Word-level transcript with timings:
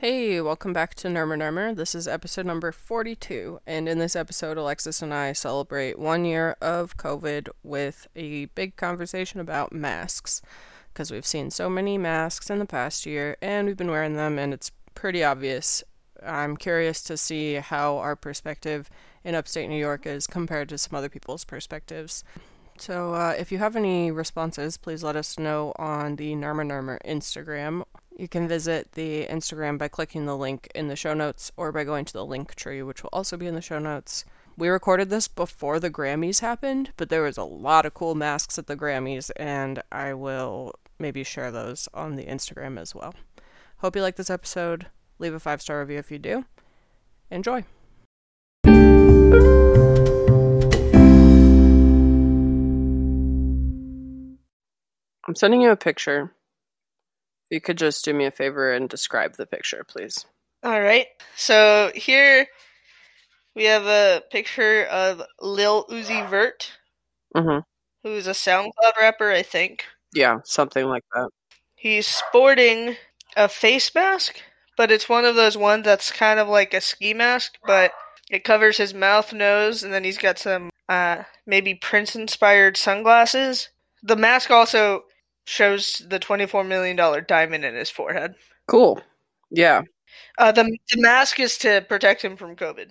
Hey, 0.00 0.40
welcome 0.40 0.72
back 0.72 0.94
to 0.94 1.08
Nermer 1.08 1.36
Nermer. 1.36 1.74
This 1.74 1.92
is 1.92 2.06
episode 2.06 2.46
number 2.46 2.70
42, 2.70 3.58
and 3.66 3.88
in 3.88 3.98
this 3.98 4.14
episode, 4.14 4.56
Alexis 4.56 5.02
and 5.02 5.12
I 5.12 5.32
celebrate 5.32 5.98
one 5.98 6.24
year 6.24 6.56
of 6.60 6.96
COVID 6.96 7.48
with 7.64 8.06
a 8.14 8.44
big 8.44 8.76
conversation 8.76 9.40
about 9.40 9.72
masks. 9.72 10.40
Because 10.92 11.10
we've 11.10 11.26
seen 11.26 11.50
so 11.50 11.68
many 11.68 11.98
masks 11.98 12.48
in 12.48 12.60
the 12.60 12.64
past 12.64 13.06
year, 13.06 13.36
and 13.42 13.66
we've 13.66 13.76
been 13.76 13.90
wearing 13.90 14.14
them, 14.14 14.38
and 14.38 14.54
it's 14.54 14.70
pretty 14.94 15.24
obvious. 15.24 15.82
I'm 16.24 16.56
curious 16.56 17.02
to 17.02 17.16
see 17.16 17.54
how 17.54 17.96
our 17.96 18.14
perspective 18.14 18.88
in 19.24 19.34
upstate 19.34 19.68
New 19.68 19.80
York 19.80 20.06
is 20.06 20.28
compared 20.28 20.68
to 20.68 20.78
some 20.78 20.96
other 20.96 21.08
people's 21.08 21.44
perspectives. 21.44 22.22
So, 22.78 23.14
uh, 23.14 23.34
if 23.36 23.50
you 23.50 23.58
have 23.58 23.74
any 23.74 24.12
responses, 24.12 24.76
please 24.76 25.02
let 25.02 25.16
us 25.16 25.40
know 25.40 25.72
on 25.74 26.14
the 26.14 26.34
Nermer 26.34 26.64
Nermer 26.64 27.00
Instagram 27.04 27.82
you 28.18 28.26
can 28.26 28.48
visit 28.48 28.92
the 28.92 29.26
Instagram 29.26 29.78
by 29.78 29.86
clicking 29.86 30.26
the 30.26 30.36
link 30.36 30.68
in 30.74 30.88
the 30.88 30.96
show 30.96 31.14
notes 31.14 31.52
or 31.56 31.70
by 31.70 31.84
going 31.84 32.04
to 32.04 32.12
the 32.12 32.26
link 32.26 32.56
tree, 32.56 32.82
which 32.82 33.02
will 33.02 33.10
also 33.12 33.36
be 33.36 33.46
in 33.46 33.54
the 33.54 33.62
show 33.62 33.78
notes. 33.78 34.24
We 34.56 34.68
recorded 34.68 35.08
this 35.08 35.28
before 35.28 35.78
the 35.78 35.88
Grammys 35.88 36.40
happened, 36.40 36.90
but 36.96 37.10
there 37.10 37.22
was 37.22 37.38
a 37.38 37.44
lot 37.44 37.86
of 37.86 37.94
cool 37.94 38.16
masks 38.16 38.58
at 38.58 38.66
the 38.66 38.76
Grammys, 38.76 39.30
and 39.36 39.80
I 39.92 40.14
will 40.14 40.74
maybe 40.98 41.22
share 41.22 41.52
those 41.52 41.88
on 41.94 42.16
the 42.16 42.24
Instagram 42.24 42.76
as 42.76 42.92
well. 42.92 43.14
Hope 43.78 43.94
you 43.94 44.02
like 44.02 44.16
this 44.16 44.30
episode. 44.30 44.88
Leave 45.20 45.34
a 45.34 45.38
five 45.38 45.62
star 45.62 45.78
review 45.78 45.98
if 45.98 46.10
you 46.10 46.18
do. 46.18 46.44
Enjoy. 47.30 47.64
I'm 55.24 55.34
sending 55.36 55.60
you 55.60 55.70
a 55.70 55.76
picture 55.76 56.32
you 57.50 57.60
could 57.60 57.78
just 57.78 58.04
do 58.04 58.12
me 58.14 58.26
a 58.26 58.30
favor 58.30 58.72
and 58.72 58.88
describe 58.88 59.36
the 59.36 59.46
picture, 59.46 59.84
please. 59.84 60.24
All 60.62 60.80
right. 60.80 61.06
So 61.36 61.92
here 61.94 62.46
we 63.54 63.64
have 63.64 63.86
a 63.86 64.22
picture 64.30 64.84
of 64.86 65.22
Lil 65.40 65.86
Uzi 65.86 66.28
Vert, 66.28 66.72
mm-hmm. 67.34 67.60
who's 68.02 68.26
a 68.26 68.32
SoundCloud 68.32 68.96
rapper, 69.00 69.30
I 69.30 69.42
think. 69.42 69.84
Yeah, 70.14 70.38
something 70.44 70.86
like 70.86 71.04
that. 71.14 71.30
He's 71.76 72.06
sporting 72.06 72.96
a 73.36 73.48
face 73.48 73.94
mask, 73.94 74.42
but 74.76 74.90
it's 74.90 75.08
one 75.08 75.24
of 75.24 75.36
those 75.36 75.56
ones 75.56 75.84
that's 75.84 76.10
kind 76.10 76.40
of 76.40 76.48
like 76.48 76.74
a 76.74 76.80
ski 76.80 77.14
mask, 77.14 77.54
but 77.66 77.92
it 78.30 78.44
covers 78.44 78.76
his 78.76 78.94
mouth, 78.94 79.32
nose, 79.32 79.82
and 79.82 79.92
then 79.92 80.04
he's 80.04 80.18
got 80.18 80.38
some 80.38 80.70
uh, 80.88 81.22
maybe 81.46 81.74
Prince 81.74 82.16
inspired 82.16 82.76
sunglasses. 82.76 83.68
The 84.02 84.16
mask 84.16 84.50
also 84.50 85.04
shows 85.48 86.02
the 86.06 86.20
$24 86.20 86.66
million 86.66 86.96
diamond 87.26 87.64
in 87.64 87.74
his 87.74 87.88
forehead. 87.88 88.34
Cool. 88.66 89.00
Yeah. 89.50 89.82
Uh, 90.36 90.52
the, 90.52 90.64
the 90.64 91.00
mask 91.00 91.40
is 91.40 91.56
to 91.58 91.84
protect 91.88 92.22
him 92.22 92.36
from 92.36 92.54
COVID 92.54 92.90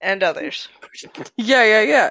and 0.00 0.22
others. 0.22 0.68
yeah, 1.36 1.64
yeah, 1.64 1.82
yeah. 1.82 2.10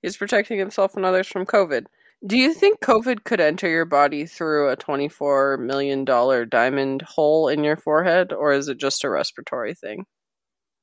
He's 0.00 0.16
protecting 0.16 0.58
himself 0.58 0.96
and 0.96 1.04
others 1.04 1.28
from 1.28 1.44
COVID. 1.44 1.84
Do 2.26 2.36
you 2.36 2.54
think 2.54 2.80
COVID 2.80 3.24
could 3.24 3.40
enter 3.40 3.68
your 3.68 3.84
body 3.84 4.24
through 4.24 4.70
a 4.70 4.76
$24 4.76 5.58
million 5.60 6.04
diamond 6.48 7.02
hole 7.02 7.48
in 7.48 7.62
your 7.62 7.76
forehead, 7.76 8.32
or 8.32 8.52
is 8.52 8.68
it 8.68 8.78
just 8.78 9.04
a 9.04 9.10
respiratory 9.10 9.74
thing? 9.74 10.06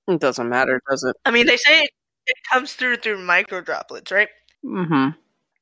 It 0.07 0.21
doesn't 0.21 0.47
matter, 0.47 0.79
does 0.89 1.03
it? 1.03 1.15
I 1.25 1.31
mean, 1.31 1.47
they 1.47 1.57
say 1.57 1.81
it 1.81 2.37
comes 2.51 2.73
through 2.73 2.97
through 2.97 3.17
micro 3.23 3.61
droplets, 3.61 4.11
right? 4.11 4.29
Mm 4.63 4.87
hmm. 4.87 5.09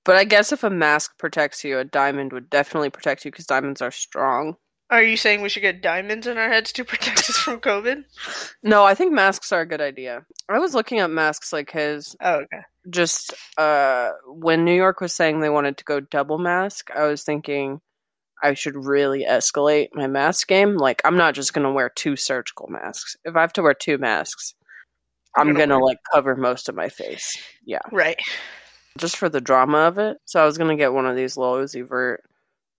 But 0.05 0.17
I 0.17 0.25
guess 0.25 0.51
if 0.51 0.63
a 0.63 0.69
mask 0.69 1.17
protects 1.17 1.63
you, 1.63 1.79
a 1.79 1.85
diamond 1.85 2.33
would 2.33 2.49
definitely 2.49 2.89
protect 2.89 3.23
you 3.23 3.31
because 3.31 3.45
diamonds 3.45 3.81
are 3.81 3.91
strong. 3.91 4.57
Are 4.89 5.01
you 5.01 5.17
saying 5.17 5.41
we 5.41 5.49
should 5.49 5.61
get 5.61 5.81
diamonds 5.81 6.27
in 6.27 6.37
our 6.37 6.49
heads 6.49 6.71
to 6.73 6.83
protect 6.83 7.19
us 7.21 7.37
from 7.37 7.61
COVID? 7.61 8.03
No, 8.61 8.83
I 8.83 8.95
think 8.95 9.13
masks 9.13 9.51
are 9.51 9.61
a 9.61 9.65
good 9.65 9.81
idea. 9.81 10.25
I 10.49 10.59
was 10.59 10.75
looking 10.75 10.99
at 10.99 11.09
masks 11.09 11.53
like 11.53 11.71
his. 11.71 12.15
Oh, 12.21 12.41
okay. 12.41 12.61
Just 12.89 13.33
uh, 13.57 14.11
when 14.27 14.65
New 14.65 14.75
York 14.75 14.99
was 14.99 15.13
saying 15.13 15.39
they 15.39 15.49
wanted 15.49 15.77
to 15.77 15.85
go 15.85 15.99
double 15.99 16.37
mask, 16.37 16.91
I 16.91 17.05
was 17.05 17.23
thinking 17.23 17.79
I 18.43 18.55
should 18.55 18.75
really 18.75 19.25
escalate 19.27 19.87
my 19.93 20.07
mask 20.07 20.47
game. 20.47 20.75
Like, 20.75 21.01
I'm 21.05 21.17
not 21.17 21.33
just 21.33 21.53
going 21.53 21.65
to 21.65 21.71
wear 21.71 21.89
two 21.89 22.17
surgical 22.17 22.67
masks. 22.67 23.15
If 23.23 23.37
I 23.37 23.41
have 23.41 23.53
to 23.53 23.61
wear 23.61 23.73
two 23.73 23.97
masks, 23.97 24.53
I'm 25.35 25.53
going 25.53 25.69
to 25.69 25.79
like 25.79 25.97
cover 26.13 26.35
most 26.35 26.67
of 26.67 26.75
my 26.75 26.89
face. 26.89 27.35
Yeah. 27.65 27.79
Right 27.91 28.19
just 28.97 29.17
for 29.17 29.29
the 29.29 29.41
drama 29.41 29.79
of 29.79 29.97
it. 29.97 30.17
So 30.25 30.41
I 30.41 30.45
was 30.45 30.57
gonna 30.57 30.75
get 30.75 30.93
one 30.93 31.05
of 31.05 31.15
these 31.15 31.37
Lil 31.37 31.55
Uzi 31.55 31.87
Vert 31.87 32.23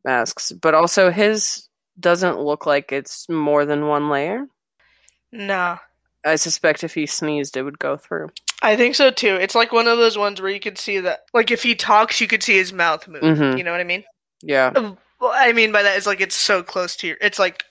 masks, 0.04 0.52
but 0.52 0.74
also 0.74 1.10
his 1.10 1.68
doesn't 1.98 2.40
look 2.40 2.66
like 2.66 2.92
it's 2.92 3.28
more 3.28 3.64
than 3.64 3.86
one 3.86 4.10
layer. 4.10 4.46
Nah. 5.32 5.78
I 6.24 6.36
suspect 6.36 6.84
if 6.84 6.94
he 6.94 7.06
sneezed, 7.06 7.56
it 7.56 7.62
would 7.62 7.78
go 7.78 7.96
through. 7.96 8.30
I 8.62 8.76
think 8.76 8.94
so 8.94 9.10
too. 9.10 9.34
It's 9.34 9.54
like 9.54 9.72
one 9.72 9.88
of 9.88 9.98
those 9.98 10.16
ones 10.16 10.40
where 10.40 10.50
you 10.50 10.60
could 10.60 10.78
see 10.78 11.00
that, 11.00 11.24
like 11.34 11.50
if 11.50 11.62
he 11.62 11.74
talks, 11.74 12.20
you 12.20 12.26
could 12.26 12.42
see 12.42 12.56
his 12.56 12.72
mouth 12.72 13.06
move. 13.06 13.22
Mm-hmm. 13.22 13.58
You 13.58 13.64
know 13.64 13.72
what 13.72 13.80
I 13.80 13.84
mean? 13.84 14.04
Yeah. 14.42 14.72
Uh, 14.74 14.94
well, 15.20 15.32
I 15.34 15.52
mean 15.52 15.72
by 15.72 15.82
that 15.82 15.96
is 15.96 16.06
like 16.06 16.20
it's 16.20 16.36
so 16.36 16.62
close 16.62 16.96
to 16.96 17.08
your. 17.08 17.16
It's 17.20 17.38
like 17.38 17.64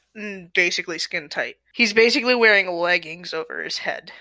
basically 0.54 1.00
skin 1.00 1.30
tight. 1.30 1.56
He's 1.74 1.94
basically 1.94 2.36
wearing 2.36 2.70
leggings 2.70 3.34
over 3.34 3.64
his 3.64 3.80
head 3.80 4.12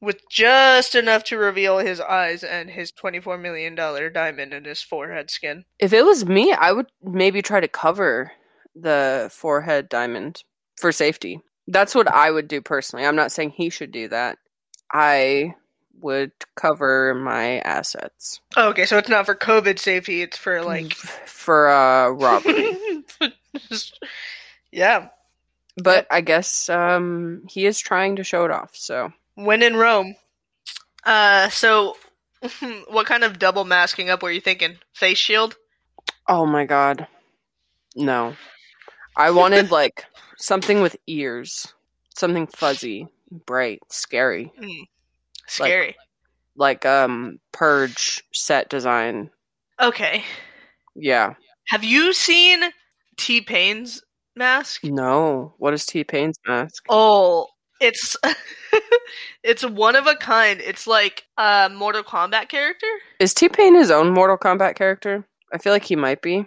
with 0.00 0.28
just 0.28 0.94
enough 0.94 1.24
to 1.24 1.38
reveal 1.38 1.78
his 1.78 2.00
eyes 2.00 2.44
and 2.44 2.70
his 2.70 2.92
$24 2.92 3.40
million 3.40 3.74
diamond 3.74 4.52
in 4.52 4.64
his 4.64 4.82
forehead 4.82 5.30
skin. 5.30 5.64
If 5.78 5.92
it 5.92 6.04
was 6.04 6.26
me, 6.26 6.52
I 6.52 6.72
would 6.72 6.86
maybe 7.02 7.42
try 7.42 7.60
to 7.60 7.68
cover 7.68 8.32
the 8.74 9.30
forehead 9.32 9.88
diamond 9.88 10.42
for 10.76 10.92
safety. 10.92 11.40
That's 11.66 11.94
what 11.94 12.08
I 12.08 12.30
would 12.30 12.48
do 12.48 12.60
personally. 12.60 13.06
I'm 13.06 13.16
not 13.16 13.32
saying 13.32 13.50
he 13.50 13.70
should 13.70 13.90
do 13.90 14.08
that. 14.08 14.38
I 14.92 15.54
would 16.00 16.32
cover 16.54 17.14
my 17.14 17.58
assets. 17.60 18.40
Oh, 18.56 18.68
okay, 18.68 18.86
so 18.86 18.98
it's 18.98 19.08
not 19.08 19.26
for 19.26 19.34
COVID 19.34 19.78
safety, 19.78 20.22
it's 20.22 20.36
for 20.36 20.62
like 20.62 20.92
for 21.26 21.68
uh 21.68 22.10
robbery. 22.10 22.76
yeah. 24.70 25.08
But 25.82 25.96
yep. 25.96 26.06
I 26.10 26.20
guess 26.20 26.68
um 26.68 27.42
he 27.48 27.66
is 27.66 27.80
trying 27.80 28.16
to 28.16 28.24
show 28.24 28.44
it 28.44 28.50
off, 28.50 28.76
so 28.76 29.12
when 29.36 29.62
in 29.62 29.76
Rome. 29.76 30.16
Uh, 31.04 31.48
so 31.50 31.96
what 32.88 33.06
kind 33.06 33.22
of 33.22 33.38
double 33.38 33.64
masking 33.64 34.10
up 34.10 34.22
were 34.22 34.30
you 34.30 34.40
thinking? 34.40 34.76
Face 34.92 35.18
shield? 35.18 35.56
Oh 36.28 36.44
my 36.44 36.64
god. 36.64 37.06
No. 37.94 38.34
I 39.16 39.30
wanted 39.30 39.70
like 39.70 40.04
something 40.36 40.82
with 40.82 40.96
ears. 41.06 41.72
Something 42.14 42.46
fuzzy, 42.46 43.06
bright, 43.30 43.80
scary. 43.90 44.52
Mm. 44.60 44.88
Scary. 45.46 45.96
Like, 46.56 46.84
like 46.84 46.86
um 46.86 47.38
purge 47.52 48.24
set 48.32 48.68
design. 48.68 49.30
Okay. 49.80 50.24
Yeah. 50.94 51.34
Have 51.68 51.84
you 51.84 52.12
seen 52.12 52.62
T 53.16 53.42
Pain's 53.42 54.02
mask? 54.34 54.82
No. 54.84 55.54
What 55.58 55.74
is 55.74 55.84
T 55.84 56.04
Pain's 56.04 56.36
mask? 56.46 56.84
Oh, 56.88 57.48
it's 57.80 58.16
it's 59.42 59.64
one 59.64 59.96
of 59.96 60.06
a 60.06 60.14
kind. 60.14 60.60
It's 60.60 60.86
like 60.86 61.24
a 61.36 61.70
Mortal 61.72 62.02
Kombat 62.02 62.48
character. 62.48 62.86
Is 63.20 63.34
T 63.34 63.48
Pain 63.48 63.74
his 63.74 63.90
own 63.90 64.12
Mortal 64.12 64.38
Kombat 64.38 64.76
character? 64.76 65.26
I 65.52 65.58
feel 65.58 65.72
like 65.72 65.84
he 65.84 65.96
might 65.96 66.22
be. 66.22 66.46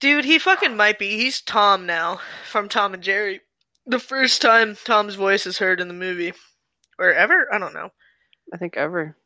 Dude, 0.00 0.24
he 0.24 0.38
fucking 0.38 0.76
might 0.76 0.98
be. 0.98 1.16
He's 1.16 1.40
Tom 1.40 1.86
now 1.86 2.20
from 2.48 2.68
Tom 2.68 2.94
and 2.94 3.02
Jerry. 3.02 3.40
The 3.86 3.98
first 3.98 4.42
time 4.42 4.76
Tom's 4.84 5.14
voice 5.14 5.46
is 5.46 5.58
heard 5.58 5.80
in 5.80 5.88
the 5.88 5.94
movie, 5.94 6.32
or 6.98 7.12
ever, 7.12 7.52
I 7.52 7.58
don't 7.58 7.74
know. 7.74 7.90
I 8.52 8.56
think 8.56 8.76
ever. 8.76 9.16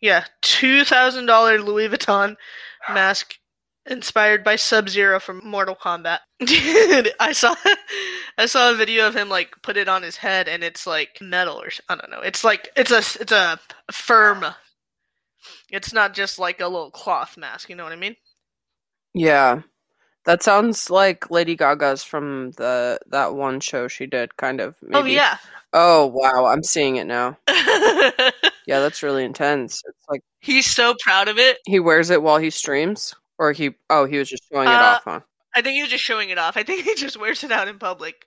Yeah, 0.00 0.24
two 0.40 0.84
thousand 0.84 1.26
dollar 1.26 1.60
Louis 1.60 1.88
Vuitton 1.88 2.36
mask 2.88 3.34
inspired 3.86 4.44
by 4.44 4.56
Sub 4.56 4.88
Zero 4.88 5.20
from 5.20 5.40
Mortal 5.44 5.76
Kombat. 5.76 6.18
Dude, 6.44 7.12
I 7.18 7.32
saw 7.32 7.54
I 8.38 8.46
saw 8.46 8.70
a 8.70 8.76
video 8.76 9.06
of 9.06 9.16
him 9.16 9.28
like 9.28 9.54
put 9.62 9.76
it 9.76 9.88
on 9.88 10.02
his 10.02 10.16
head 10.16 10.48
and 10.48 10.62
it's 10.62 10.86
like 10.86 11.18
metal 11.20 11.60
or 11.60 11.68
I 11.88 11.96
don't 11.96 12.10
know. 12.10 12.20
It's 12.20 12.44
like 12.44 12.70
it's 12.76 12.90
a 12.90 12.98
it's 12.98 13.32
a 13.32 13.58
firm. 13.92 14.44
It's 15.70 15.92
not 15.92 16.14
just 16.14 16.38
like 16.38 16.60
a 16.60 16.68
little 16.68 16.90
cloth 16.90 17.36
mask, 17.36 17.68
you 17.68 17.76
know 17.76 17.84
what 17.84 17.92
I 17.92 17.96
mean? 17.96 18.16
Yeah. 19.14 19.62
That 20.26 20.42
sounds 20.42 20.90
like 20.90 21.30
Lady 21.30 21.56
Gaga's 21.56 22.04
from 22.04 22.52
the 22.52 22.98
that 23.08 23.34
one 23.34 23.60
show 23.60 23.88
she 23.88 24.06
did 24.06 24.36
kind 24.36 24.60
of 24.60 24.76
oh, 24.82 25.02
maybe. 25.02 25.12
Oh 25.12 25.22
yeah. 25.22 25.36
Oh 25.72 26.06
wow, 26.06 26.46
I'm 26.46 26.64
seeing 26.64 26.96
it 26.96 27.06
now. 27.06 27.38
yeah, 27.48 28.80
that's 28.80 29.02
really 29.02 29.24
intense. 29.24 29.82
It's 29.86 30.04
like 30.08 30.22
He's 30.40 30.66
so 30.66 30.94
proud 31.00 31.28
of 31.28 31.38
it. 31.38 31.58
He 31.66 31.80
wears 31.80 32.10
it 32.10 32.22
while 32.22 32.38
he 32.38 32.50
streams? 32.50 33.14
Or 33.40 33.52
he 33.52 33.70
oh 33.88 34.04
he 34.04 34.18
was 34.18 34.28
just 34.28 34.44
showing 34.52 34.68
it 34.68 34.72
uh, 34.72 34.96
off, 34.96 35.02
huh? 35.04 35.20
I 35.54 35.62
think 35.62 35.74
he 35.74 35.82
was 35.82 35.90
just 35.90 36.04
showing 36.04 36.28
it 36.28 36.38
off. 36.38 36.56
I 36.58 36.62
think 36.62 36.84
he 36.84 36.94
just 36.94 37.18
wears 37.18 37.42
it 37.42 37.50
out 37.50 37.68
in 37.68 37.78
public 37.78 38.26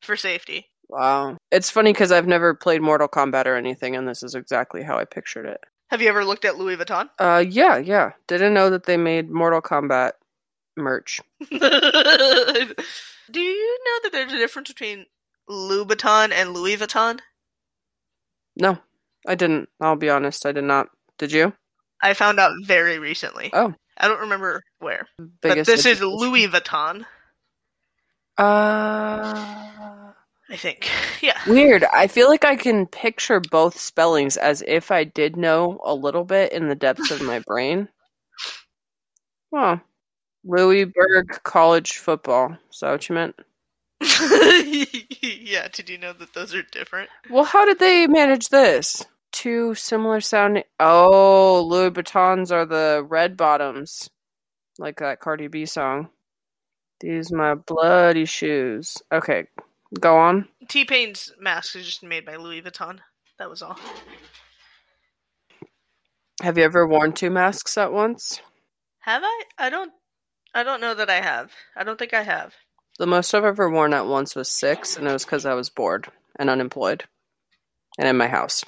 for 0.00 0.16
safety. 0.16 0.68
Wow. 0.88 1.36
It's 1.50 1.70
funny 1.70 1.92
because 1.92 2.12
I've 2.12 2.28
never 2.28 2.54
played 2.54 2.82
Mortal 2.82 3.08
Kombat 3.08 3.46
or 3.46 3.56
anything, 3.56 3.96
and 3.96 4.06
this 4.06 4.22
is 4.22 4.34
exactly 4.34 4.82
how 4.82 4.96
I 4.96 5.04
pictured 5.04 5.46
it. 5.46 5.58
Have 5.90 6.00
you 6.00 6.08
ever 6.08 6.24
looked 6.24 6.44
at 6.44 6.56
Louis 6.56 6.76
Vuitton? 6.76 7.10
Uh, 7.18 7.44
yeah, 7.46 7.78
yeah. 7.78 8.12
Didn't 8.28 8.54
know 8.54 8.70
that 8.70 8.84
they 8.84 8.96
made 8.96 9.28
Mortal 9.28 9.60
Kombat 9.60 10.12
merch. 10.76 11.20
Do 11.50 11.56
you 13.40 13.78
know 13.84 13.98
that 14.02 14.10
there's 14.12 14.32
a 14.32 14.38
difference 14.38 14.68
between 14.68 15.06
Louboutin 15.50 16.32
and 16.32 16.54
Louis 16.54 16.76
Vuitton? 16.76 17.20
No, 18.56 18.78
I 19.26 19.34
didn't. 19.34 19.68
I'll 19.80 19.96
be 19.96 20.10
honest, 20.10 20.46
I 20.46 20.52
did 20.52 20.64
not. 20.64 20.88
Did 21.18 21.32
you? 21.32 21.52
I 22.02 22.14
found 22.14 22.38
out 22.38 22.52
very 22.64 22.98
recently. 22.98 23.50
Oh. 23.52 23.74
I 23.98 24.08
don't 24.08 24.20
remember 24.20 24.62
where. 24.78 25.06
But 25.40 25.64
this 25.66 25.86
is. 25.86 26.00
Louis 26.00 26.48
Vuitton, 26.48 27.04
Uh, 28.38 30.12
I 30.50 30.56
think. 30.56 30.88
Yeah. 31.22 31.38
weird. 31.46 31.84
I 31.84 32.08
feel 32.08 32.28
like 32.28 32.44
I 32.44 32.56
can 32.56 32.86
picture 32.86 33.38
both 33.38 33.78
spellings 33.78 34.36
as 34.36 34.62
if 34.66 34.90
I 34.90 35.04
did 35.04 35.36
know 35.36 35.80
a 35.84 35.94
little 35.94 36.24
bit 36.24 36.52
in 36.52 36.66
the 36.68 36.74
depths 36.74 37.10
of 37.12 37.22
my 37.22 37.38
brain. 37.40 37.88
Well, 39.52 39.82
Louisburg 40.44 41.28
College 41.42 41.98
football. 41.98 42.56
Is 42.72 42.80
that 42.80 42.90
what 42.90 43.08
you 43.10 43.14
meant? 43.14 43.36
yeah, 45.20 45.68
did 45.70 45.90
you 45.90 45.98
know 45.98 46.14
that 46.14 46.32
those 46.32 46.54
are 46.54 46.62
different? 46.62 47.10
Well, 47.28 47.44
how 47.44 47.66
did 47.66 47.78
they 47.78 48.06
manage 48.06 48.48
this? 48.48 49.04
Two 49.42 49.74
similar 49.74 50.20
sounding. 50.20 50.62
Oh, 50.78 51.66
Louis 51.68 51.90
Vuittons 51.90 52.52
are 52.52 52.64
the 52.64 53.04
red 53.08 53.36
bottoms, 53.36 54.08
like 54.78 55.00
that 55.00 55.18
Cardi 55.18 55.48
B 55.48 55.66
song. 55.66 56.10
These 57.00 57.32
my 57.32 57.56
bloody 57.56 58.24
shoes. 58.24 59.02
Okay, 59.10 59.48
go 59.98 60.16
on. 60.16 60.46
T 60.68 60.84
Pain's 60.84 61.32
mask 61.40 61.74
is 61.74 61.86
just 61.86 62.04
made 62.04 62.24
by 62.24 62.36
Louis 62.36 62.62
Vuitton. 62.62 63.00
That 63.40 63.50
was 63.50 63.62
all. 63.62 63.80
Have 66.40 66.56
you 66.56 66.62
ever 66.62 66.86
worn 66.86 67.12
two 67.12 67.28
masks 67.28 67.76
at 67.76 67.92
once? 67.92 68.40
Have 69.00 69.22
I? 69.24 69.42
I 69.58 69.70
don't. 69.70 69.90
I 70.54 70.62
don't 70.62 70.80
know 70.80 70.94
that 70.94 71.10
I 71.10 71.20
have. 71.20 71.50
I 71.74 71.82
don't 71.82 71.98
think 71.98 72.14
I 72.14 72.22
have. 72.22 72.54
The 73.00 73.08
most 73.08 73.34
I've 73.34 73.42
ever 73.42 73.68
worn 73.68 73.92
at 73.92 74.06
once 74.06 74.36
was 74.36 74.48
six, 74.48 74.96
and 74.96 75.08
it 75.08 75.12
was 75.12 75.24
because 75.24 75.44
I 75.44 75.54
was 75.54 75.68
bored 75.68 76.06
and 76.38 76.48
unemployed, 76.48 77.06
and 77.98 78.06
in 78.06 78.16
my 78.16 78.28
house. 78.28 78.62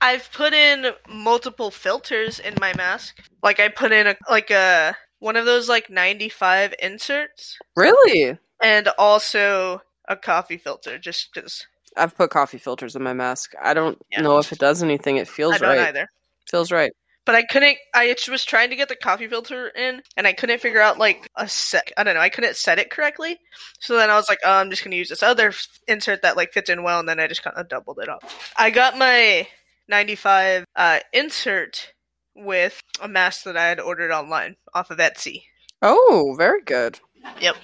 I've 0.00 0.30
put 0.32 0.52
in 0.52 0.92
multiple 1.08 1.70
filters 1.70 2.38
in 2.38 2.54
my 2.60 2.74
mask. 2.74 3.16
Like 3.42 3.60
I 3.60 3.68
put 3.68 3.92
in 3.92 4.06
a 4.06 4.16
like 4.28 4.50
a 4.50 4.94
one 5.18 5.36
of 5.36 5.46
those 5.46 5.68
like 5.68 5.88
95 5.88 6.74
inserts 6.80 7.56
Really? 7.76 8.38
and 8.62 8.88
also 8.98 9.80
a 10.08 10.16
coffee 10.16 10.58
filter 10.58 10.98
just 10.98 11.32
cuz 11.32 11.66
I've 11.96 12.16
put 12.16 12.30
coffee 12.30 12.58
filters 12.58 12.96
in 12.96 13.02
my 13.02 13.12
mask. 13.12 13.52
I 13.62 13.72
don't 13.72 13.98
Yeah. 14.10 14.22
know 14.22 14.38
if 14.38 14.52
it 14.52 14.58
does 14.58 14.82
anything. 14.82 15.16
It 15.16 15.28
feels 15.28 15.54
I 15.54 15.58
don't 15.58 15.68
right. 15.68 15.88
either. 15.88 16.08
Feels 16.50 16.72
right. 16.72 16.92
But 17.24 17.36
I 17.36 17.42
couldn't 17.44 17.78
I 17.94 18.14
was 18.28 18.44
trying 18.44 18.68
to 18.70 18.76
get 18.76 18.88
the 18.88 18.96
coffee 18.96 19.28
filter 19.28 19.68
in 19.68 20.02
and 20.16 20.26
I 20.26 20.34
couldn't 20.34 20.60
figure 20.60 20.80
out 20.80 20.98
like 20.98 21.30
a 21.36 21.48
set 21.48 21.90
I 21.96 22.02
don't 22.04 22.14
know, 22.14 22.20
I 22.20 22.28
couldn't 22.28 22.56
set 22.56 22.78
it 22.78 22.90
correctly. 22.90 23.38
So 23.78 23.96
then 23.96 24.10
I 24.10 24.16
was 24.16 24.28
like, 24.28 24.40
"Oh, 24.44 24.52
I'm 24.52 24.68
just 24.70 24.84
going 24.84 24.90
to 24.90 24.96
use 24.98 25.08
this 25.08 25.22
other 25.22 25.54
insert 25.88 26.20
that 26.22 26.36
like 26.36 26.52
fits 26.52 26.68
in 26.68 26.82
well." 26.82 27.00
And 27.00 27.08
then 27.08 27.20
I 27.20 27.26
just 27.26 27.42
kind 27.42 27.56
of 27.56 27.68
doubled 27.68 27.98
it 28.00 28.08
up. 28.10 28.24
I 28.56 28.68
got 28.70 28.98
my 28.98 29.48
95 29.88 30.64
uh 30.76 31.00
insert 31.12 31.92
with 32.34 32.80
a 33.00 33.08
mask 33.08 33.44
that 33.44 33.56
I 33.56 33.66
had 33.66 33.80
ordered 33.80 34.10
online 34.10 34.56
off 34.74 34.90
of 34.90 34.98
Etsy. 34.98 35.44
Oh, 35.82 36.34
very 36.36 36.62
good. 36.62 36.98
Yep. 37.40 37.56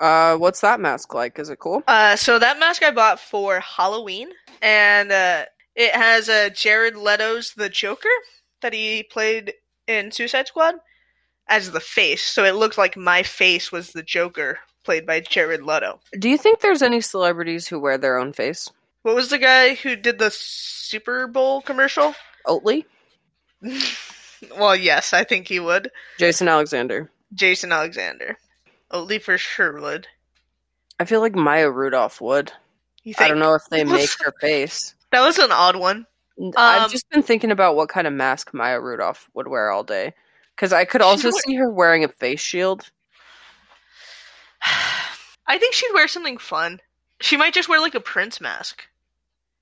Uh, 0.00 0.36
what's 0.36 0.60
that 0.60 0.80
mask 0.80 1.14
like? 1.14 1.38
Is 1.38 1.50
it 1.50 1.58
cool? 1.58 1.82
Uh, 1.88 2.14
so 2.14 2.38
that 2.38 2.60
mask 2.60 2.82
I 2.82 2.92
bought 2.92 3.18
for 3.18 3.58
Halloween, 3.60 4.28
and 4.62 5.10
uh, 5.10 5.44
it 5.74 5.92
has 5.92 6.28
uh, 6.28 6.50
Jared 6.54 6.96
Leto's 6.96 7.54
The 7.54 7.68
Joker 7.68 8.08
that 8.62 8.72
he 8.72 9.02
played 9.02 9.54
in 9.86 10.12
Suicide 10.12 10.46
Squad 10.46 10.76
as 11.48 11.72
the 11.72 11.80
face. 11.80 12.22
So 12.22 12.44
it 12.44 12.54
looked 12.54 12.78
like 12.78 12.96
my 12.96 13.22
face 13.22 13.72
was 13.72 13.90
the 13.90 14.02
Joker 14.02 14.58
played 14.84 15.06
by 15.06 15.20
Jared 15.20 15.62
Leto. 15.62 16.00
Do 16.18 16.28
you 16.28 16.38
think 16.38 16.60
there's 16.60 16.82
any 16.82 17.00
celebrities 17.00 17.68
who 17.68 17.80
wear 17.80 17.98
their 17.98 18.18
own 18.18 18.32
face? 18.32 18.70
What 19.08 19.16
was 19.16 19.30
the 19.30 19.38
guy 19.38 19.72
who 19.72 19.96
did 19.96 20.18
the 20.18 20.30
Super 20.30 21.26
Bowl 21.26 21.62
commercial? 21.62 22.14
Oatly? 22.46 22.84
well, 24.58 24.76
yes, 24.76 25.14
I 25.14 25.24
think 25.24 25.48
he 25.48 25.58
would. 25.58 25.90
Jason 26.18 26.46
Alexander. 26.46 27.10
Jason 27.32 27.72
Alexander. 27.72 28.36
Oatly 28.92 29.22
for 29.22 29.38
sure 29.38 29.80
would. 29.80 30.08
I 31.00 31.06
feel 31.06 31.20
like 31.20 31.34
Maya 31.34 31.70
Rudolph 31.70 32.20
would. 32.20 32.52
You 33.02 33.14
think? 33.14 33.24
I 33.24 33.28
don't 33.28 33.38
know 33.38 33.54
if 33.54 33.62
they 33.70 33.82
make 33.82 34.10
her 34.20 34.34
face. 34.42 34.94
That 35.10 35.22
was 35.22 35.38
an 35.38 35.52
odd 35.52 35.76
one. 35.76 36.04
I've 36.58 36.82
Um, 36.82 36.90
just 36.90 37.08
been 37.08 37.22
thinking 37.22 37.50
about 37.50 37.76
what 37.76 37.88
kind 37.88 38.06
of 38.06 38.12
mask 38.12 38.52
Maya 38.52 38.78
Rudolph 38.78 39.30
would 39.32 39.48
wear 39.48 39.70
all 39.70 39.84
day. 39.84 40.12
Because 40.54 40.74
I 40.74 40.84
could 40.84 41.00
also 41.00 41.30
see 41.30 41.54
her 41.54 41.70
wearing 41.70 42.04
a 42.04 42.08
face 42.08 42.40
shield. 42.40 42.90
I 45.46 45.56
think 45.56 45.72
she'd 45.72 45.94
wear 45.94 46.08
something 46.08 46.36
fun. 46.36 46.82
She 47.22 47.38
might 47.38 47.54
just 47.54 47.70
wear 47.70 47.80
like 47.80 47.94
a 47.94 48.00
prince 48.00 48.38
mask. 48.38 48.84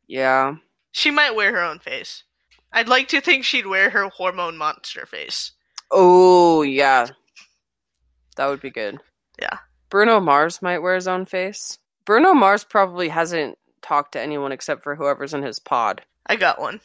Yeah. 0.06 0.56
She 0.92 1.10
might 1.10 1.34
wear 1.34 1.52
her 1.52 1.62
own 1.62 1.78
face. 1.78 2.24
I'd 2.72 2.88
like 2.88 3.08
to 3.08 3.20
think 3.20 3.44
she'd 3.44 3.66
wear 3.66 3.90
her 3.90 4.08
hormone 4.08 4.56
monster 4.56 5.06
face. 5.06 5.52
Oh, 5.90 6.62
yeah. 6.62 7.08
That 8.36 8.46
would 8.46 8.60
be 8.60 8.70
good. 8.70 8.98
Yeah. 9.40 9.58
Bruno 9.88 10.20
Mars 10.20 10.60
might 10.62 10.78
wear 10.78 10.94
his 10.94 11.08
own 11.08 11.24
face. 11.26 11.78
Bruno 12.04 12.34
Mars 12.34 12.64
probably 12.64 13.08
hasn't 13.08 13.56
talked 13.82 14.12
to 14.12 14.20
anyone 14.20 14.52
except 14.52 14.82
for 14.82 14.94
whoever's 14.96 15.32
in 15.34 15.42
his 15.42 15.58
pod 15.58 16.02
I 16.26 16.36
got 16.36 16.60
one. 16.60 16.80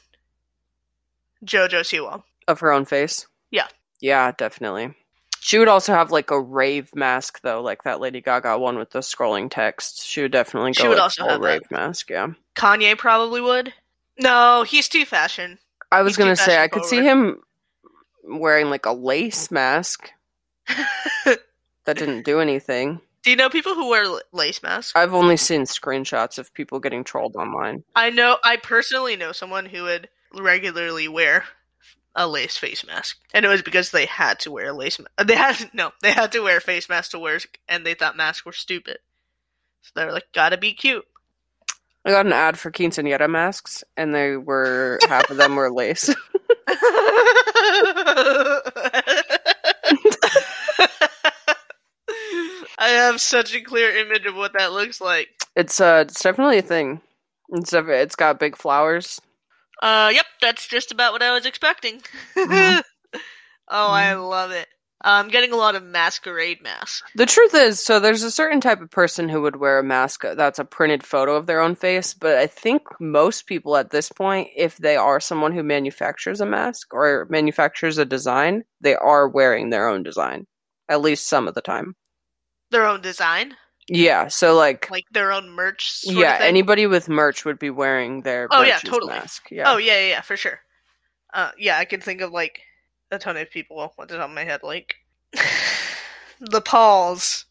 Jojo 1.43 1.81
Siwa. 1.81 2.23
of 2.47 2.59
her 2.59 2.71
own 2.71 2.85
face. 2.85 3.25
Yeah. 3.49 3.67
Yeah, 3.99 4.31
definitely. 4.37 4.93
She 5.43 5.57
would 5.57 5.67
also 5.67 5.91
have 5.93 6.11
like 6.11 6.29
a 6.29 6.39
rave 6.39 6.95
mask 6.95 7.41
though, 7.41 7.63
like 7.63 7.81
that 7.83 7.99
Lady 7.99 8.21
Gaga 8.21 8.59
one 8.59 8.77
with 8.77 8.91
the 8.91 8.99
scrolling 8.99 9.49
text. 9.49 10.05
She 10.05 10.21
would 10.21 10.31
definitely 10.31 10.73
go 10.73 10.83
She 10.83 10.87
would 10.87 10.97
like 10.97 11.03
also 11.03 11.23
have 11.27 11.41
that. 11.41 11.47
rave 11.47 11.71
mask, 11.71 12.11
yeah. 12.11 12.27
Kanye 12.55 12.95
probably 12.95 13.41
would. 13.41 13.73
No, 14.19 14.61
he's 14.61 14.87
too 14.87 15.03
fashion. 15.03 15.57
I 15.91 16.03
was 16.03 16.11
He's 16.11 16.17
gonna 16.17 16.35
say 16.35 16.61
I 16.61 16.67
could 16.67 16.85
see 16.85 17.01
him 17.01 17.41
wearing 18.23 18.69
like 18.69 18.85
a 18.85 18.93
lace 18.93 19.49
mask 19.49 20.11
that 21.25 21.39
didn't 21.85 22.21
do 22.23 22.39
anything. 22.39 23.01
Do 23.23 23.31
you 23.31 23.35
know 23.35 23.49
people 23.49 23.73
who 23.73 23.89
wear 23.89 24.05
lace 24.31 24.61
masks? 24.61 24.93
I've 24.95 25.15
only 25.15 25.37
seen 25.37 25.63
screenshots 25.63 26.37
of 26.37 26.53
people 26.53 26.79
getting 26.79 27.03
trolled 27.03 27.35
online. 27.35 27.83
I 27.95 28.11
know. 28.11 28.37
I 28.43 28.57
personally 28.57 29.15
know 29.15 29.31
someone 29.31 29.65
who 29.65 29.83
would 29.83 30.07
regularly 30.39 31.07
wear 31.07 31.45
a 32.15 32.27
lace 32.27 32.57
face 32.57 32.85
mask, 32.85 33.17
and 33.33 33.45
it 33.45 33.49
was 33.49 33.61
because 33.61 33.91
they 33.91 34.05
had 34.05 34.39
to 34.41 34.51
wear 34.51 34.69
a 34.69 34.73
lace. 34.73 34.99
Ma- 34.99 35.23
they 35.23 35.35
had 35.35 35.69
no, 35.73 35.91
they 36.01 36.11
had 36.11 36.31
to 36.33 36.41
wear 36.41 36.57
a 36.57 36.61
face 36.61 36.89
mask 36.89 37.11
to 37.11 37.19
wear, 37.19 37.39
and 37.67 37.85
they 37.85 37.93
thought 37.93 38.17
masks 38.17 38.45
were 38.45 38.51
stupid. 38.51 38.99
So 39.81 39.91
they 39.95 40.05
were 40.05 40.11
like, 40.11 40.31
"Gotta 40.33 40.57
be 40.57 40.73
cute." 40.73 41.05
I 42.03 42.11
got 42.11 42.25
an 42.25 42.33
ad 42.33 42.57
for 42.57 42.71
quinceanera 42.71 43.29
masks, 43.29 43.83
and 43.95 44.13
they 44.13 44.35
were 44.35 44.97
half 45.07 45.29
of 45.29 45.37
them 45.37 45.55
were 45.55 45.71
lace. 45.71 46.09
I 52.77 52.87
have 52.87 53.21
such 53.21 53.53
a 53.53 53.61
clear 53.61 53.95
image 53.95 54.25
of 54.25 54.35
what 54.35 54.53
that 54.53 54.71
looks 54.71 54.99
like. 54.99 55.29
It's 55.55 55.79
uh, 55.79 56.05
it's 56.07 56.21
definitely 56.21 56.57
a 56.57 56.63
thing. 56.63 57.01
It's 57.49 57.73
it's 57.73 58.15
got 58.15 58.39
big 58.39 58.55
flowers. 58.55 59.21
Uh, 59.81 60.11
yep, 60.13 60.25
that's 60.41 60.67
just 60.67 60.91
about 60.91 61.13
what 61.13 61.23
I 61.23 61.33
was 61.33 61.45
expecting. 61.45 62.01
Mhm. 62.35 62.83
oh, 63.13 63.21
I 63.91 64.13
love 64.13 64.51
it. 64.51 64.67
I'm 65.03 65.29
getting 65.29 65.51
a 65.51 65.55
lot 65.55 65.75
of 65.75 65.81
masquerade 65.83 66.61
masks. 66.61 67.01
The 67.15 67.25
truth 67.25 67.55
is, 67.55 67.83
so 67.83 67.99
there's 67.99 68.21
a 68.21 68.29
certain 68.29 68.61
type 68.61 68.81
of 68.81 68.91
person 68.91 69.29
who 69.29 69.41
would 69.41 69.55
wear 69.55 69.79
a 69.79 69.83
mask 69.83 70.21
that's 70.21 70.59
a 70.59 70.65
printed 70.65 71.03
photo 71.03 71.35
of 71.35 71.47
their 71.47 71.59
own 71.59 71.73
face, 71.75 72.13
but 72.13 72.37
I 72.37 72.45
think 72.45 72.83
most 72.99 73.47
people 73.47 73.75
at 73.77 73.89
this 73.89 74.09
point, 74.11 74.49
if 74.55 74.77
they 74.77 74.95
are 74.95 75.19
someone 75.19 75.53
who 75.53 75.63
manufactures 75.63 76.39
a 76.39 76.45
mask 76.45 76.93
or 76.93 77.25
manufactures 77.31 77.97
a 77.97 78.05
design, 78.05 78.63
they 78.79 78.95
are 78.95 79.27
wearing 79.27 79.71
their 79.71 79.87
own 79.87 80.03
design. 80.03 80.45
At 80.87 81.01
least 81.01 81.27
some 81.27 81.47
of 81.47 81.55
the 81.55 81.61
time. 81.61 81.95
Their 82.69 82.85
own 82.85 83.01
design, 83.01 83.55
Yeah, 83.93 84.29
so 84.29 84.55
like, 84.55 84.89
like 84.89 85.03
their 85.11 85.31
own 85.33 85.49
merch. 85.49 85.91
Sort 85.91 86.15
yeah, 86.15 86.37
anybody 86.39 86.87
with 86.87 87.09
merch 87.09 87.43
would 87.43 87.59
be 87.59 87.69
wearing 87.69 88.21
their 88.21 88.47
Oh, 88.51 88.61
yeah, 88.61 88.77
totally. 88.79 89.13
mask. 89.13 89.51
Yeah. 89.51 89.71
Oh 89.71 89.77
yeah, 89.77 89.99
yeah, 89.99 90.07
yeah, 90.07 90.21
for 90.21 90.37
sure. 90.37 90.61
Uh, 91.33 91.51
yeah, 91.57 91.77
I 91.77 91.83
can 91.85 91.99
think 91.99 92.21
of 92.21 92.31
like 92.31 92.61
a 93.11 93.19
ton 93.19 93.35
of 93.35 93.49
people 93.51 93.79
off 93.79 93.95
the 93.97 94.05
top 94.17 94.29
of 94.29 94.35
my 94.35 94.45
head, 94.45 94.61
like 94.63 94.95
the 96.39 96.61
Pauls. 96.61 97.45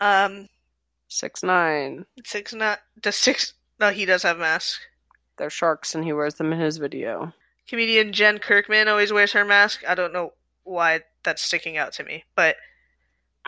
Um, 0.00 0.48
Six 1.08 1.42
nine. 1.42 2.06
six 2.24 2.54
not 2.54 2.78
the 3.02 3.10
six. 3.10 3.54
No, 3.80 3.90
he 3.90 4.04
does 4.04 4.22
have 4.22 4.38
masks. 4.38 4.78
They're 5.36 5.50
sharks 5.50 5.94
and 5.94 6.04
he 6.04 6.12
wears 6.12 6.34
them 6.34 6.52
in 6.52 6.60
his 6.60 6.76
video. 6.76 7.32
Comedian 7.68 8.12
Jen 8.12 8.38
Kirkman 8.38 8.86
always 8.88 9.12
wears 9.12 9.32
her 9.32 9.44
mask. 9.44 9.82
I 9.88 9.94
don't 9.96 10.12
know 10.12 10.34
why 10.62 11.00
that's 11.24 11.42
sticking 11.42 11.76
out 11.76 11.92
to 11.94 12.04
me, 12.04 12.24
but 12.36 12.56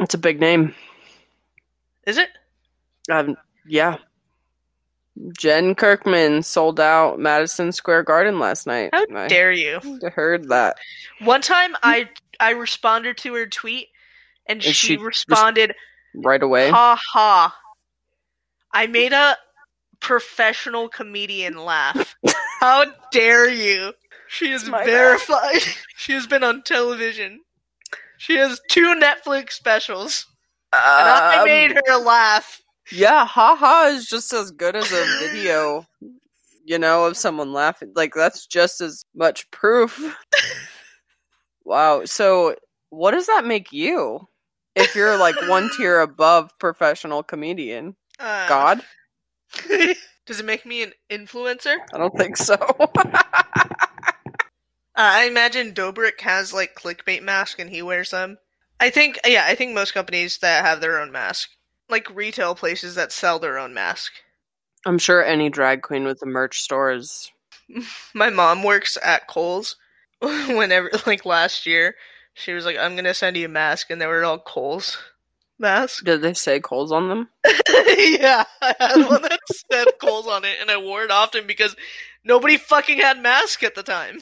It's 0.00 0.14
a 0.14 0.18
big 0.18 0.40
name. 0.40 0.74
Is 2.06 2.18
it? 2.18 2.30
Um, 3.10 3.36
yeah. 3.66 3.96
Jen 5.38 5.74
Kirkman 5.74 6.42
sold 6.42 6.80
out 6.80 7.18
Madison 7.18 7.70
Square 7.70 8.04
Garden 8.04 8.38
last 8.38 8.66
night. 8.66 8.90
How 8.92 9.04
I 9.14 9.28
dare 9.28 9.52
you? 9.52 9.80
I 10.04 10.08
heard 10.08 10.48
that. 10.48 10.76
One 11.20 11.42
time, 11.42 11.76
I 11.82 12.08
I 12.40 12.52
responded 12.52 13.18
to 13.18 13.34
her 13.34 13.46
tweet, 13.46 13.88
and, 14.46 14.56
And 14.56 14.62
she, 14.62 14.72
she 14.72 14.96
responded, 14.96 15.74
right 16.14 16.42
away. 16.42 16.70
"Ha 16.70 16.98
ha." 17.12 17.56
I 18.72 18.86
made 18.86 19.12
a 19.12 19.36
professional 20.00 20.88
comedian 20.88 21.56
laugh. 21.58 22.16
How 22.60 22.86
dare 23.12 23.50
you? 23.50 23.92
She 24.28 24.50
is 24.50 24.62
verified. 24.62 25.62
She 25.96 26.14
has 26.14 26.26
been 26.26 26.42
on 26.42 26.62
television. 26.62 27.42
She 28.18 28.36
has 28.36 28.60
two 28.68 28.98
Netflix 29.00 29.52
specials. 29.52 30.26
I 30.72 31.38
Um, 31.38 31.44
made 31.44 31.72
her 31.86 31.96
laugh. 31.96 32.60
Yeah, 32.90 33.26
haha 33.26 33.86
is 33.88 34.06
just 34.06 34.32
as 34.32 34.50
good 34.50 34.76
as 34.76 34.90
a 34.92 35.04
video, 35.20 35.86
you 36.64 36.78
know, 36.78 37.06
of 37.06 37.16
someone 37.16 37.52
laughing. 37.52 37.92
Like 37.94 38.14
that's 38.14 38.46
just 38.46 38.80
as 38.80 39.04
much 39.14 39.50
proof. 39.50 40.16
wow. 41.64 42.04
So, 42.04 42.56
what 42.90 43.12
does 43.12 43.26
that 43.26 43.44
make 43.44 43.72
you? 43.72 44.28
If 44.74 44.94
you're 44.96 45.16
like 45.18 45.36
one 45.48 45.70
tier 45.76 46.00
above 46.00 46.58
professional 46.58 47.22
comedian, 47.22 47.96
Uh, 48.18 48.48
God, 48.48 48.82
Does 50.26 50.40
it 50.40 50.46
make 50.46 50.64
me 50.64 50.82
an 50.82 50.92
influencer? 51.10 51.76
I 51.92 51.98
don't 51.98 52.16
think 52.16 52.36
so. 52.36 52.54
Uh, 54.94 55.08
I 55.08 55.24
imagine 55.24 55.72
Dobrik 55.72 56.20
has 56.20 56.52
like 56.52 56.74
clickbait 56.74 57.22
mask 57.22 57.58
and 57.58 57.70
he 57.70 57.80
wears 57.82 58.10
them. 58.10 58.38
I 58.82 58.90
think, 58.90 59.20
yeah, 59.24 59.44
I 59.46 59.54
think 59.54 59.74
most 59.74 59.94
companies 59.94 60.38
that 60.38 60.64
have 60.64 60.80
their 60.80 61.00
own 61.00 61.12
mask, 61.12 61.50
like 61.88 62.12
retail 62.12 62.56
places 62.56 62.96
that 62.96 63.12
sell 63.12 63.38
their 63.38 63.56
own 63.56 63.72
mask. 63.72 64.10
I'm 64.84 64.98
sure 64.98 65.24
any 65.24 65.50
drag 65.50 65.82
queen 65.82 66.02
with 66.02 66.20
a 66.20 66.26
merch 66.26 66.60
store 66.62 66.90
is. 66.90 67.30
My 68.14 68.28
mom 68.28 68.64
works 68.64 68.98
at 69.00 69.28
Kohl's. 69.28 69.76
Whenever, 70.20 70.90
like 71.06 71.24
last 71.24 71.64
year, 71.64 71.94
she 72.34 72.54
was 72.54 72.64
like, 72.64 72.76
"I'm 72.76 72.96
gonna 72.96 73.14
send 73.14 73.36
you 73.36 73.46
a 73.46 73.48
mask," 73.48 73.90
and 73.90 74.00
they 74.00 74.06
were 74.06 74.24
all 74.24 74.40
Kohl's 74.40 74.98
masks. 75.60 76.02
Did 76.02 76.22
they 76.22 76.34
say 76.34 76.58
Kohl's 76.58 76.90
on 76.90 77.08
them? 77.08 77.28
yeah, 77.44 78.42
I 78.60 78.74
had 78.80 79.06
one 79.08 79.22
that 79.22 79.38
said 79.70 79.86
Kohl's 80.00 80.26
on 80.26 80.44
it, 80.44 80.56
and 80.60 80.72
I 80.72 80.76
wore 80.76 81.04
it 81.04 81.12
often 81.12 81.46
because 81.46 81.76
nobody 82.24 82.56
fucking 82.56 82.98
had 82.98 83.22
masks 83.22 83.62
at 83.62 83.76
the 83.76 83.84
time. 83.84 84.18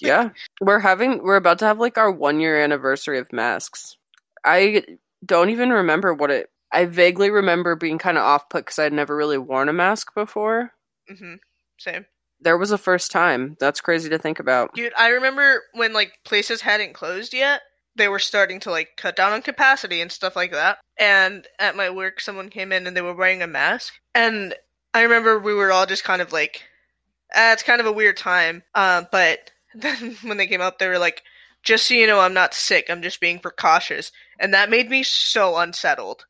Yeah, 0.00 0.30
we're 0.60 0.80
having 0.80 1.22
we're 1.22 1.36
about 1.36 1.58
to 1.60 1.66
have 1.66 1.80
like 1.80 1.98
our 1.98 2.12
one 2.12 2.38
year 2.38 2.62
anniversary 2.62 3.18
of 3.18 3.32
masks. 3.32 3.96
I 4.44 4.82
don't 5.24 5.50
even 5.50 5.70
remember 5.70 6.12
what 6.14 6.30
it. 6.30 6.50
I 6.72 6.86
vaguely 6.86 7.30
remember 7.30 7.76
being 7.76 7.98
kind 7.98 8.18
of 8.18 8.24
off 8.24 8.48
put 8.48 8.64
because 8.64 8.78
I'd 8.78 8.92
never 8.92 9.16
really 9.16 9.38
worn 9.38 9.68
a 9.68 9.72
mask 9.72 10.12
before. 10.14 10.72
Mm-hmm. 11.10 11.34
Same. 11.78 12.06
There 12.40 12.58
was 12.58 12.72
a 12.72 12.78
first 12.78 13.10
time. 13.10 13.56
That's 13.60 13.80
crazy 13.80 14.08
to 14.10 14.18
think 14.18 14.40
about. 14.40 14.74
Dude, 14.74 14.92
I 14.96 15.08
remember 15.08 15.62
when 15.72 15.92
like 15.92 16.12
places 16.24 16.60
hadn't 16.62 16.94
closed 16.94 17.32
yet, 17.32 17.62
they 17.96 18.08
were 18.08 18.18
starting 18.18 18.60
to 18.60 18.70
like 18.70 18.96
cut 18.96 19.16
down 19.16 19.32
on 19.32 19.42
capacity 19.42 20.00
and 20.00 20.10
stuff 20.10 20.36
like 20.36 20.52
that. 20.52 20.78
And 20.98 21.46
at 21.58 21.76
my 21.76 21.90
work, 21.90 22.20
someone 22.20 22.50
came 22.50 22.72
in 22.72 22.86
and 22.86 22.96
they 22.96 23.02
were 23.02 23.14
wearing 23.14 23.42
a 23.42 23.46
mask, 23.46 23.94
and 24.14 24.54
I 24.92 25.02
remember 25.02 25.38
we 25.38 25.54
were 25.54 25.72
all 25.72 25.86
just 25.86 26.04
kind 26.04 26.22
of 26.22 26.32
like, 26.32 26.62
ah, 27.34 27.52
"It's 27.52 27.62
kind 27.62 27.80
of 27.80 27.86
a 27.86 27.92
weird 27.92 28.16
time." 28.16 28.62
Uh, 28.74 29.04
but 29.10 29.50
then 29.74 30.16
when 30.22 30.36
they 30.36 30.46
came 30.46 30.60
up, 30.60 30.78
they 30.78 30.88
were 30.88 30.98
like, 30.98 31.22
"Just 31.64 31.86
so 31.86 31.94
you 31.94 32.06
know, 32.06 32.20
I'm 32.20 32.34
not 32.34 32.54
sick. 32.54 32.86
I'm 32.88 33.02
just 33.02 33.20
being 33.20 33.38
precautious," 33.38 34.12
and 34.38 34.54
that 34.54 34.70
made 34.70 34.90
me 34.90 35.02
so 35.02 35.56
unsettled. 35.56 36.26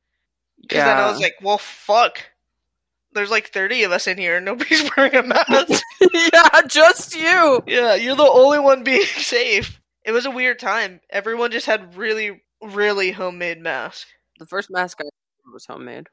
Because 0.61 0.85
then 0.85 0.97
I 0.97 1.11
was 1.11 1.21
like, 1.21 1.35
"Well, 1.43 1.59
fuck." 1.59 2.23
There's 3.13 3.31
like 3.31 3.49
30 3.49 3.85
of 3.85 3.93
us 3.93 4.09
in 4.09 4.19
here 4.19 4.37
and 4.37 4.45
nobody's 4.45 4.91
wearing 4.97 5.15
a 5.15 5.23
mask. 5.23 5.83
yeah, 6.13 6.63
just 6.67 7.15
you. 7.15 7.63
Yeah, 7.65 7.95
you're 7.95 8.17
the 8.17 8.29
only 8.29 8.59
one 8.59 8.83
being 8.83 9.03
safe. 9.07 9.81
It 10.05 10.11
was 10.11 10.27
a 10.27 10.33
weird 10.33 10.59
time. 10.59 11.01
Everyone 11.11 11.53
just 11.53 11.67
had 11.67 11.97
really, 11.97 12.43
really 12.61 13.13
homemade 13.13 13.61
masks. 13.61 14.11
The 14.41 14.47
first 14.47 14.69
mask 14.69 14.99
I 15.01 15.05
was 15.53 15.67
homemade. 15.67 16.09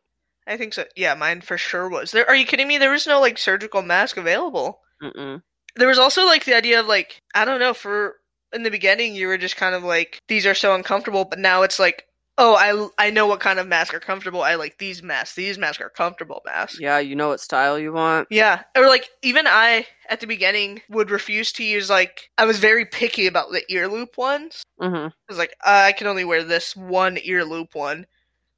I 0.48 0.58
think 0.58 0.74
so. 0.74 0.86
Yeah, 0.96 1.16
mine 1.16 1.42
for 1.42 1.58
sure 1.58 1.90
was. 1.90 2.12
There 2.12 2.28
are 2.28 2.36
you 2.36 2.46
kidding 2.46 2.68
me? 2.68 2.78
There 2.78 2.92
was 2.92 3.08
no 3.08 3.20
like 3.20 3.38
surgical 3.38 3.82
mask 3.82 4.18
available. 4.18 4.82
Mm-mm. 5.02 5.42
There 5.76 5.88
was 5.88 6.00
also 6.00 6.26
like 6.26 6.46
the 6.46 6.56
idea 6.56 6.80
of 6.80 6.88
like 6.88 7.22
I 7.34 7.46
don't 7.46 7.60
know, 7.60 7.74
for 7.74 8.16
in 8.54 8.64
the 8.64 8.72
beginning 8.72 9.16
you 9.16 9.28
were 9.28 9.38
just 9.38 9.58
kind 9.58 9.76
of 9.76 9.84
like 9.84 10.22
these 10.28 10.46
are 10.46 10.56
so 10.56 10.76
uncomfortable, 10.76 11.26
but 11.26 11.40
now 11.40 11.64
it's 11.64 11.80
like 11.80 12.08
oh, 12.38 12.56
I 12.98 13.06
I 13.08 13.10
know 13.12 13.28
what 13.28 13.40
kind 13.40 13.60
of 13.60 13.68
masks 13.68 13.94
are 13.94 14.00
comfortable. 14.00 14.42
I 14.42 14.56
like 14.56 14.78
these 14.78 15.04
masks. 15.04 15.36
These 15.36 15.58
masks 15.58 15.82
are 15.82 15.90
comfortable 15.90 16.42
masks. 16.46 16.80
Yeah, 16.80 17.00
you 17.00 17.16
know 17.16 17.30
what 17.30 17.40
style 17.40 17.78
you 17.78 17.94
want. 17.94 18.28
Yeah, 18.32 18.64
or 18.76 18.88
like 18.88 19.10
even 19.22 19.46
I 19.48 19.86
at 20.10 20.20
the 20.20 20.28
beginning 20.28 20.82
would 20.90 21.12
refuse 21.12 21.52
to 21.54 21.64
use 21.64 21.90
like 21.90 22.30
I 22.38 22.46
was 22.46 22.60
very 22.60 22.86
picky 22.86 23.28
about 23.28 23.52
the 23.52 23.64
ear 23.70 23.88
loop 23.88 24.18
ones. 24.18 24.64
Mm-hmm. 24.82 25.08
I 25.08 25.12
was 25.30 25.38
like, 25.38 25.56
uh, 25.64 25.84
I 25.86 25.92
can 25.92 26.08
only 26.08 26.26
wear 26.26 26.44
this 26.44 26.76
one 26.76 27.18
ear 27.24 27.46
loop 27.46 27.76
one. 27.76 28.08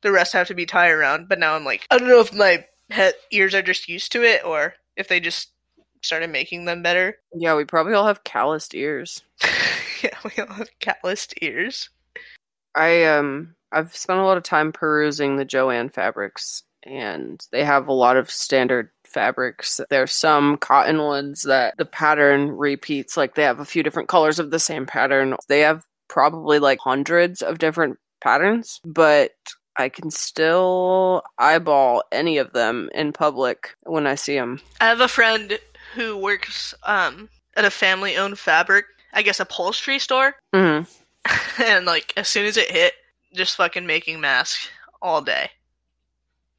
The 0.01 0.11
rest 0.11 0.33
have 0.33 0.47
to 0.47 0.53
be 0.53 0.65
tie 0.65 0.89
around. 0.89 1.27
But 1.29 1.39
now 1.39 1.55
I'm 1.55 1.65
like, 1.65 1.85
I 1.91 1.97
don't 1.97 2.07
know 2.07 2.19
if 2.19 2.33
my 2.33 2.65
he- 2.91 3.11
ears 3.37 3.53
are 3.53 3.61
just 3.61 3.89
used 3.89 4.11
to 4.13 4.23
it 4.23 4.45
or 4.45 4.75
if 4.95 5.07
they 5.07 5.19
just 5.19 5.51
started 6.03 6.29
making 6.29 6.65
them 6.65 6.83
better. 6.83 7.17
Yeah, 7.35 7.55
we 7.55 7.65
probably 7.65 7.93
all 7.93 8.05
have 8.05 8.23
calloused 8.23 8.75
ears. 8.75 9.23
yeah, 10.03 10.15
we 10.23 10.43
all 10.43 10.53
have 10.53 10.69
calloused 10.79 11.33
ears. 11.41 11.89
I 12.75 13.05
um 13.05 13.55
I've 13.71 13.95
spent 13.95 14.19
a 14.19 14.23
lot 14.23 14.37
of 14.37 14.43
time 14.43 14.71
perusing 14.71 15.35
the 15.35 15.45
Joann 15.45 15.91
fabrics 15.91 16.63
and 16.85 17.43
they 17.51 17.63
have 17.63 17.87
a 17.87 17.93
lot 17.93 18.17
of 18.17 18.29
standard 18.29 18.89
fabrics. 19.05 19.79
There's 19.89 20.11
some 20.13 20.57
cotton 20.57 20.99
ones 20.99 21.43
that 21.43 21.75
the 21.77 21.85
pattern 21.85 22.51
repeats 22.51 23.17
like 23.17 23.35
they 23.35 23.43
have 23.43 23.59
a 23.59 23.65
few 23.65 23.83
different 23.83 24.09
colors 24.09 24.37
of 24.39 24.51
the 24.51 24.59
same 24.59 24.85
pattern. 24.85 25.35
They 25.47 25.61
have 25.61 25.85
probably 26.07 26.59
like 26.59 26.79
hundreds 26.79 27.41
of 27.41 27.57
different 27.57 27.97
patterns, 28.21 28.79
but 28.85 29.31
I 29.77 29.89
can 29.89 30.11
still 30.11 31.23
eyeball 31.39 32.03
any 32.11 32.37
of 32.37 32.53
them 32.53 32.89
in 32.93 33.11
public 33.11 33.75
when 33.83 34.05
I 34.05 34.15
see 34.15 34.35
them. 34.35 34.61
I 34.79 34.85
have 34.85 35.01
a 35.01 35.07
friend 35.07 35.57
who 35.93 36.17
works 36.17 36.73
um, 36.83 37.29
at 37.55 37.65
a 37.65 37.69
family 37.69 38.17
owned 38.17 38.39
fabric, 38.39 38.85
I 39.13 39.21
guess 39.21 39.39
upholstery 39.39 39.99
store. 39.99 40.35
hmm 40.53 40.81
and 41.63 41.85
like 41.85 42.11
as 42.17 42.27
soon 42.27 42.45
as 42.45 42.57
it 42.57 42.69
hit, 42.69 42.93
just 43.33 43.55
fucking 43.55 43.85
making 43.85 44.19
masks 44.19 44.69
all 45.01 45.21
day. 45.21 45.49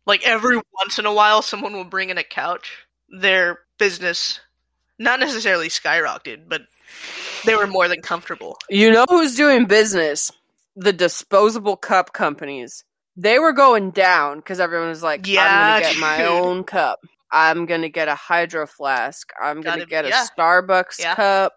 Like 0.07 0.27
every 0.27 0.57
once 0.57 0.99
in 0.99 1.07
a 1.07 1.13
while, 1.13 1.43
someone 1.43 1.75
will 1.75 1.85
bring 1.85 2.11
in 2.11 2.19
a 2.19 2.25
couch. 2.25 2.87
Their 3.09 3.61
business, 3.79 4.41
not 4.99 5.21
necessarily 5.21 5.69
skyrocketed, 5.69 6.49
but 6.49 6.63
they 7.45 7.55
were 7.55 7.67
more 7.67 7.89
than 7.89 8.03
comfortable. 8.03 8.59
You 8.69 8.91
know 8.91 9.05
who's 9.09 9.35
doing 9.35 9.67
business? 9.67 10.31
The 10.77 10.93
disposable 10.93 11.77
cup 11.77 12.13
companies. 12.13 12.85
They 13.17 13.39
were 13.39 13.53
going 13.53 13.93
down 13.93 14.39
because 14.39 14.61
everyone 14.61 14.89
was 14.89 15.03
like, 15.03 15.27
Yeah, 15.27 15.45
I'm 15.45 15.65
going 15.65 15.75
to 15.77 15.81
get 15.81 16.01
my 16.01 16.25
own 16.27 16.65
cup. 16.65 17.01
I'm 17.35 17.67
going 17.67 17.83
to 17.83 17.89
get 17.91 18.09
a 18.09 18.15
hydro 18.15 18.67
flask. 18.67 19.29
I'm 19.43 19.61
going 19.61 19.81
to 19.81 19.87
Gotta- 19.87 19.91
get 19.91 20.05
a 20.07 20.09
yeah. 20.09 20.27
Starbucks 20.39 20.99
Yeah. 21.01 21.15
cup 21.17 21.53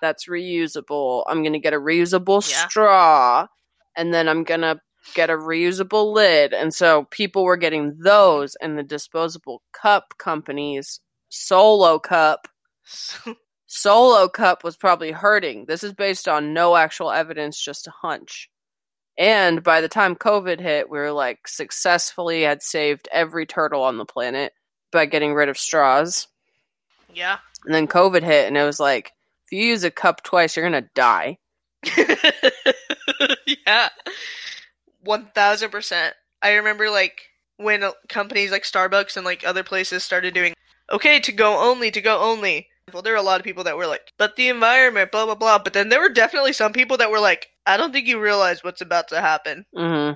that's 0.00 0.28
reusable. 0.28 1.24
I'm 1.26 1.42
going 1.42 1.52
to 1.52 1.58
get 1.58 1.74
a 1.74 1.78
reusable 1.80 2.48
Yeah. 2.48 2.68
straw. 2.68 3.46
And 3.96 4.14
then 4.14 4.28
I'm 4.28 4.44
going 4.44 4.60
to 4.60 4.80
get 5.14 5.28
a 5.30 5.34
reusable 5.36 6.12
lid. 6.12 6.52
And 6.54 6.72
so 6.72 7.04
people 7.10 7.44
were 7.44 7.56
getting 7.56 7.96
those, 7.98 8.56
and 8.62 8.78
the 8.78 8.82
disposable 8.82 9.62
cup 9.72 10.14
companies, 10.18 11.00
Solo 11.28 11.98
Cup, 11.98 12.46
Solo 13.66 14.28
Cup 14.28 14.62
was 14.64 14.76
probably 14.76 15.10
hurting. 15.10 15.64
This 15.66 15.82
is 15.82 15.92
based 15.92 16.28
on 16.28 16.54
no 16.54 16.76
actual 16.76 17.10
evidence, 17.10 17.60
just 17.60 17.86
a 17.88 17.90
hunch. 17.90 18.48
And 19.18 19.62
by 19.62 19.80
the 19.80 19.88
time 19.88 20.14
COVID 20.14 20.60
hit, 20.60 20.90
we 20.90 20.98
were 20.98 21.10
like 21.12 21.48
successfully 21.48 22.42
had 22.42 22.62
saved 22.62 23.08
every 23.10 23.46
turtle 23.46 23.82
on 23.82 23.96
the 23.98 24.04
planet 24.04 24.52
by 24.92 25.06
getting 25.06 25.34
rid 25.34 25.48
of 25.48 25.58
straws. 25.58 26.28
yeah. 27.14 27.38
And 27.64 27.74
then 27.74 27.86
COVID 27.88 28.22
hit, 28.22 28.46
and 28.46 28.56
it 28.56 28.64
was 28.64 28.78
like, 28.78 29.12
if 29.46 29.52
you 29.52 29.64
use 29.64 29.82
a 29.84 29.90
cup 29.90 30.22
twice, 30.22 30.56
you're 30.56 30.64
gonna 30.64 30.88
die. 30.94 31.38
yeah. 33.66 33.88
1000%. 35.04 36.10
I 36.42 36.52
remember 36.54 36.90
like 36.90 37.22
when 37.56 37.84
companies 38.08 38.50
like 38.50 38.64
Starbucks 38.64 39.16
and 39.16 39.24
like 39.24 39.46
other 39.46 39.62
places 39.62 40.04
started 40.04 40.34
doing 40.34 40.52
okay 40.92 41.20
to 41.20 41.32
go 41.32 41.58
only 41.70 41.90
to 41.90 42.00
go 42.00 42.20
only. 42.20 42.68
Well, 42.92 43.02
there 43.02 43.14
were 43.14 43.18
a 43.18 43.22
lot 43.22 43.40
of 43.40 43.44
people 43.44 43.64
that 43.64 43.76
were 43.76 43.86
like, 43.86 44.12
but 44.16 44.36
the 44.36 44.48
environment, 44.48 45.10
blah 45.10 45.24
blah 45.24 45.34
blah. 45.34 45.58
But 45.58 45.72
then 45.72 45.88
there 45.88 46.00
were 46.00 46.08
definitely 46.08 46.52
some 46.52 46.72
people 46.72 46.96
that 46.98 47.10
were 47.10 47.18
like, 47.20 47.48
I 47.66 47.76
don't 47.76 47.92
think 47.92 48.06
you 48.06 48.20
realize 48.20 48.62
what's 48.62 48.80
about 48.80 49.08
to 49.08 49.20
happen. 49.20 49.66
hmm 49.74 50.10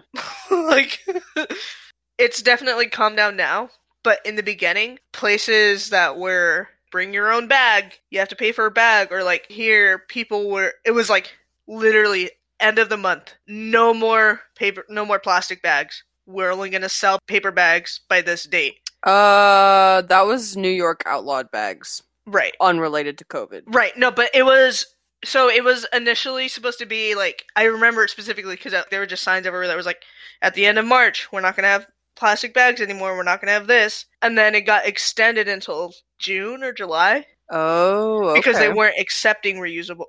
like, 0.55 1.01
it's 2.19 2.43
definitely 2.43 2.87
calmed 2.89 3.17
down 3.17 3.37
now. 3.37 3.71
But 4.03 4.21
in 4.25 4.37
the 4.37 4.43
beginning, 4.43 4.99
places 5.13 5.91
that 5.91 6.17
were 6.19 6.69
bring 6.91 7.13
your 7.15 7.31
own 7.33 7.47
bag, 7.49 7.99
you 8.11 8.19
have 8.19 8.29
to 8.31 8.37
pay 8.37 8.53
for 8.53 8.67
a 8.67 8.71
bag, 8.71 9.13
or 9.13 9.23
like 9.23 9.47
here, 9.49 9.99
people 10.09 10.51
were. 10.51 10.73
It 10.85 10.93
was 10.93 11.11
like 11.11 11.33
literally 11.67 12.31
end 12.59 12.79
of 12.79 12.89
the 12.89 12.97
month, 12.97 13.35
no 13.47 13.95
more 13.95 14.41
paper, 14.57 14.85
no 14.89 15.05
more 15.05 15.19
plastic 15.19 15.63
bags. 15.63 16.03
We're 16.27 16.51
only 16.53 16.71
gonna 16.71 16.89
sell 16.89 17.19
paper 17.27 17.51
bags 17.51 18.01
by 18.09 18.21
this 18.23 18.45
date. 18.45 18.75
Uh, 19.03 20.03
that 20.03 20.27
was 20.27 20.57
New 20.57 20.69
York 20.71 21.03
outlawed 21.07 21.51
bags, 21.51 22.03
Right. 22.27 22.55
unrelated 22.61 23.17
to 23.19 23.25
COVID. 23.25 23.63
Right. 23.67 23.97
No, 23.97 24.11
but 24.11 24.31
it 24.35 24.45
was 24.45 24.87
so 25.25 25.49
it 25.51 25.65
was 25.65 25.87
initially 25.93 26.49
supposed 26.49 26.79
to 26.79 26.87
be 26.87 27.15
like 27.15 27.45
I 27.57 27.65
remember 27.65 28.05
it 28.05 28.11
specifically 28.11 28.57
because 28.57 28.75
there 28.91 29.01
were 29.01 29.07
just 29.07 29.23
signs 29.23 29.47
everywhere 29.47 29.69
that 29.69 29.77
was 29.77 29.87
like 29.87 30.03
at 30.41 30.55
the 30.55 30.65
end 30.67 30.79
of 30.79 30.87
March 30.87 31.31
we're 31.31 31.41
not 31.43 31.57
gonna 31.57 31.69
have 31.69 31.87
plastic 32.21 32.55
bags 32.55 32.81
anymore. 32.81 33.17
We're 33.17 33.25
not 33.25 33.41
going 33.41 33.49
to 33.49 33.55
have 33.55 33.67
this. 33.67 34.07
And 34.23 34.39
then 34.39 34.55
it 34.55 34.61
got 34.61 34.87
extended 34.87 35.49
until 35.49 35.93
June 36.19 36.63
or 36.63 36.73
July 36.73 37.27
Oh, 37.51 38.29
okay. 38.29 38.39
because 38.39 38.59
they 38.59 38.73
weren't 38.73 38.99
accepting 39.01 39.57
reusable. 39.57 40.05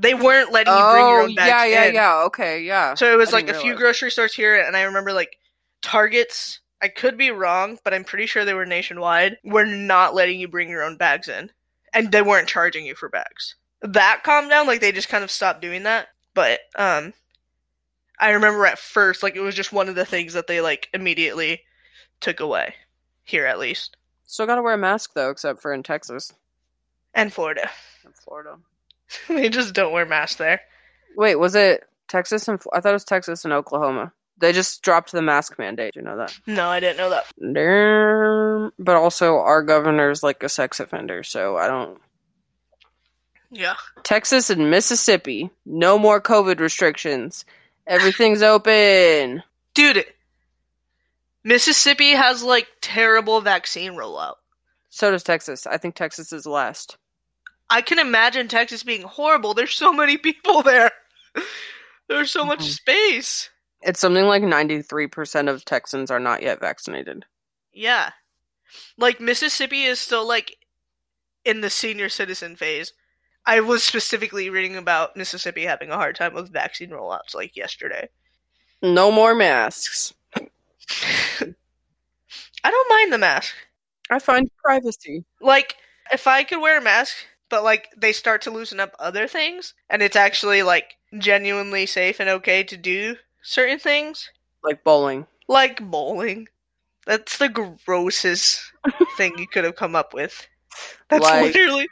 They 0.00 0.14
weren't 0.14 0.52
letting 0.52 0.72
you 0.72 0.78
bring 0.78 1.06
your 1.08 1.20
Oh, 1.20 1.24
own 1.24 1.34
bags. 1.34 1.48
In. 1.48 1.48
Yeah, 1.48 1.64
yeah, 1.64 1.84
in. 1.88 1.94
yeah. 1.94 2.22
Okay, 2.26 2.62
yeah. 2.62 2.94
So 2.94 3.12
it 3.12 3.16
was 3.16 3.30
I 3.30 3.38
like 3.38 3.44
a 3.44 3.52
didn't 3.52 3.62
few 3.62 3.74
grocery 3.74 4.10
stores 4.10 4.34
here, 4.34 4.60
and 4.60 4.76
I 4.76 4.82
remember 4.82 5.12
like 5.12 5.36
Targets. 5.82 6.60
I 6.80 6.88
could 6.88 7.16
be 7.16 7.30
wrong, 7.32 7.78
but 7.82 7.92
I'm 7.92 8.04
pretty 8.04 8.26
sure 8.26 8.44
they 8.44 8.54
were 8.54 8.66
nationwide. 8.66 9.38
Were 9.42 9.64
not 9.66 10.14
letting 10.14 10.38
you 10.38 10.46
bring 10.46 10.68
your 10.68 10.84
own 10.84 10.96
bags 10.96 11.26
in, 11.28 11.50
and 11.92 12.12
they 12.12 12.22
weren't 12.22 12.48
charging 12.48 12.86
you 12.86 12.94
for 12.94 13.08
bags. 13.08 13.56
That 13.82 14.20
calmed 14.22 14.50
down. 14.50 14.66
Like 14.66 14.80
they 14.80 14.92
just 14.92 15.08
kind 15.08 15.24
of 15.24 15.30
stopped 15.30 15.62
doing 15.62 15.84
that. 15.84 16.08
But 16.34 16.60
um, 16.76 17.14
I 18.20 18.30
remember 18.30 18.66
at 18.66 18.78
first, 18.78 19.22
like 19.22 19.36
it 19.36 19.40
was 19.40 19.54
just 19.54 19.72
one 19.72 19.88
of 19.88 19.94
the 19.94 20.04
things 20.04 20.32
that 20.34 20.46
they 20.46 20.60
like 20.60 20.88
immediately 20.92 21.62
took 22.20 22.40
away 22.40 22.74
here, 23.24 23.46
at 23.46 23.58
least, 23.58 23.96
Still 24.26 24.46
gotta 24.46 24.60
wear 24.62 24.74
a 24.74 24.78
mask 24.78 25.12
though, 25.14 25.30
except 25.30 25.62
for 25.62 25.72
in 25.72 25.82
Texas 25.82 26.32
and 27.14 27.32
Florida. 27.32 27.70
and 28.04 28.14
Florida. 28.14 28.56
they 29.28 29.48
just 29.48 29.72
don't 29.74 29.92
wear 29.92 30.04
masks 30.04 30.36
there. 30.36 30.60
Wait, 31.16 31.36
was 31.36 31.54
it 31.54 31.84
Texas 32.08 32.46
and 32.46 32.60
I 32.72 32.80
thought 32.80 32.90
it 32.90 32.92
was 32.92 33.04
Texas 33.04 33.44
and 33.44 33.54
Oklahoma. 33.54 34.12
They 34.40 34.52
just 34.52 34.82
dropped 34.82 35.12
the 35.12 35.22
mask 35.22 35.58
mandate. 35.58 35.96
You 35.96 36.02
know 36.02 36.18
that. 36.18 36.38
No, 36.46 36.68
I 36.68 36.78
didn't 36.78 36.98
know 36.98 37.10
that. 37.10 37.26
Damn. 37.40 38.72
But 38.78 38.96
also, 38.96 39.38
our 39.38 39.62
governor's 39.62 40.22
like 40.22 40.42
a 40.42 40.48
sex 40.48 40.78
offender, 40.78 41.22
so 41.22 41.56
I 41.56 41.66
don't. 41.66 41.98
Yeah. 43.50 43.74
Texas 44.04 44.50
and 44.50 44.70
Mississippi, 44.70 45.50
no 45.64 45.98
more 45.98 46.20
COVID 46.20 46.60
restrictions. 46.60 47.44
Everything's 47.88 48.42
open. 48.42 49.42
Dude, 49.74 50.04
Mississippi 51.42 52.10
has 52.10 52.42
like 52.42 52.68
terrible 52.80 53.40
vaccine 53.40 53.92
rollout. 53.94 54.34
So 54.90 55.10
does 55.10 55.22
Texas. 55.22 55.66
I 55.66 55.78
think 55.78 55.94
Texas 55.94 56.32
is 56.32 56.46
last. 56.46 56.96
I 57.70 57.80
can 57.82 57.98
imagine 57.98 58.48
Texas 58.48 58.82
being 58.82 59.02
horrible. 59.02 59.54
There's 59.54 59.74
so 59.74 59.92
many 59.92 60.16
people 60.16 60.62
there. 60.62 60.90
There's 62.08 62.30
so 62.30 62.44
much 62.44 62.60
Mhm. 62.60 62.70
space. 62.76 63.50
It's 63.82 64.00
something 64.00 64.24
like 64.24 64.42
93% 64.42 65.48
of 65.48 65.64
Texans 65.64 66.10
are 66.10 66.18
not 66.20 66.42
yet 66.42 66.60
vaccinated. 66.60 67.24
Yeah. 67.72 68.12
Like 68.96 69.20
Mississippi 69.20 69.84
is 69.84 70.00
still 70.00 70.26
like 70.26 70.56
in 71.44 71.60
the 71.60 71.70
senior 71.70 72.08
citizen 72.08 72.56
phase. 72.56 72.92
I 73.48 73.60
was 73.60 73.82
specifically 73.82 74.50
reading 74.50 74.76
about 74.76 75.16
Mississippi 75.16 75.64
having 75.64 75.90
a 75.90 75.96
hard 75.96 76.16
time 76.16 76.34
with 76.34 76.52
vaccine 76.52 76.90
rollouts 76.90 77.34
like 77.34 77.56
yesterday. 77.56 78.10
No 78.82 79.10
more 79.10 79.34
masks. 79.34 80.12
I 80.36 80.48
don't 82.70 82.90
mind 82.90 83.12
the 83.12 83.18
mask. 83.18 83.54
I 84.10 84.18
find 84.18 84.50
privacy. 84.62 85.24
Like 85.40 85.76
if 86.12 86.26
I 86.26 86.44
could 86.44 86.60
wear 86.60 86.78
a 86.78 86.82
mask, 86.82 87.14
but 87.48 87.64
like 87.64 87.88
they 87.96 88.12
start 88.12 88.42
to 88.42 88.50
loosen 88.50 88.80
up 88.80 88.94
other 88.98 89.26
things 89.26 89.72
and 89.88 90.02
it's 90.02 90.16
actually 90.16 90.62
like 90.62 90.96
genuinely 91.16 91.86
safe 91.86 92.20
and 92.20 92.28
okay 92.28 92.62
to 92.64 92.76
do 92.76 93.16
certain 93.42 93.78
things, 93.78 94.30
Like 94.62 94.84
bowling. 94.84 95.26
like 95.48 95.80
bowling. 95.90 96.48
That's 97.06 97.38
the 97.38 97.48
grossest 97.48 98.60
thing 99.16 99.32
you 99.38 99.48
could 99.48 99.64
have 99.64 99.76
come 99.76 99.96
up 99.96 100.12
with. 100.12 100.46
That's 101.08 101.24
Like- 101.24 101.54
literally 101.54 101.88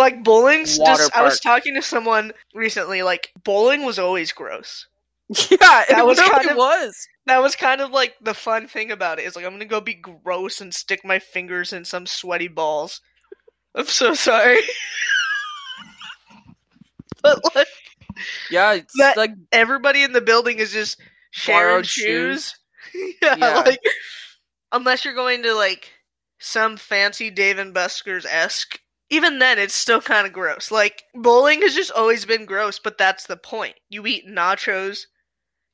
like 0.00 0.24
bowling's 0.24 0.78
Water 0.78 1.02
just 1.04 1.16
I 1.16 1.22
was 1.22 1.40
talking 1.40 1.74
to 1.74 1.82
someone 1.82 2.32
recently 2.54 3.02
like 3.02 3.32
bowling 3.44 3.84
was 3.84 3.98
always 3.98 4.32
gross. 4.32 4.86
Yeah, 5.50 5.82
it 5.82 5.90
That 5.90 6.06
was 6.06 6.18
really 6.18 6.30
kind 6.30 6.50
of- 6.50 6.56
was. 6.56 7.06
That 7.26 7.40
was 7.40 7.54
kind 7.54 7.80
of 7.80 7.90
like 7.92 8.16
the 8.20 8.34
fun 8.34 8.66
thing 8.66 8.90
about 8.90 9.20
it 9.20 9.26
is 9.26 9.36
like 9.36 9.44
I'm 9.44 9.52
gonna 9.52 9.64
go 9.64 9.80
be 9.80 9.94
gross 9.94 10.60
and 10.60 10.74
stick 10.74 11.04
my 11.04 11.20
fingers 11.20 11.72
in 11.72 11.84
some 11.84 12.04
sweaty 12.06 12.48
balls. 12.48 13.00
I'm 13.76 13.86
so 13.86 14.14
sorry. 14.14 14.58
but 17.22 17.38
like 17.54 17.68
Yeah, 18.50 18.74
it's 18.74 18.94
That- 18.98 19.16
like 19.16 19.32
everybody 19.52 20.02
in 20.02 20.12
the 20.12 20.20
building 20.20 20.58
is 20.58 20.72
just 20.72 21.00
sharing 21.30 21.72
Borrowed 21.74 21.86
shoes. 21.86 22.56
yeah, 23.22 23.36
Yeah. 23.36 23.54
like 23.60 23.80
unless 24.72 25.04
you're 25.04 25.14
going 25.14 25.42
to 25.44 25.54
like 25.54 25.90
some 26.38 26.76
fancy 26.76 27.30
Dave 27.30 27.58
and 27.58 27.74
Buster's 27.74 28.26
esque. 28.26 28.78
Even 29.10 29.38
then, 29.40 29.58
it's 29.58 29.74
still 29.74 30.00
kind 30.00 30.26
of 30.26 30.32
gross. 30.32 30.70
Like 30.70 31.02
bowling 31.14 31.62
has 31.62 31.74
just 31.74 31.90
always 31.92 32.24
been 32.24 32.44
gross, 32.46 32.78
but 32.78 32.96
that's 32.98 33.26
the 33.26 33.36
point. 33.36 33.74
You 33.88 34.06
eat 34.06 34.26
nachos, 34.28 35.00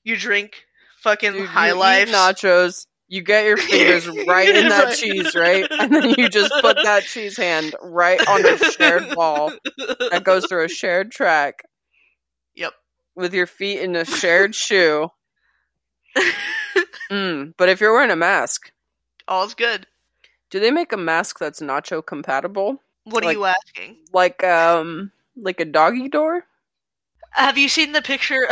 you 0.05 0.17
drink 0.17 0.55
fucking 1.03 1.45
high 1.45 1.69
you 1.69 1.75
eat 1.75 1.79
life 1.79 2.09
nachos. 2.11 2.87
You 3.09 3.23
get 3.23 3.45
your 3.45 3.57
fingers 3.57 4.09
right 4.27 4.49
in 4.49 4.69
that 4.69 4.97
cheese, 4.97 5.35
right? 5.37 5.65
And 5.71 5.95
then 5.95 6.15
you 6.19 6.29
just 6.29 6.53
put 6.61 6.77
that 6.83 7.05
cheese 7.05 7.37
hand 7.37 7.75
right 7.81 8.21
on 8.27 8.45
a 8.45 8.59
shared 8.73 9.15
ball 9.15 9.53
that 10.11 10.23
goes 10.25 10.47
through 10.47 10.65
a 10.65 10.69
shared 10.69 11.13
track 11.13 11.63
Yep. 12.57 12.73
with 13.15 13.33
your 13.33 13.47
feet 13.47 13.79
in 13.81 13.95
a 13.95 14.05
shared 14.05 14.55
shoe. 14.57 15.09
Mm. 17.11 17.55
But 17.57 17.69
if 17.69 17.81
you're 17.81 17.93
wearing 17.93 18.11
a 18.11 18.17
mask, 18.17 18.73
All's 19.29 19.55
good. 19.55 19.87
do 20.51 20.59
they 20.59 20.71
make 20.73 20.93
a 20.93 20.97
mask 20.97 21.39
that's 21.39 21.61
nacho 21.61 22.05
compatible? 22.05 22.83
What 23.07 23.25
are 23.25 23.33
you 23.33 23.45
asking? 23.45 23.99
Like 24.13 24.43
um 24.43 25.13
like 25.37 25.61
a 25.61 25.65
doggy 25.65 26.09
door? 26.09 26.45
Have 27.31 27.57
you 27.57 27.69
seen 27.69 27.93
the 27.93 28.03
picture? 28.03 28.47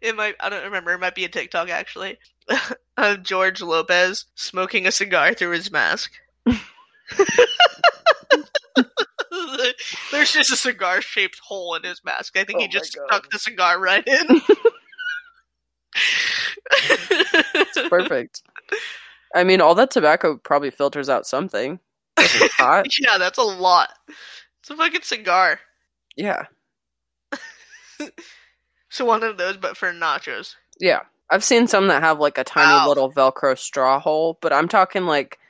it 0.00 0.16
might. 0.16 0.34
I 0.40 0.48
don't 0.48 0.64
remember. 0.64 0.92
It 0.92 0.98
might 0.98 1.14
be 1.14 1.24
a 1.24 1.28
TikTok 1.28 1.68
actually. 1.68 2.18
of 2.96 3.22
George 3.22 3.60
Lopez 3.62 4.26
smoking 4.34 4.86
a 4.86 4.90
cigar 4.90 5.34
through 5.34 5.52
his 5.52 5.70
mask. 5.70 6.12
There's 10.10 10.32
just 10.32 10.50
a 10.52 10.56
cigar 10.56 11.00
shaped 11.00 11.38
hole 11.38 11.74
in 11.74 11.82
his 11.82 12.04
mask. 12.04 12.36
I 12.36 12.44
think 12.44 12.58
Oh 12.58 12.62
he 12.62 12.68
just 12.68 12.92
stuck 12.92 13.30
the 13.30 13.38
cigar 13.38 13.78
right 13.80 14.06
in. 14.06 14.40
it's 16.84 17.88
Perfect. 17.88 18.42
I 19.34 19.44
mean, 19.44 19.60
all 19.60 19.74
that 19.74 19.90
tobacco 19.90 20.36
probably 20.36 20.70
filters 20.70 21.08
out 21.08 21.26
something. 21.26 21.80
Hot. 22.18 22.86
yeah, 23.00 23.18
that's 23.18 23.38
a 23.38 23.42
lot. 23.42 23.90
It's 24.60 24.70
a 24.70 24.76
fucking 24.76 25.02
cigar. 25.02 25.60
Yeah. 26.16 26.46
So 28.90 29.04
one 29.04 29.24
of 29.24 29.38
those, 29.38 29.56
but 29.56 29.76
for 29.76 29.92
nachos. 29.92 30.54
Yeah. 30.78 31.00
I've 31.28 31.42
seen 31.42 31.66
some 31.66 31.88
that 31.88 32.02
have 32.02 32.20
like 32.20 32.38
a 32.38 32.44
tiny 32.44 32.70
Wow. 32.72 32.86
little 32.88 33.12
Velcro 33.12 33.58
straw 33.58 33.98
hole, 33.98 34.38
but 34.40 34.52
I'm 34.52 34.68
talking 34.68 35.04
like 35.04 35.40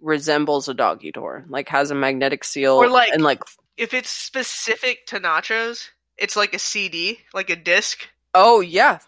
resembles 0.00 0.68
a 0.68 0.74
doggy 0.74 1.12
door. 1.12 1.44
Like 1.48 1.68
has 1.68 1.90
a 1.90 1.94
magnetic 1.94 2.44
seal 2.44 2.74
Or, 2.76 2.88
like- 2.88 3.10
and 3.12 3.22
like 3.22 3.42
If 3.76 3.92
it's 3.92 4.08
specific 4.08 5.06
to 5.08 5.20
nachos, 5.20 5.88
it's 6.16 6.34
like 6.36 6.54
a 6.54 6.58
CD, 6.58 7.18
like 7.34 7.50
a 7.50 7.56
disc. 7.56 8.08
oh 8.34 8.60
yeah. 8.62 9.00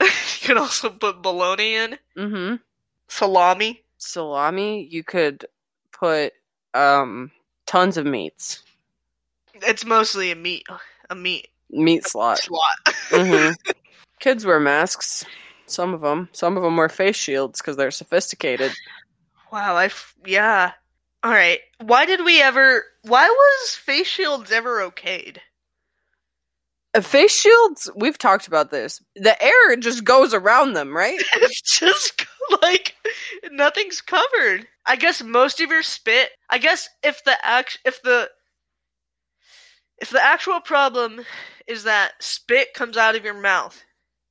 you 0.00 0.08
can 0.40 0.56
also 0.56 0.88
put 0.88 1.20
bologna 1.22 1.74
in, 1.74 1.98
Mm-hmm. 2.16 2.54
salami. 3.08 3.82
Salami, 3.98 4.84
you 4.90 5.02
could 5.04 5.44
put 5.92 6.32
um 6.74 7.30
tons 7.66 7.96
of 7.96 8.06
meats. 8.06 8.62
It's 9.54 9.84
mostly 9.84 10.30
a 10.30 10.36
meat, 10.36 10.64
a 11.10 11.14
meat 11.14 11.48
Meat 11.70 12.06
slot. 12.06 12.38
slot. 12.38 12.94
hmm 13.10 13.52
Kids 14.20 14.46
wear 14.46 14.60
masks. 14.60 15.24
Some 15.66 15.92
of 15.94 16.00
them. 16.00 16.28
Some 16.32 16.56
of 16.56 16.62
them 16.62 16.76
wear 16.76 16.88
face 16.88 17.16
shields 17.16 17.60
because 17.60 17.76
they're 17.76 17.90
sophisticated. 17.90 18.72
wow, 19.52 19.74
I 19.74 19.86
f- 19.86 20.14
yeah. 20.24 20.72
All 21.24 21.32
right. 21.32 21.58
Why 21.80 22.06
did 22.06 22.24
we 22.24 22.40
ever? 22.40 22.84
Why 23.02 23.26
was 23.26 23.74
face 23.74 24.06
shields 24.06 24.52
ever 24.52 24.80
okayed? 24.88 25.38
Uh, 26.94 27.00
face 27.00 27.36
shields, 27.36 27.90
we've 27.96 28.16
talked 28.18 28.46
about 28.46 28.70
this. 28.70 29.02
The 29.16 29.40
air 29.42 29.76
just 29.76 30.04
goes 30.04 30.32
around 30.32 30.74
them, 30.74 30.96
right? 30.96 31.20
it's 31.34 31.60
just 31.78 32.25
nothing's 33.56 34.00
covered. 34.00 34.66
I 34.84 34.96
guess 34.96 35.22
most 35.22 35.60
of 35.60 35.70
your 35.70 35.82
spit. 35.82 36.30
I 36.48 36.58
guess 36.58 36.88
if 37.02 37.24
the 37.24 37.36
act, 37.44 37.78
if 37.84 38.02
the 38.02 38.30
if 39.98 40.10
the 40.10 40.22
actual 40.22 40.60
problem 40.60 41.22
is 41.66 41.84
that 41.84 42.12
spit 42.20 42.74
comes 42.74 42.96
out 42.96 43.16
of 43.16 43.24
your 43.24 43.40
mouth 43.40 43.82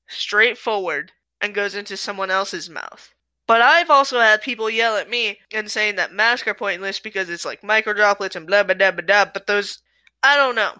straight 0.07 0.57
forward 0.57 1.11
and 1.41 1.55
goes 1.55 1.75
into 1.75 1.97
someone 1.97 2.31
else's 2.31 2.69
mouth. 2.69 3.13
But 3.47 3.61
I've 3.61 3.89
also 3.89 4.19
had 4.19 4.41
people 4.41 4.69
yell 4.69 4.97
at 4.97 5.09
me 5.09 5.39
and 5.53 5.69
saying 5.69 5.97
that 5.97 6.13
masks 6.13 6.47
are 6.47 6.53
pointless 6.53 6.99
because 6.99 7.29
it's 7.29 7.45
like 7.45 7.63
micro 7.63 7.93
droplets 7.93 8.35
and 8.35 8.47
blah 8.47 8.63
blah 8.63 8.75
blah 8.75 8.91
blah 8.91 9.05
blah. 9.05 9.25
But 9.25 9.47
those, 9.47 9.79
I 10.23 10.35
don't 10.35 10.55
know. 10.55 10.73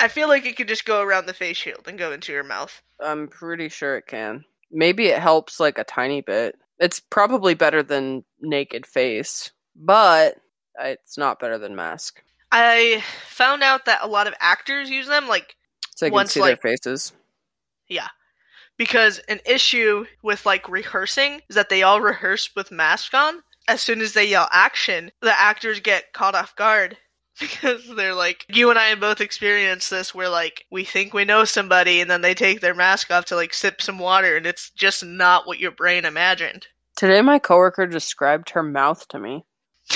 I 0.00 0.08
feel 0.08 0.28
like 0.28 0.46
it 0.46 0.56
could 0.56 0.68
just 0.68 0.84
go 0.84 1.02
around 1.02 1.26
the 1.26 1.34
face 1.34 1.56
shield 1.56 1.86
and 1.86 1.98
go 1.98 2.12
into 2.12 2.32
your 2.32 2.44
mouth. 2.44 2.82
I'm 3.00 3.28
pretty 3.28 3.68
sure 3.68 3.96
it 3.96 4.06
can. 4.06 4.44
Maybe 4.70 5.06
it 5.06 5.20
helps 5.20 5.60
like 5.60 5.78
a 5.78 5.84
tiny 5.84 6.20
bit. 6.20 6.56
It's 6.78 7.00
probably 7.00 7.54
better 7.54 7.82
than 7.82 8.24
naked 8.40 8.86
face, 8.86 9.50
but 9.74 10.36
it's 10.80 11.18
not 11.18 11.40
better 11.40 11.58
than 11.58 11.74
mask. 11.74 12.22
I 12.52 13.02
found 13.28 13.62
out 13.62 13.84
that 13.86 14.00
a 14.02 14.06
lot 14.06 14.26
of 14.26 14.34
actors 14.40 14.88
use 14.88 15.06
them, 15.08 15.28
like 15.28 15.56
So 15.96 16.06
they 16.06 16.10
can 16.10 16.14
Once, 16.14 16.32
see 16.32 16.40
like- 16.40 16.60
their 16.60 16.72
faces. 16.72 17.12
Yeah, 17.88 18.08
because 18.76 19.18
an 19.28 19.40
issue 19.46 20.04
with 20.22 20.44
like 20.46 20.68
rehearsing 20.68 21.40
is 21.48 21.56
that 21.56 21.68
they 21.68 21.82
all 21.82 22.00
rehearse 22.00 22.50
with 22.54 22.70
mask 22.70 23.14
on. 23.14 23.42
As 23.66 23.82
soon 23.82 24.00
as 24.00 24.12
they 24.14 24.24
yell 24.26 24.48
action, 24.50 25.10
the 25.20 25.38
actors 25.38 25.80
get 25.80 26.12
caught 26.12 26.34
off 26.34 26.54
guard 26.56 26.96
because 27.40 27.86
they're 27.96 28.14
like 28.14 28.44
you 28.48 28.70
and 28.70 28.78
I 28.78 28.86
have 28.86 29.00
both 29.00 29.20
experienced 29.20 29.90
this 29.90 30.14
where 30.14 30.28
like 30.28 30.66
we 30.70 30.84
think 30.84 31.14
we 31.14 31.24
know 31.24 31.44
somebody 31.44 32.00
and 32.00 32.10
then 32.10 32.20
they 32.20 32.34
take 32.34 32.60
their 32.60 32.74
mask 32.74 33.10
off 33.10 33.26
to 33.26 33.36
like 33.36 33.54
sip 33.54 33.80
some 33.80 33.98
water 33.98 34.36
and 34.36 34.46
it's 34.46 34.70
just 34.70 35.04
not 35.04 35.46
what 35.46 35.58
your 35.60 35.70
brain 35.70 36.04
imagined. 36.04 36.66
Today, 36.96 37.22
my 37.22 37.38
coworker 37.38 37.86
described 37.86 38.50
her 38.50 38.62
mouth 38.62 39.06
to 39.08 39.20
me. 39.20 39.44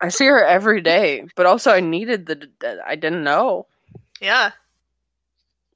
I 0.00 0.08
see 0.10 0.26
her 0.26 0.44
every 0.44 0.80
day, 0.80 1.26
but 1.34 1.46
also 1.46 1.72
I 1.72 1.80
needed 1.80 2.26
the. 2.26 2.78
I 2.86 2.94
didn't 2.94 3.24
know. 3.24 3.66
yeah. 4.20 4.52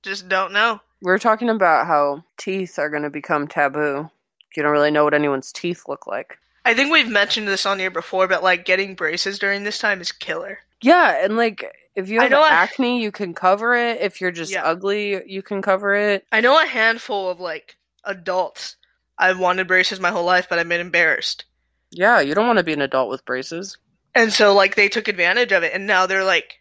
Just 0.02 0.28
don't 0.28 0.52
know. 0.52 0.80
We're 1.02 1.18
talking 1.18 1.48
about 1.48 1.88
how 1.88 2.22
teeth 2.36 2.78
are 2.78 2.88
going 2.88 3.02
to 3.02 3.10
become 3.10 3.48
taboo. 3.48 4.08
You 4.56 4.62
don't 4.62 4.70
really 4.70 4.92
know 4.92 5.02
what 5.02 5.14
anyone's 5.14 5.50
teeth 5.50 5.82
look 5.88 6.06
like. 6.06 6.38
I 6.66 6.74
think 6.74 6.92
we've 6.92 7.08
mentioned 7.08 7.48
this 7.48 7.64
on 7.64 7.78
here 7.78 7.90
before, 7.90 8.26
but 8.28 8.42
like 8.42 8.64
getting 8.64 8.94
braces 8.94 9.38
during 9.38 9.62
this 9.64 9.78
time 9.78 10.00
is 10.00 10.12
killer. 10.12 10.58
Yeah, 10.82 11.24
and 11.24 11.36
like 11.36 11.64
if 11.94 12.08
you 12.10 12.20
I 12.20 12.24
have 12.24 12.32
I- 12.34 12.48
acne, 12.50 13.00
you 13.02 13.10
can 13.12 13.32
cover 13.32 13.74
it. 13.74 14.00
If 14.00 14.20
you're 14.20 14.30
just 14.32 14.52
Yeah. 14.52 14.64
ugly, 14.64 15.22
you 15.26 15.42
can 15.42 15.62
cover 15.62 15.94
it. 15.94 16.26
I 16.32 16.40
know 16.40 16.60
a 16.60 16.66
handful 16.66 17.30
of 17.30 17.40
like 17.40 17.76
adults. 18.04 18.76
I've 19.18 19.38
wanted 19.38 19.66
braces 19.68 19.98
my 20.00 20.10
whole 20.10 20.24
life, 20.24 20.46
but 20.50 20.58
I've 20.58 20.68
been 20.68 20.80
embarrassed. 20.80 21.44
Yeah, 21.90 22.20
you 22.20 22.34
don't 22.34 22.46
want 22.46 22.58
to 22.58 22.64
be 22.64 22.72
an 22.74 22.82
adult 22.82 23.08
with 23.08 23.24
braces. 23.24 23.78
And 24.14 24.32
so 24.32 24.52
like 24.54 24.74
they 24.74 24.88
took 24.88 25.08
advantage 25.08 25.52
of 25.52 25.62
it 25.62 25.72
and 25.72 25.86
now 25.86 26.04
they're 26.06 26.24
like 26.24 26.60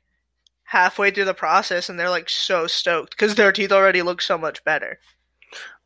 halfway 0.64 1.12
through 1.12 1.26
the 1.26 1.34
process 1.34 1.90
and 1.90 2.00
they're 2.00 2.10
like 2.10 2.30
so 2.30 2.68
stoked 2.68 3.18
cuz 3.18 3.36
their 3.36 3.52
teeth 3.52 3.72
already 3.72 4.02
look 4.02 4.22
so 4.22 4.38
much 4.38 4.64
better. 4.64 5.00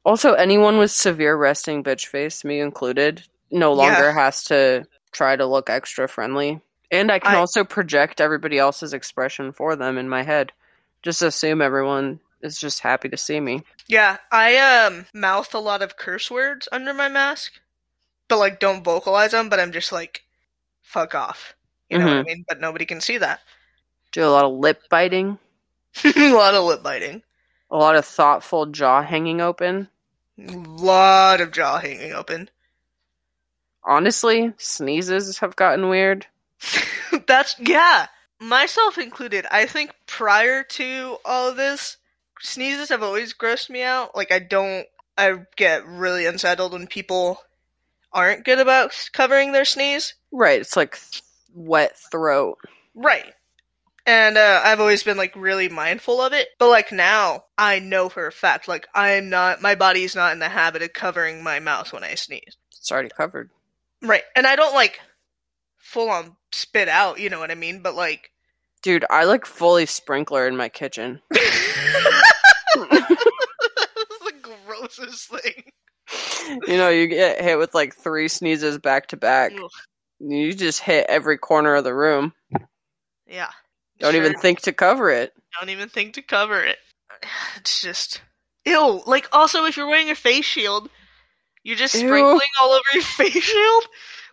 Also, 0.05 0.33
anyone 0.33 0.77
with 0.77 0.91
severe 0.91 1.35
resting 1.35 1.83
bitch 1.83 2.05
face, 2.05 2.43
me 2.45 2.59
included, 2.59 3.23
no 3.51 3.71
Yeah. 3.71 3.77
longer 3.77 4.11
has 4.11 4.43
to 4.45 4.85
try 5.11 5.35
to 5.35 5.45
look 5.45 5.69
extra 5.69 6.07
friendly. 6.07 6.61
And 6.91 7.11
I 7.11 7.19
can 7.19 7.35
I- 7.35 7.39
also 7.39 7.63
project 7.63 8.19
everybody 8.21 8.57
else's 8.57 8.93
expression 8.93 9.51
for 9.51 9.75
them 9.75 9.97
in 9.97 10.09
my 10.09 10.23
head. 10.23 10.51
Just 11.03 11.21
assume 11.21 11.61
everyone 11.61 12.19
is 12.41 12.57
just 12.59 12.79
happy 12.81 13.09
to 13.09 13.17
see 13.17 13.39
me. 13.39 13.63
Yeah, 13.87 14.17
I 14.31 14.57
um 14.57 15.05
mouth 15.13 15.53
a 15.53 15.59
lot 15.59 15.81
of 15.81 15.97
curse 15.97 16.29
words 16.31 16.67
under 16.71 16.93
my 16.93 17.07
mask, 17.09 17.53
but 18.27 18.37
like 18.37 18.59
don't 18.59 18.83
vocalize 18.83 19.31
them, 19.31 19.49
but 19.49 19.59
I'm 19.59 19.71
just 19.71 19.91
like 19.91 20.23
fuck 20.81 21.13
off. 21.15 21.53
You 21.89 21.97
know 21.99 22.05
what 22.05 22.17
I 22.17 22.23
mean? 22.23 22.45
But 22.47 22.59
nobody 22.61 22.85
can 22.85 23.01
see 23.01 23.17
that. 23.17 23.41
Do 24.11 24.23
a 24.23 24.29
lot 24.29 24.45
of 24.45 24.53
lip 24.53 24.81
biting, 24.89 25.37
a 26.03 26.33
lot 26.33 26.53
of 26.55 26.63
lip 26.65 26.81
biting. 26.83 27.23
a 27.71 27.77
lot 27.77 27.95
of 27.95 28.05
thoughtful 28.05 28.65
jaw 28.67 29.01
hanging 29.03 29.41
open. 29.41 29.87
A 30.39 30.51
lot 30.51 31.41
of 31.41 31.51
jaw 31.51 31.79
hanging 31.79 32.13
open. 32.13 32.49
Honestly, 33.89 34.53
sneezes 34.57 35.39
have 35.39 35.55
gotten 35.55 35.89
weird. 35.89 36.27
That's 37.27 37.55
yeah, 37.59 38.05
myself 38.39 38.99
included. 38.99 39.47
I 39.49 39.65
think 39.65 39.95
prior 40.05 40.63
to 40.63 41.17
all 41.25 41.49
of 41.49 41.57
this, 41.57 41.97
sneezes 42.39 42.89
have 42.89 43.01
always 43.01 43.33
grossed 43.33 43.67
me 43.71 43.81
out. 43.81 44.15
Like 44.15 44.31
I 44.31 44.37
don't, 44.37 44.85
I 45.17 45.33
get 45.55 45.87
really 45.87 46.27
unsettled 46.27 46.73
when 46.73 46.85
people 46.85 47.41
aren't 48.13 48.45
good 48.45 48.59
about 48.59 49.09
covering 49.11 49.53
their 49.53 49.65
sneeze. 49.65 50.13
Right, 50.31 50.61
it's 50.61 50.75
like 50.75 50.99
th- 51.11 51.23
wet 51.55 51.97
throat. 52.11 52.59
Right. 52.93 53.33
And 54.05 54.37
uh, 54.37 54.61
I've 54.63 54.79
always 54.79 55.01
been 55.01 55.17
like 55.17 55.35
really 55.35 55.67
mindful 55.67 56.21
of 56.21 56.31
it, 56.33 56.49
but 56.59 56.69
like 56.69 56.91
now 56.91 57.45
I 57.57 57.79
know 57.79 58.07
for 58.07 58.27
a 58.27 58.31
fact, 58.31 58.67
like 58.67 58.87
I'm 58.93 59.29
not, 59.29 59.63
my 59.63 59.73
body's 59.73 60.15
not 60.15 60.31
in 60.33 60.37
the 60.37 60.49
habit 60.49 60.83
of 60.83 60.93
covering 60.93 61.41
my 61.43 61.59
mouth 61.59 61.91
when 61.91 62.03
I 62.03 62.13
sneeze. 62.13 62.55
It's 62.69 62.91
already 62.91 63.09
covered. 63.09 63.49
Right, 64.01 64.23
and 64.35 64.47
I 64.47 64.55
don't 64.55 64.73
like 64.73 64.99
full 65.77 66.09
on 66.09 66.35
spit 66.51 66.87
out, 66.89 67.19
you 67.19 67.29
know 67.29 67.39
what 67.39 67.51
I 67.51 67.55
mean? 67.55 67.81
But 67.81 67.95
like, 67.95 68.31
Dude, 68.81 69.05
I 69.09 69.25
like 69.25 69.45
fully 69.45 69.85
sprinkler 69.85 70.47
in 70.47 70.55
my 70.55 70.69
kitchen. 70.69 71.21
The 72.75 74.33
grossest 74.41 75.29
thing. 75.29 75.63
You 76.67 76.77
know, 76.77 76.89
you 76.89 77.07
get 77.07 77.41
hit 77.41 77.57
with 77.57 77.73
like 77.73 77.95
three 77.95 78.27
sneezes 78.27 78.77
back 78.77 79.07
to 79.07 79.17
back. 79.17 79.51
Ugh. 79.55 79.69
You 80.19 80.53
just 80.53 80.81
hit 80.81 81.05
every 81.09 81.37
corner 81.37 81.75
of 81.75 81.83
the 81.83 81.93
room. 81.93 82.33
Yeah. 83.27 83.49
Don't 83.99 84.13
Sure. 84.13 84.21
even 84.25 84.39
think 84.39 84.61
to 84.61 84.73
cover 84.73 85.09
it. 85.09 85.33
Don't 85.59 85.69
even 85.69 85.89
think 85.89 86.13
to 86.15 86.21
cover 86.21 86.61
it. 86.63 86.77
It's 87.57 87.81
just 87.81 88.21
ew. 88.65 89.01
Like 89.05 89.27
also, 89.33 89.65
if 89.65 89.75
you're 89.77 89.87
wearing 89.87 90.09
a 90.09 90.15
face 90.15 90.45
shield, 90.45 90.89
you're 91.69 91.77
just 91.77 91.93
Ew. 91.93 92.01
sprinkling 92.07 92.49
all 92.61 92.71
over 92.71 92.81
your 92.93 93.03
face 93.17 93.43
shield. 93.43 93.83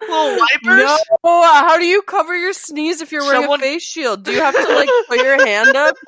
Little 0.01 0.39
wipers. 0.39 0.99
No, 1.25 1.43
uh, 1.43 1.53
how 1.61 1.77
do 1.79 1.85
you 1.85 2.01
cover 2.03 2.35
your 2.37 2.53
sneeze 2.55 3.01
if 3.03 3.13
you're 3.13 3.23
wearing 3.23 3.43
Someone- 3.43 3.61
a 3.61 3.63
face 3.63 3.83
shield? 3.83 4.25
Do 4.25 4.33
you 4.33 4.41
have 4.41 4.55
to 4.55 4.75
like 4.75 4.89
put 5.09 5.19
your 5.19 5.45
hand 5.47 5.77
up? 5.77 5.95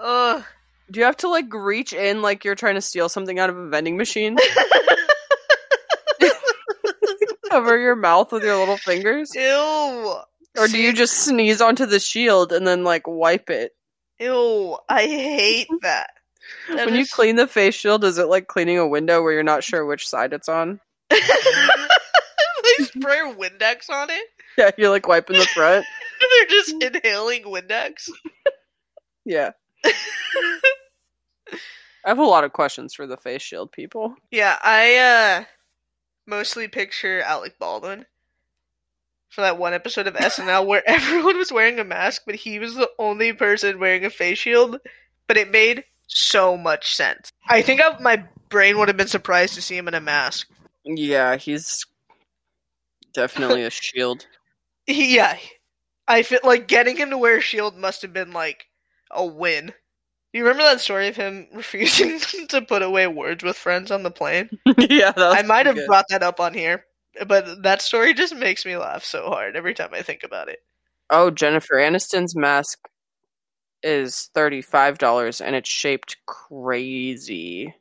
Ugh. 0.00 0.44
Do 0.90 0.98
you 1.00 1.06
have 1.06 1.16
to 1.18 1.28
like 1.28 1.46
reach 1.52 1.92
in 1.92 2.20
like 2.22 2.44
you're 2.44 2.54
trying 2.56 2.74
to 2.74 2.80
steal 2.80 3.08
something 3.08 3.38
out 3.38 3.48
of 3.48 3.56
a 3.56 3.68
vending 3.68 3.96
machine? 3.96 4.36
cover 7.50 7.78
your 7.78 7.94
mouth 7.96 8.32
with 8.32 8.42
your 8.42 8.56
little 8.56 8.76
fingers? 8.78 9.34
Ew. 9.34 10.14
Or 10.58 10.68
do 10.68 10.78
you 10.78 10.92
just 10.92 11.14
sneeze 11.14 11.60
onto 11.60 11.86
the 11.86 12.00
shield 12.00 12.52
and 12.52 12.66
then 12.66 12.82
like 12.84 13.06
wipe 13.06 13.50
it? 13.50 13.72
Ew. 14.18 14.76
I 14.88 15.02
hate 15.06 15.68
that. 15.82 16.10
That 16.68 16.86
when 16.86 16.94
you 16.94 17.06
clean 17.06 17.36
the 17.36 17.46
face 17.46 17.74
shield, 17.74 18.04
is 18.04 18.18
it 18.18 18.28
like 18.28 18.46
cleaning 18.46 18.78
a 18.78 18.86
window 18.86 19.22
where 19.22 19.32
you're 19.32 19.42
not 19.42 19.64
sure 19.64 19.84
which 19.84 20.08
side 20.08 20.32
it's 20.32 20.48
on? 20.48 20.80
they 21.10 21.18
spray 22.84 23.20
Windex 23.20 23.90
on 23.90 24.10
it. 24.10 24.26
Yeah, 24.56 24.70
you're 24.76 24.90
like 24.90 25.08
wiping 25.08 25.38
the 25.38 25.46
front. 25.46 25.84
They're 26.20 26.46
just 26.46 26.82
inhaling 26.82 27.44
Windex. 27.44 28.08
Yeah. 29.24 29.50
I 32.04 32.08
have 32.08 32.18
a 32.18 32.24
lot 32.24 32.44
of 32.44 32.52
questions 32.52 32.94
for 32.94 33.06
the 33.06 33.16
face 33.16 33.42
shield 33.42 33.72
people. 33.72 34.14
Yeah, 34.30 34.58
I 34.62 34.96
uh 34.96 35.44
mostly 36.26 36.68
picture 36.68 37.20
Alec 37.20 37.58
Baldwin 37.58 38.06
for 39.28 39.40
that 39.40 39.58
one 39.58 39.72
episode 39.72 40.06
of 40.06 40.14
SNL 40.14 40.66
where 40.66 40.82
everyone 40.86 41.38
was 41.38 41.52
wearing 41.52 41.78
a 41.78 41.84
mask, 41.84 42.22
but 42.26 42.34
he 42.34 42.58
was 42.58 42.74
the 42.74 42.90
only 42.98 43.32
person 43.32 43.78
wearing 43.78 44.04
a 44.04 44.10
face 44.10 44.38
shield. 44.38 44.78
But 45.26 45.36
it 45.36 45.50
made 45.50 45.84
so 46.06 46.56
much 46.56 46.94
sense. 46.94 47.32
I 47.48 47.62
think 47.62 47.80
I, 47.80 47.98
my 48.00 48.24
brain 48.48 48.78
would 48.78 48.88
have 48.88 48.96
been 48.96 49.08
surprised 49.08 49.54
to 49.54 49.62
see 49.62 49.76
him 49.76 49.88
in 49.88 49.94
a 49.94 50.00
mask. 50.00 50.48
Yeah, 50.84 51.36
he's 51.36 51.84
definitely 53.14 53.64
a 53.64 53.70
shield. 53.70 54.26
Yeah, 54.86 55.36
I 56.08 56.22
feel 56.22 56.40
like 56.44 56.68
getting 56.68 56.96
him 56.96 57.10
to 57.10 57.18
wear 57.18 57.38
a 57.38 57.40
shield 57.40 57.76
must 57.76 58.02
have 58.02 58.12
been 58.12 58.32
like 58.32 58.66
a 59.10 59.24
win. 59.24 59.72
You 60.32 60.44
remember 60.44 60.62
that 60.64 60.80
story 60.80 61.08
of 61.08 61.16
him 61.16 61.46
refusing 61.54 62.18
to 62.48 62.62
put 62.62 62.82
away 62.82 63.06
words 63.06 63.44
with 63.44 63.56
friends 63.56 63.90
on 63.90 64.02
the 64.02 64.10
plane? 64.10 64.50
yeah, 64.78 65.12
that 65.12 65.16
was 65.16 65.36
I 65.38 65.42
might 65.42 65.66
have 65.66 65.76
good. 65.76 65.86
brought 65.86 66.06
that 66.08 66.22
up 66.22 66.40
on 66.40 66.54
here, 66.54 66.84
but 67.26 67.62
that 67.62 67.82
story 67.82 68.14
just 68.14 68.34
makes 68.34 68.64
me 68.64 68.76
laugh 68.76 69.04
so 69.04 69.26
hard 69.28 69.56
every 69.56 69.74
time 69.74 69.90
I 69.92 70.02
think 70.02 70.22
about 70.24 70.48
it. 70.48 70.58
Oh, 71.10 71.30
Jennifer 71.30 71.74
Aniston's 71.76 72.34
mask 72.34 72.78
is 73.82 74.30
thirty-five 74.34 74.98
dollars, 74.98 75.40
and 75.40 75.54
it's 75.54 75.68
shaped 75.68 76.16
crazy. 76.26 77.74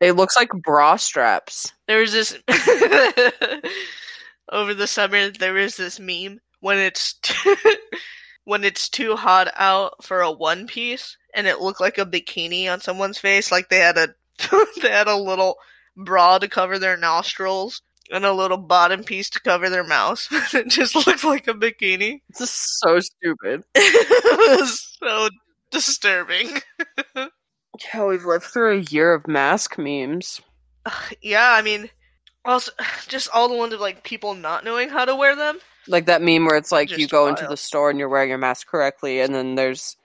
It 0.00 0.16
looks 0.16 0.36
like 0.36 0.50
bra 0.50 0.96
straps. 0.96 1.72
There 1.86 2.00
was 2.00 2.12
this 2.12 2.36
over 4.50 4.74
the 4.74 4.86
summer. 4.86 5.30
There 5.30 5.54
was 5.54 5.76
this 5.76 6.00
meme 6.00 6.40
when 6.60 6.78
it's 6.78 7.20
when 8.44 8.64
it's 8.64 8.88
too 8.88 9.16
hot 9.16 9.48
out 9.54 10.02
for 10.04 10.20
a 10.20 10.30
one 10.30 10.66
piece, 10.66 11.16
and 11.34 11.46
it 11.46 11.60
looked 11.60 11.80
like 11.80 11.98
a 11.98 12.06
bikini 12.06 12.72
on 12.72 12.80
someone's 12.80 13.18
face, 13.18 13.52
like 13.52 13.68
they 13.68 13.78
had 13.78 13.96
a 13.96 14.14
they 14.82 14.90
had 14.90 15.08
a 15.08 15.16
little 15.16 15.56
bra 15.96 16.38
to 16.38 16.48
cover 16.48 16.78
their 16.78 16.96
nostrils 16.96 17.82
and 18.12 18.24
a 18.24 18.32
little 18.32 18.58
bottom 18.58 19.02
piece 19.02 19.30
to 19.30 19.40
cover 19.40 19.68
their 19.68 19.84
mouth. 19.84 20.28
it 20.54 20.68
just 20.68 20.94
looked 20.94 21.24
like 21.24 21.48
a 21.48 21.54
bikini. 21.54 22.20
This 22.28 22.42
is 22.42 22.50
so 22.50 23.00
stupid. 23.00 23.64
it 23.74 24.60
was 24.60 24.96
so 25.02 25.28
disturbing. 25.70 26.60
Yeah, 27.94 28.04
we've 28.04 28.24
lived 28.24 28.44
through 28.44 28.78
a 28.78 28.82
year 28.82 29.14
of 29.14 29.26
mask 29.26 29.78
memes. 29.78 30.40
Yeah, 31.22 31.52
I 31.52 31.62
mean, 31.62 31.88
also 32.44 32.72
just 33.08 33.30
all 33.32 33.48
the 33.48 33.56
ones 33.56 33.72
of 33.72 33.80
like 33.80 34.04
people 34.04 34.34
not 34.34 34.64
knowing 34.64 34.88
how 34.88 35.04
to 35.04 35.16
wear 35.16 35.34
them. 35.34 35.58
Like 35.88 36.06
that 36.06 36.22
meme 36.22 36.44
where 36.44 36.56
it's 36.56 36.70
like 36.70 36.88
Just 36.88 37.00
you 37.00 37.08
go 37.08 37.28
into 37.28 37.46
the 37.46 37.56
store 37.56 37.90
and 37.90 37.98
you're 37.98 38.08
wearing 38.08 38.28
your 38.28 38.38
mask 38.38 38.68
correctly, 38.68 39.20
and 39.20 39.34
then 39.34 39.54
there's 39.54 39.96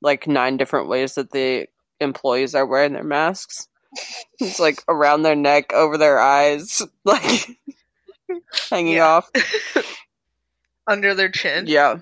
like 0.00 0.28
nine 0.28 0.56
different 0.56 0.88
ways 0.88 1.14
that 1.14 1.32
the 1.32 1.66
employees 1.98 2.54
are 2.54 2.66
wearing 2.66 2.92
their 2.92 3.02
masks. 3.02 3.66
It's 4.40 4.58
like 4.60 4.82
around 4.88 5.22
their 5.22 5.36
neck, 5.36 5.72
over 5.72 5.96
their 5.96 6.18
eyes, 6.18 6.82
like 7.04 7.48
hanging 8.70 8.94
Yeah. 8.94 9.06
off. 9.06 9.30
under 10.86 11.14
their 11.14 11.30
chin. 11.30 11.66
Yeah. 11.66 11.98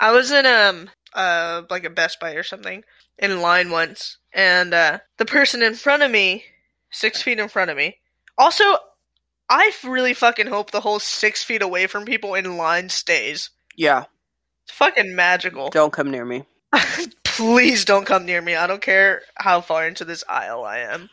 I 0.00 0.12
was 0.12 0.30
in 0.30 0.46
um 0.46 0.90
uh 1.12 1.62
like 1.70 1.84
a 1.84 1.90
Best 1.90 2.20
Buy 2.20 2.32
or 2.32 2.42
something 2.42 2.84
in 3.18 3.40
line 3.40 3.70
once, 3.70 4.18
and 4.32 4.74
uh, 4.74 4.98
the 5.18 5.24
person 5.24 5.62
in 5.62 5.74
front 5.74 6.02
of 6.02 6.10
me, 6.10 6.44
six 6.90 7.22
feet 7.22 7.38
in 7.38 7.48
front 7.48 7.70
of 7.70 7.76
me. 7.76 7.98
Also, 8.36 8.64
I 9.48 9.70
really 9.84 10.14
fucking 10.14 10.48
hope 10.48 10.70
the 10.72 10.80
whole 10.80 10.98
six 10.98 11.44
feet 11.44 11.62
away 11.62 11.86
from 11.86 12.04
people 12.04 12.34
in 12.34 12.56
line 12.56 12.88
stays. 12.88 13.50
Yeah. 13.76 14.04
It's 14.64 14.72
fucking 14.76 15.14
magical. 15.14 15.70
Don't 15.70 15.92
come 15.92 16.10
near 16.10 16.24
me. 16.24 16.44
Please 17.22 17.84
don't 17.84 18.04
come 18.06 18.24
near 18.26 18.40
me. 18.42 18.56
I 18.56 18.66
don't 18.66 18.82
care 18.82 19.22
how 19.36 19.60
far 19.60 19.86
into 19.86 20.04
this 20.04 20.24
aisle 20.28 20.64
I 20.64 20.78
am. 20.78 21.10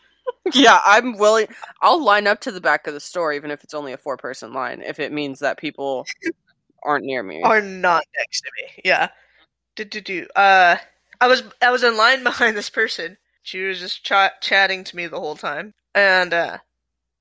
Yeah, 0.54 0.80
I'm 0.86 1.18
willing. 1.18 1.48
I'll 1.82 2.04
line 2.04 2.28
up 2.28 2.42
to 2.42 2.52
the 2.52 2.62
back 2.62 2.88
of 2.88 2.94
the 2.94 3.00
store, 3.00 3.34
even 3.34 3.52
if 3.52 3.64
it's 3.64 3.74
only 3.74 3.94
a 3.94 3.98
four 3.98 4.18
person 4.18 4.54
line, 4.54 4.82
if 4.82 5.00
it 5.00 5.12
means 5.12 5.40
that 5.40 5.58
people 5.58 6.06
aren't 6.84 7.06
near 7.06 7.24
me. 7.24 7.42
Are 7.44 7.62
not 7.62 8.04
next 8.18 8.42
to 8.42 8.52
me. 8.58 8.82
Yeah. 8.86 9.10
Do 9.76 9.86
do 9.86 10.02
do. 10.02 10.28
Uh, 10.36 10.78
I 11.20 11.28
was 11.28 11.44
I 11.62 11.72
was 11.72 11.84
in 11.84 11.98
line 11.98 12.24
behind 12.24 12.58
this 12.58 12.70
person. 12.70 13.18
She 13.44 13.64
was 13.64 13.80
just 13.80 14.04
ch- 14.04 14.40
chatting 14.42 14.84
to 14.84 14.96
me 14.96 15.08
the 15.08 15.20
whole 15.20 15.36
time, 15.36 15.74
and 15.96 16.34
uh, 16.34 16.58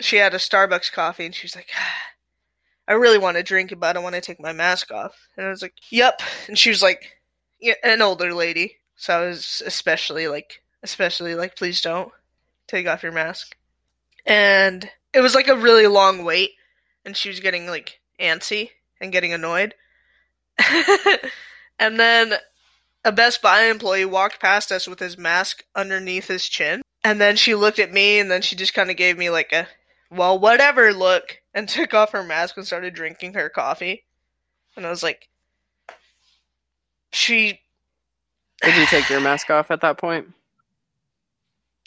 she 0.01 0.17
had 0.17 0.35
a 0.35 0.39
Starbucks 0.39 0.93
coffee, 0.93 1.27
and 1.27 1.35
she 1.35 1.45
was 1.45 1.57
like, 1.57 1.71
"I 2.89 2.93
really 2.95 3.19
want 3.19 3.37
to 3.37 3.43
drink 3.43 3.73
it, 3.73 3.81
but 3.81 3.89
I 3.89 3.93
don't 3.95 4.03
want 4.03 4.17
to 4.17 4.21
take 4.21 4.41
my 4.41 4.53
mask 4.53 4.91
off." 4.91 5.17
And 5.37 5.47
I 5.47 5.51
was 5.51 5.63
like, 5.63 5.75
"Yep." 5.91 6.21
And 6.49 6.59
she 6.59 6.71
was 6.71 6.83
like, 6.83 7.19
yeah, 7.61 7.75
"An 7.85 8.03
older 8.03 8.35
lady," 8.35 8.77
so 8.97 9.19
I 9.19 9.27
was 9.29 9.63
especially 9.65 10.29
like, 10.29 10.63
especially 10.83 11.35
like, 11.35 11.57
"Please 11.57 11.81
don't 11.81 12.13
take 12.71 12.87
off 12.87 13.03
your 13.03 13.13
mask." 13.13 13.57
And 14.27 14.91
it 15.13 15.21
was 15.21 15.35
like 15.35 15.49
a 15.49 15.57
really 15.57 15.87
long 15.87 16.25
wait, 16.25 16.53
and 17.05 17.17
she 17.17 17.29
was 17.29 17.41
getting 17.41 17.67
like 17.67 18.01
antsy 18.21 18.71
and 19.01 19.13
getting 19.13 19.33
annoyed. 19.33 19.75
and 21.79 21.99
then 21.99 22.35
a 23.05 23.13
Best 23.13 23.41
Buy 23.43 23.65
employee 23.65 24.05
walked 24.05 24.41
past 24.41 24.71
us 24.71 24.87
with 24.87 24.99
his 24.99 25.17
mask 25.17 25.65
underneath 25.75 26.29
his 26.29 26.49
chin. 26.49 26.83
And 27.03 27.21
then 27.21 27.37
she 27.37 27.55
looked 27.55 27.79
at 27.79 27.93
me 27.93 28.19
and 28.19 28.31
then 28.31 28.43
she 28.43 28.57
just 28.57 28.75
kind 28.75 28.91
of 28.91 28.97
gave 28.97 29.17
me 29.17 29.31
like 29.31 29.53
a, 29.53 29.67
well, 30.11 30.39
whatever 30.39 30.93
look 30.93 31.41
and 31.55 31.69
took 31.69 31.95
off 31.95 32.13
her 32.13 32.23
mask 32.23 32.57
and 32.57 32.67
started 32.67 32.95
drinking 32.95 33.35
her 33.35 33.49
coffee. 33.49 34.05
And 34.77 34.87
I 34.87 34.91
was 34.91 35.03
like, 35.03 35.29
she. 37.13 37.61
Did 38.63 38.77
you 38.77 38.87
take 38.87 39.09
your 39.09 39.21
mask 39.21 39.51
off 39.51 39.71
at 39.71 39.81
that 39.81 39.97
point? 39.97 40.29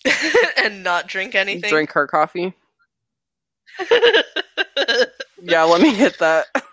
and 0.64 0.84
not 0.84 1.08
drink 1.08 1.36
anything? 1.36 1.70
Drink 1.70 1.92
her 1.92 2.08
coffee? 2.08 2.54
yeah, 5.42 5.64
let 5.64 5.82
me 5.82 5.94
hit 5.94 6.18
that. 6.20 6.46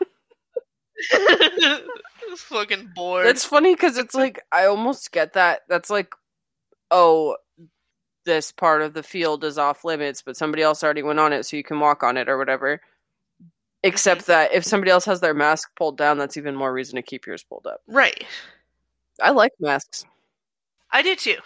fucking 2.37 2.93
bored. 2.95 3.27
It's 3.27 3.45
funny 3.45 3.75
because 3.75 3.97
it's 3.97 4.15
like 4.15 4.45
I 4.53 4.67
almost 4.67 5.13
get 5.13 5.35
that. 5.35 5.63
That's 5.69 5.91
like, 5.91 6.15
oh, 6.91 7.37
this 8.25 8.53
part 8.53 8.83
of 8.83 8.95
the 8.95 9.03
field 9.03 9.45
is 9.45 9.59
off 9.59 9.85
limits, 9.85 10.23
but 10.23 10.37
somebody 10.37 10.63
else 10.63 10.85
already 10.85 11.03
went 11.03 11.21
on 11.21 11.33
it, 11.33 11.45
so 11.45 11.57
you 11.57 11.65
can 11.65 11.81
walk 11.81 12.03
on 12.03 12.17
it 12.17 12.29
or 12.29 12.39
whatever. 12.39 12.81
Except 13.83 14.27
that 14.27 14.53
if 14.53 14.65
somebody 14.65 14.91
else 14.91 15.07
has 15.07 15.21
their 15.21 15.33
mask 15.33 15.71
pulled 15.75 15.97
down, 15.97 16.19
that's 16.19 16.37
even 16.37 16.55
more 16.55 16.73
reason 16.73 16.97
to 16.97 17.03
keep 17.03 17.27
yours 17.27 17.43
pulled 17.43 17.67
up. 17.67 17.81
Right. 17.87 18.27
I 19.23 19.31
like 19.31 19.53
masks. 19.59 20.05
I 20.93 21.03
do 21.03 21.17
too. 21.17 21.37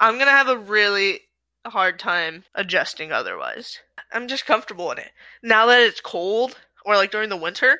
I'm 0.00 0.18
gonna 0.18 0.30
have 0.30 0.48
a 0.48 0.58
really 0.58 1.20
hard 1.66 1.98
time 1.98 2.44
adjusting 2.54 3.12
otherwise. 3.12 3.80
I'm 4.12 4.28
just 4.28 4.46
comfortable 4.46 4.90
in 4.92 4.98
it. 4.98 5.10
Now 5.42 5.66
that 5.66 5.80
it's 5.80 6.00
cold, 6.00 6.56
or 6.84 6.96
like 6.96 7.10
during 7.10 7.28
the 7.28 7.36
winter, 7.36 7.78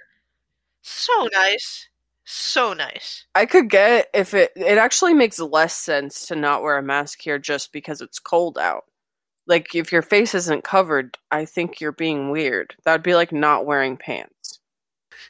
so 0.82 1.28
nice. 1.32 1.88
So 2.24 2.72
nice. 2.72 3.24
I 3.34 3.46
could 3.46 3.70
get 3.70 4.08
if 4.12 4.34
it 4.34 4.52
it 4.56 4.78
actually 4.78 5.14
makes 5.14 5.38
less 5.38 5.74
sense 5.74 6.26
to 6.26 6.36
not 6.36 6.62
wear 6.62 6.76
a 6.76 6.82
mask 6.82 7.20
here 7.20 7.38
just 7.38 7.72
because 7.72 8.00
it's 8.00 8.18
cold 8.18 8.58
out. 8.58 8.84
Like 9.46 9.74
if 9.74 9.92
your 9.92 10.02
face 10.02 10.34
isn't 10.34 10.64
covered, 10.64 11.18
I 11.30 11.44
think 11.44 11.80
you're 11.80 11.92
being 11.92 12.30
weird. 12.30 12.74
That 12.84 12.92
would 12.92 13.02
be 13.02 13.14
like 13.14 13.32
not 13.32 13.64
wearing 13.64 13.96
pants. 13.96 14.60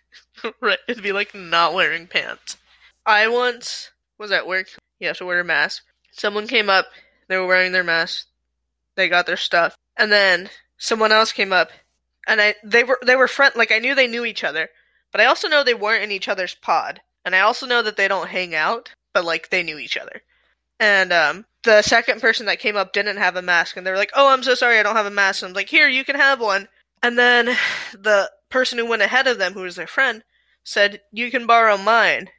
right, 0.60 0.78
it'd 0.88 1.02
be 1.02 1.12
like 1.12 1.34
not 1.34 1.74
wearing 1.74 2.06
pants. 2.06 2.56
I 3.04 3.28
once 3.28 3.90
was 4.18 4.32
at 4.32 4.46
work. 4.46 4.68
You 5.00 5.08
have 5.08 5.18
to 5.18 5.26
wear 5.26 5.40
a 5.40 5.44
mask. 5.44 5.84
Someone 6.16 6.46
came 6.46 6.70
up. 6.70 6.86
They 7.28 7.36
were 7.36 7.46
wearing 7.46 7.72
their 7.72 7.84
mask. 7.84 8.26
They 8.96 9.08
got 9.08 9.26
their 9.26 9.36
stuff, 9.36 9.76
and 9.96 10.10
then 10.10 10.48
someone 10.78 11.12
else 11.12 11.32
came 11.32 11.52
up, 11.52 11.70
and 12.26 12.40
I 12.40 12.54
they 12.64 12.84
were 12.84 12.98
they 13.04 13.16
were 13.16 13.28
friend 13.28 13.54
like 13.54 13.70
I 13.70 13.78
knew 13.78 13.94
they 13.94 14.06
knew 14.08 14.24
each 14.24 14.42
other, 14.42 14.70
but 15.12 15.20
I 15.20 15.26
also 15.26 15.48
know 15.48 15.62
they 15.62 15.74
weren't 15.74 16.04
in 16.04 16.10
each 16.10 16.28
other's 16.28 16.54
pod, 16.54 17.00
and 17.24 17.34
I 17.34 17.40
also 17.40 17.66
know 17.66 17.82
that 17.82 17.96
they 17.98 18.08
don't 18.08 18.28
hang 18.28 18.54
out, 18.54 18.94
but 19.12 19.24
like 19.24 19.50
they 19.50 19.62
knew 19.62 19.78
each 19.78 19.98
other. 19.98 20.22
And 20.80 21.12
um, 21.12 21.46
the 21.64 21.82
second 21.82 22.20
person 22.20 22.46
that 22.46 22.60
came 22.60 22.76
up 22.76 22.92
didn't 22.92 23.18
have 23.18 23.36
a 23.36 23.42
mask, 23.42 23.76
and 23.76 23.86
they 23.86 23.90
were 23.90 23.96
like, 23.98 24.12
"Oh, 24.14 24.28
I'm 24.28 24.42
so 24.42 24.54
sorry, 24.54 24.78
I 24.78 24.82
don't 24.82 24.96
have 24.96 25.06
a 25.06 25.10
mask." 25.10 25.42
And 25.42 25.50
I'm 25.50 25.54
like, 25.54 25.68
"Here, 25.68 25.88
you 25.88 26.04
can 26.04 26.16
have 26.16 26.40
one." 26.40 26.68
And 27.02 27.18
then 27.18 27.46
the 27.92 28.30
person 28.48 28.78
who 28.78 28.86
went 28.86 29.02
ahead 29.02 29.26
of 29.26 29.38
them, 29.38 29.52
who 29.52 29.62
was 29.62 29.76
their 29.76 29.86
friend, 29.86 30.24
said, 30.64 31.02
"You 31.12 31.30
can 31.30 31.46
borrow 31.46 31.76
mine." 31.76 32.30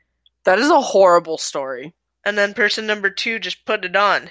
That 0.45 0.57
is 0.59 0.71
a 0.71 0.81
horrible 0.81 1.37
story. 1.37 1.93
And 2.27 2.37
then 2.37 2.53
person 2.53 2.85
number 2.85 3.09
two 3.09 3.39
just 3.39 3.63
put 3.63 3.85
it 3.85 3.95
on. 3.95 4.29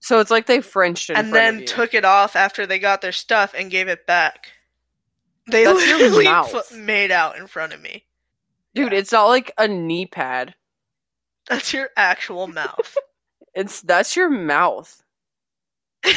So 0.00 0.18
it's 0.18 0.32
like 0.32 0.46
they 0.46 0.60
Frenched 0.60 1.10
in 1.10 1.16
and 1.16 1.32
then 1.32 1.64
took 1.64 1.94
it 1.94 2.04
off 2.04 2.34
after 2.34 2.66
they 2.66 2.80
got 2.80 3.02
their 3.02 3.12
stuff 3.12 3.54
and 3.56 3.70
gave 3.70 3.86
it 3.86 4.04
back. 4.04 4.48
They 5.48 5.62
That's 5.64 5.78
literally 5.78 6.26
made 6.82 7.12
out 7.12 7.38
in 7.38 7.46
front 7.46 7.72
of 7.72 7.80
me. 7.80 8.04
Dude, 8.74 8.92
it's 8.92 9.12
not 9.12 9.26
like 9.26 9.52
a 9.56 9.68
knee 9.68 10.06
pad. 10.06 10.56
That's 11.48 11.72
your 11.72 11.90
actual 11.96 12.46
mouth. 12.48 12.96
It's 13.54 13.80
that's 13.80 14.16
your 14.16 14.28
mouth. 14.28 15.02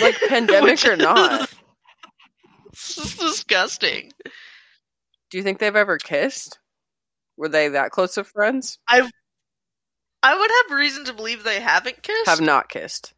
Like 0.01 0.15
pandemic 0.27 0.83
or 0.85 0.97
not. 0.97 1.43
is- 1.43 1.55
This 2.71 2.97
is 2.97 3.15
disgusting. 3.15 4.11
Do 5.29 5.37
you 5.37 5.43
think 5.43 5.59
they've 5.59 5.73
ever 5.73 5.97
kissed? 5.97 6.59
Were 7.37 7.47
they 7.47 7.69
that 7.69 7.91
close 7.91 8.17
of 8.17 8.27
friends? 8.27 8.77
I 8.89 9.09
would 10.23 10.51
have 10.51 10.77
reason 10.77 11.05
to 11.05 11.13
believe 11.13 11.43
they 11.43 11.59
haven't 11.61 12.01
kissed. 12.03 12.27
Have 12.27 12.41
not 12.41 12.69
kissed. 12.69 13.13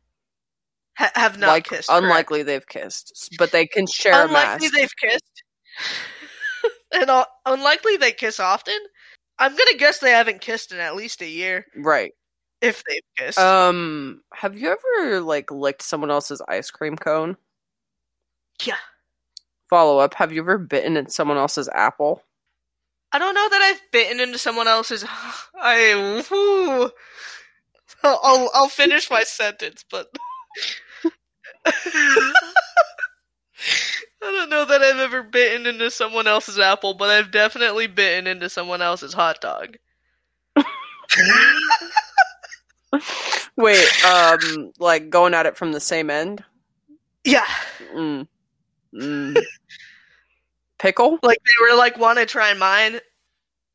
Ha- 0.98 1.12
have 1.16 1.38
not 1.40 1.48
like 1.48 1.68
kissed. 1.68 1.88
correct. 1.90 2.04
unlikely 2.04 2.44
they've 2.44 2.68
kissed, 2.68 3.30
but 3.38 3.52
they 3.52 3.66
can 3.66 3.88
share 3.88 4.24
a 4.24 4.28
Unlikely 4.28 4.68
mask. 4.70 4.74
they've 4.74 4.96
kissed. 4.98 5.44
and 6.94 7.10
uh, 7.10 7.26
unlikely 7.46 7.98
they 7.98 8.12
kiss 8.12 8.40
often. 8.40 8.78
I'm 9.40 9.52
gonna 9.56 9.78
guess 9.78 10.00
they 10.00 10.12
haven't 10.12 10.42
kissed 10.42 10.72
in 10.72 10.80
at 10.80 10.96
least 10.96 11.22
a 11.22 11.28
year, 11.28 11.66
Right. 11.76 12.12
if 12.62 12.84
they've 12.88 13.02
kissed. 13.18 13.40
Um, 13.40 14.22
have 14.34 14.56
you 14.58 14.70
ever 15.00 15.22
like 15.22 15.50
licked 15.50 15.82
someone 15.82 16.12
else's 16.12 16.42
ice 16.48 16.70
cream 16.70 16.96
cone? 16.98 17.38
yeah. 18.64 18.76
Follow 19.70 20.00
up, 20.00 20.14
have 20.16 20.34
you 20.34 20.42
ever 20.42 20.58
bitten 20.58 20.98
at 20.98 21.12
someone 21.14 21.38
else's 21.38 21.70
apple? 21.74 22.22
I 23.14 23.20
don't 23.20 23.36
know 23.36 23.50
that 23.50 23.62
I've 23.62 23.92
bitten 23.92 24.20
into 24.20 24.38
someone 24.38 24.68
else's. 24.68 25.06
I. 25.56 26.24
I'll, 28.04 28.20
I'll 28.24 28.50
I'll 28.54 28.68
finish 28.70 29.10
my 29.12 29.24
sentence, 29.24 29.86
but 29.90 30.08
I 31.66 32.34
don't 34.22 34.50
know 34.50 34.66
that 34.66 34.82
I've 34.82 35.00
ever 35.00 35.24
bitten 35.24 35.66
into 35.68 35.90
someone 35.92 36.28
else's 36.28 36.60
apple, 36.60 36.94
but 36.94 37.10
I've 37.10 37.32
definitely 37.32 37.88
bitten 37.88 38.28
into 38.28 38.50
someone 38.50 38.82
else's 38.82 39.14
hot 39.14 39.42
dog. 39.42 39.78
Wait, 43.58 44.06
um, 44.06 44.72
like 44.80 45.10
going 45.10 45.34
at 45.34 45.46
it 45.46 45.58
from 45.58 45.72
the 45.72 45.80
same 45.80 46.10
end? 46.10 46.44
Yeah, 47.24 47.46
Mm. 47.94 48.28
Mm. 48.94 49.38
Pickle? 50.82 51.20
like 51.24 51.38
they 51.46 51.70
were 51.72 51.78
like, 51.78 51.98
"Want 51.98 52.18
to 52.20 52.26
try 52.26 52.54
mine?" 52.54 53.00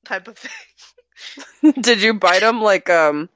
type 0.05 0.29
of 0.29 0.37
thing. 0.37 1.73
Did 1.81 2.03
you 2.03 2.15
bite 2.15 2.41
them 2.41 2.61
like 2.61 2.91
um 2.91 3.29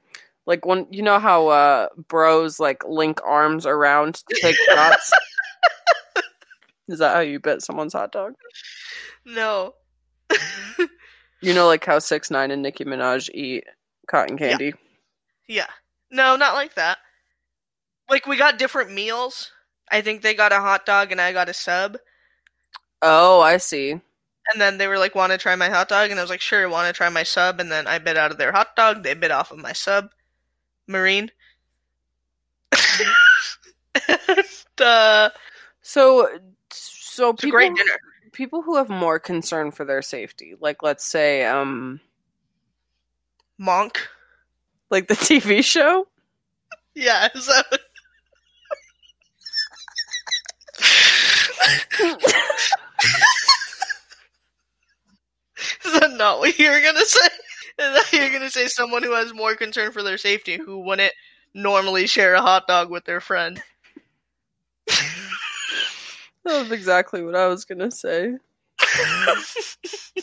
like 0.45 0.65
when 0.65 0.87
you 0.91 1.01
know 1.01 1.19
how 1.19 1.47
uh 1.47 1.87
bros 2.07 2.59
like 2.59 2.83
link 2.85 3.19
arms 3.25 3.65
around 3.65 4.15
to 4.29 4.39
take 4.41 4.55
shots? 4.69 5.11
Is 6.87 6.99
that 6.99 7.13
how 7.15 7.21
you 7.21 7.39
bit 7.39 7.61
someone's 7.61 7.93
hot 7.93 8.11
dog? 8.11 8.33
No. 9.25 9.75
You 11.41 11.53
know 11.53 11.65
like 11.67 11.83
how 11.85 11.99
six 11.99 12.29
nine 12.29 12.51
and 12.51 12.61
Nicki 12.61 12.85
Minaj 12.85 13.29
eat 13.33 13.63
cotton 14.07 14.37
Yeah. 14.37 14.49
candy? 14.49 14.73
Yeah. 15.47 15.67
No, 16.11 16.35
not 16.35 16.53
like 16.55 16.75
that. 16.75 16.97
Like 18.09 18.27
we 18.27 18.37
got 18.37 18.59
different 18.59 18.91
meals. 18.91 19.51
I 19.89 20.01
think 20.01 20.21
they 20.21 20.33
got 20.33 20.51
a 20.51 20.59
hot 20.59 20.85
dog 20.85 21.11
and 21.11 21.19
I 21.19 21.33
got 21.33 21.49
a 21.49 21.53
sub. 21.53 21.97
Oh, 23.01 23.41
I 23.41 23.57
see. 23.57 23.91
And 23.91 24.59
then 24.59 24.77
they 24.77 24.87
were 24.87 24.97
like, 24.97 25.15
"Want 25.15 25.31
to 25.31 25.37
try 25.37 25.55
my 25.55 25.69
hot 25.69 25.87
dog?" 25.87 26.09
And 26.11 26.19
I 26.19 26.23
was 26.23 26.29
like, 26.29 26.41
"Sure, 26.41 26.67
want 26.69 26.87
to 26.87 26.93
try 26.93 27.09
my 27.09 27.23
sub?" 27.23 27.59
And 27.59 27.71
then 27.71 27.87
I 27.87 27.99
bit 27.99 28.17
out 28.17 28.31
of 28.31 28.37
their 28.37 28.51
hot 28.51 28.75
dog. 28.75 29.03
They 29.03 29.13
bit 29.13 29.31
off 29.31 29.51
of 29.51 29.59
my 29.59 29.73
sub. 29.73 30.11
Marine. 30.87 31.31
and, 34.27 34.45
uh, 34.81 35.29
So 35.81 36.29
so 36.71 37.33
people 37.33 37.51
great 37.51 37.75
dinner. 37.75 37.97
people 38.33 38.61
who 38.61 38.77
have 38.77 38.89
more 38.89 39.19
concern 39.19 39.71
for 39.71 39.85
their 39.85 40.01
safety, 40.01 40.55
like 40.59 40.83
let's 40.83 41.05
say 41.05 41.45
um 41.45 41.99
Monk. 43.57 44.09
Like 44.89 45.07
the 45.07 45.15
TV 45.17 45.61
show? 45.63 46.07
Yeah, 46.95 47.29
is 47.35 47.47
that 47.47 47.65
Is 55.85 55.99
that 55.99 56.10
not 56.21 56.39
what 56.39 56.57
you 56.57 56.69
were 56.69 56.79
gonna 56.81 57.05
say? 57.05 57.27
You 58.13 58.21
were 58.21 58.29
gonna 58.29 58.49
say 58.49 58.67
someone 58.67 59.03
who 59.03 59.13
has 59.13 59.33
more 59.33 59.55
concern 59.55 59.91
for 59.91 60.03
their 60.03 60.17
safety 60.17 60.57
who 60.57 60.79
wouldn't 60.79 61.13
normally 61.53 62.07
share 62.07 62.35
a 62.35 62.41
hot 62.41 62.67
dog 62.67 62.89
with 62.89 63.05
their 63.05 63.19
friend. 63.19 63.61
That's 66.45 66.71
exactly 66.71 67.23
what 67.23 67.35
I 67.35 67.47
was 67.47 67.65
gonna 67.65 67.91
say. 67.91 68.37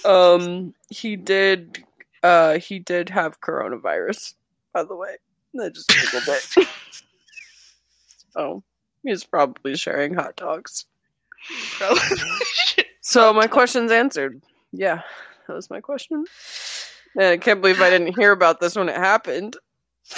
Um, 0.05 0.75
he 0.91 1.17
did. 1.17 1.83
Uh, 2.23 2.59
he 2.59 2.79
did 2.79 3.09
have 3.09 3.41
coronavirus. 3.41 4.35
By 4.73 4.85
the 4.85 4.95
way, 4.95 5.17
I 5.61 5.71
just 5.71 5.89
googled 5.89 6.59
it. 6.59 6.69
oh, 8.37 8.63
he's 9.03 9.25
probably 9.25 9.77
sharing 9.77 10.15
hot 10.15 10.37
dogs. 10.37 10.85
Probably. 11.79 12.19
So 13.01 13.33
my 13.33 13.47
question's 13.47 13.91
answered. 13.91 14.41
Yeah, 14.73 15.03
that 15.49 15.55
was 15.55 15.71
my 15.71 15.81
question. 15.81 16.25
And 17.17 17.25
I 17.27 17.37
can't 17.39 17.61
believe 17.61 17.81
I 17.81 17.91
didn't 17.91 18.19
hear 18.19 18.33
about 18.33 18.61
this 18.61 18.77
when 18.77 18.89
it 18.89 18.97
happened. 18.97 19.57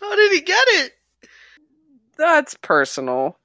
How 0.00 0.16
did 0.16 0.32
he 0.32 0.40
get 0.40 0.64
it? 0.68 0.92
That's 2.16 2.54
personal. 2.54 3.38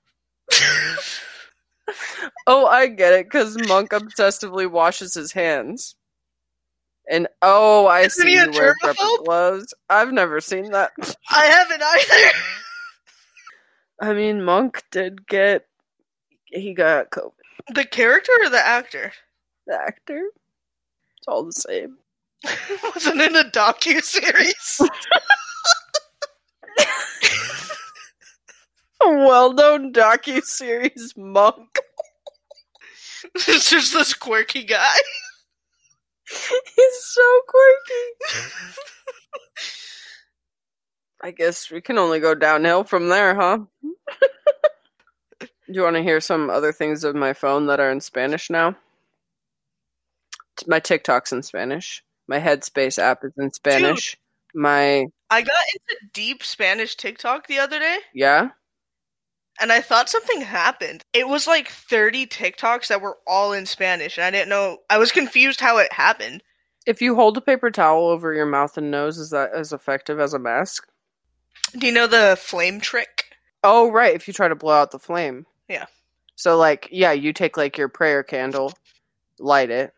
Oh, 2.46 2.66
I 2.68 2.88
get 2.88 3.14
it, 3.14 3.26
because 3.26 3.58
Monk 3.68 3.92
obsessively 3.92 4.70
washes 4.70 5.14
his 5.14 5.32
hands. 5.32 5.96
And 7.10 7.28
oh, 7.42 7.88
I 7.88 8.02
Isn't 8.02 8.24
see 8.24 8.34
he 8.34 8.38
a 8.38 8.46
you 8.46 8.52
wear 8.52 8.76
rubber 8.84 9.00
gloves. 9.24 9.74
I've 9.90 10.14
never 10.14 10.40
seen 10.40 10.72
that. 10.72 10.92
I 11.32 11.46
haven't 11.46 11.82
either. 11.82 12.38
I 14.12 14.14
mean, 14.14 14.44
Monk 14.44 14.84
did 14.92 15.28
get 15.28 15.66
he 16.46 16.74
got 16.74 17.10
COVID. 17.10 17.32
The 17.68 17.86
character 17.86 18.32
or 18.44 18.50
the 18.50 18.66
actor? 18.66 19.14
The 19.68 19.76
actor, 19.76 20.30
it's 21.18 21.28
all 21.28 21.44
the 21.46 21.52
same. 21.52 21.98
Wasn't 22.96 23.22
in 23.22 23.36
a 23.36 23.44
docu 23.44 24.02
series. 24.02 24.82
A 29.02 29.08
well-known 29.10 29.94
docu 29.94 30.44
series, 30.44 31.14
Monk. 31.16 31.80
it's 33.36 33.70
just 33.70 33.94
this 33.94 34.14
quirky 34.14 34.64
guy. 34.64 34.98
He's 36.30 37.00
so 37.02 37.42
quirky. 37.48 38.44
I 41.22 41.32
guess 41.32 41.72
we 41.72 41.80
can 41.82 41.98
only 41.98 42.20
go 42.20 42.36
downhill 42.36 42.84
from 42.84 43.08
there, 43.10 43.36
huh? 43.36 43.60
Do 45.70 45.76
you 45.76 45.84
want 45.84 45.98
to 45.98 46.04
hear 46.04 46.20
some 46.20 46.50
other 46.50 46.72
things 46.72 47.04
of 47.04 47.16
my 47.16 47.34
phone 47.34 47.68
that 47.68 47.80
are 47.80 47.92
in 47.92 48.02
Spanish 48.02 48.50
now? 48.50 48.76
My 50.66 50.80
TikTok's 50.80 51.32
in 51.32 51.44
Spanish. 51.44 52.04
My 52.28 52.40
Headspace 52.40 52.98
app 52.98 53.24
is 53.24 53.34
in 53.38 53.52
Spanish. 53.52 54.18
My 54.54 55.06
I 55.30 55.42
got 55.42 55.64
into 55.74 56.12
deep 56.12 56.44
Spanish 56.44 56.96
TikTok 56.96 57.48
the 57.48 57.60
other 57.60 57.78
day, 57.78 58.00
yeah. 58.16 58.50
and 59.62 59.72
I 59.72 59.82
thought 59.82 60.10
something 60.10 60.42
happened. 60.42 61.04
It 61.14 61.28
was 61.28 61.46
like 61.46 61.70
30 61.70 62.26
TikToks 62.26 62.88
that 62.88 63.02
were 63.02 63.18
all 63.28 63.54
in 63.54 63.68
Spanish, 63.68 64.18
and 64.18 64.26
I 64.26 64.32
didn't 64.32 64.50
know. 64.50 64.80
I 64.90 64.98
was 64.98 65.12
confused 65.12 65.62
how 65.62 65.78
it 65.78 65.94
happened. 65.94 66.42
If 66.88 67.02
you 67.02 67.14
hold 67.14 67.38
a 67.38 67.42
paper 67.42 67.70
towel 67.70 68.08
over 68.08 68.34
your 68.34 68.48
mouth 68.48 68.76
and 68.78 68.90
nose, 68.90 69.20
is 69.20 69.30
that 69.30 69.54
as 69.54 69.72
effective 69.72 70.20
as 70.20 70.34
a 70.34 70.40
mask? 70.40 70.88
Do 71.78 71.86
you 71.86 71.94
know 71.94 72.08
the 72.08 72.36
flame 72.42 72.80
trick? 72.80 73.26
Oh, 73.64 73.92
right. 73.92 74.16
If 74.16 74.28
you 74.28 74.34
try 74.34 74.48
to 74.48 74.56
blow 74.56 74.74
out 74.74 74.92
the 74.92 75.00
flame. 75.00 75.46
Yeah. 75.70 75.86
So, 76.36 76.58
like, 76.58 76.90
yeah, 76.92 77.12
you 77.12 77.34
take 77.34 77.56
like 77.58 77.78
your 77.78 77.90
prayer 77.90 78.24
candle, 78.24 78.74
light 79.40 79.70
it, 79.70 79.94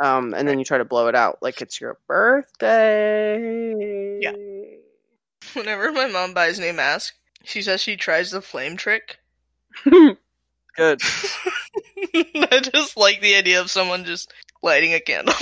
um, 0.00 0.34
and 0.34 0.46
then 0.46 0.58
you 0.58 0.64
try 0.64 0.78
to 0.78 0.84
blow 0.84 1.08
it 1.08 1.14
out 1.14 1.38
like 1.42 1.60
it's 1.60 1.80
your 1.80 1.98
birthday. 2.06 3.38
Yeah. 4.20 4.32
Whenever 5.54 5.92
my 5.92 6.06
mom 6.06 6.34
buys 6.34 6.58
new 6.58 6.72
mask, 6.72 7.14
she 7.44 7.62
says 7.62 7.80
she 7.80 7.96
tries 7.96 8.30
the 8.30 8.42
flame 8.42 8.76
trick. 8.76 9.18
Good. 9.84 10.16
I 12.14 12.60
just 12.72 12.96
like 12.96 13.20
the 13.20 13.34
idea 13.34 13.60
of 13.60 13.70
someone 13.70 14.04
just 14.04 14.32
lighting 14.62 14.92
a 14.92 15.00
candle, 15.00 15.34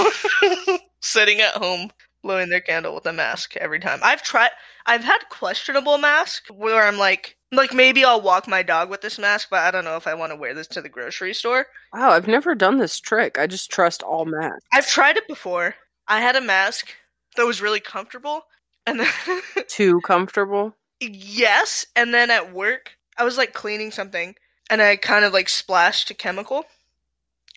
sitting 1.01 1.41
at 1.41 1.55
home, 1.55 1.91
blowing 2.25 2.49
their 2.49 2.61
candle 2.61 2.95
with 2.95 3.07
a 3.07 3.13
mask 3.13 3.57
every 3.59 3.79
time. 3.79 4.01
I've 4.03 4.23
tried. 4.23 4.51
I've 4.87 5.05
had 5.05 5.21
questionable 5.31 5.99
masks 5.99 6.51
where 6.51 6.83
I'm 6.83 6.99
like, 6.99 7.37
like 7.53 7.73
maybe 7.73 8.05
I'll 8.05 8.21
walk 8.21 8.49
my 8.49 8.65
dog 8.65 8.91
with 8.91 9.03
this 9.03 9.19
mask, 9.19 9.49
but 9.51 9.61
I 9.61 9.71
don't 9.71 9.85
know 9.85 9.97
if 9.97 10.09
I 10.09 10.15
want 10.15 10.33
to 10.33 10.37
wear 10.37 10.55
this 10.55 10.67
to 10.69 10.83
the 10.83 10.89
grocery 10.89 11.35
store. 11.35 11.67
Wow, 11.93 12.11
I've 12.11 12.27
never 12.27 12.57
done 12.57 12.79
this 12.79 12.99
trick. 12.99 13.39
I 13.39 13.47
just 13.47 13.71
trust 13.71 14.03
all 14.03 14.25
masks. 14.25 14.65
I've 14.73 14.89
tried 14.89 15.17
it 15.17 15.29
before. 15.29 15.77
I 16.09 16.21
had 16.21 16.35
a 16.35 16.41
mask 16.41 16.89
that 17.37 17.47
was 17.47 17.63
really 17.63 17.81
comfortable, 17.81 18.43
and 18.87 19.01
then 19.01 19.41
Too 19.69 20.01
comfortable. 20.01 20.75
yes, 21.01 21.87
and 21.95 22.13
then 22.13 22.31
at 22.31 22.53
work 22.53 22.97
I 23.17 23.25
was 23.25 23.39
like 23.39 23.53
cleaning 23.53 23.93
something, 23.93 24.35
and 24.71 24.83
I 24.83 24.97
kind 24.97 25.25
of 25.25 25.33
like 25.33 25.49
splashed 25.49 26.11
a 26.11 26.15
chemical, 26.15 26.65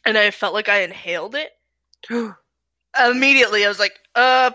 and 0.05 0.17
I 0.17 0.29
felt 0.31 0.53
like 0.53 0.69
I 0.69 0.81
inhaled 0.81 1.35
it. 1.35 1.51
immediately 2.99 3.65
I 3.65 3.69
was 3.69 3.79
like, 3.79 3.99
uh, 4.15 4.51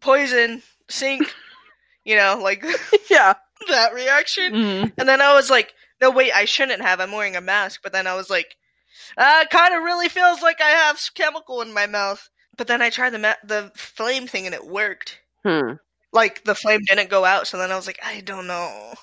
poison, 0.00 0.62
sink, 0.88 1.32
you 2.04 2.16
know, 2.16 2.40
like 2.42 2.64
yeah. 3.10 3.34
that 3.68 3.94
reaction. 3.94 4.52
Mhm. 4.54 4.92
And 4.98 5.08
then 5.08 5.20
I 5.20 5.34
was 5.34 5.50
like, 5.50 5.74
no, 6.00 6.10
wait, 6.10 6.32
I 6.32 6.44
shouldn't 6.46 6.82
have. 6.82 7.00
I'm 7.00 7.12
wearing 7.12 7.36
a 7.36 7.40
mask. 7.42 7.80
But 7.82 7.92
then 7.92 8.06
I 8.06 8.14
was 8.14 8.30
like, 8.30 8.56
uh, 9.18 9.40
it 9.42 9.50
kind 9.50 9.74
of 9.74 9.82
really 9.82 10.08
feels 10.08 10.42
like 10.42 10.60
I 10.60 10.70
have 10.70 11.00
chemical 11.14 11.60
in 11.62 11.72
my 11.72 11.86
mouth. 11.86 12.28
But 12.56 12.66
then 12.68 12.82
I 12.82 12.90
tried 12.90 13.10
the 13.10 13.18
ma- 13.18 13.34
the 13.44 13.72
flame 13.74 14.26
thing 14.26 14.46
and 14.46 14.54
it 14.54 14.66
worked. 14.66 15.20
Hmm. 15.44 15.74
Like 16.12 16.44
the 16.44 16.54
flame 16.54 16.80
didn't 16.88 17.10
go 17.10 17.24
out. 17.24 17.46
So 17.46 17.58
then 17.58 17.70
I 17.72 17.76
was 17.76 17.86
like, 17.86 18.00
I 18.02 18.20
don't 18.20 18.46
know. 18.46 18.94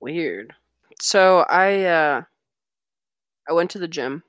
Weird. 0.00 0.54
So 1.00 1.40
I 1.48 1.84
uh 1.84 2.22
I 3.48 3.52
went 3.52 3.70
to 3.72 3.78
the 3.78 3.88
gym 3.88 4.22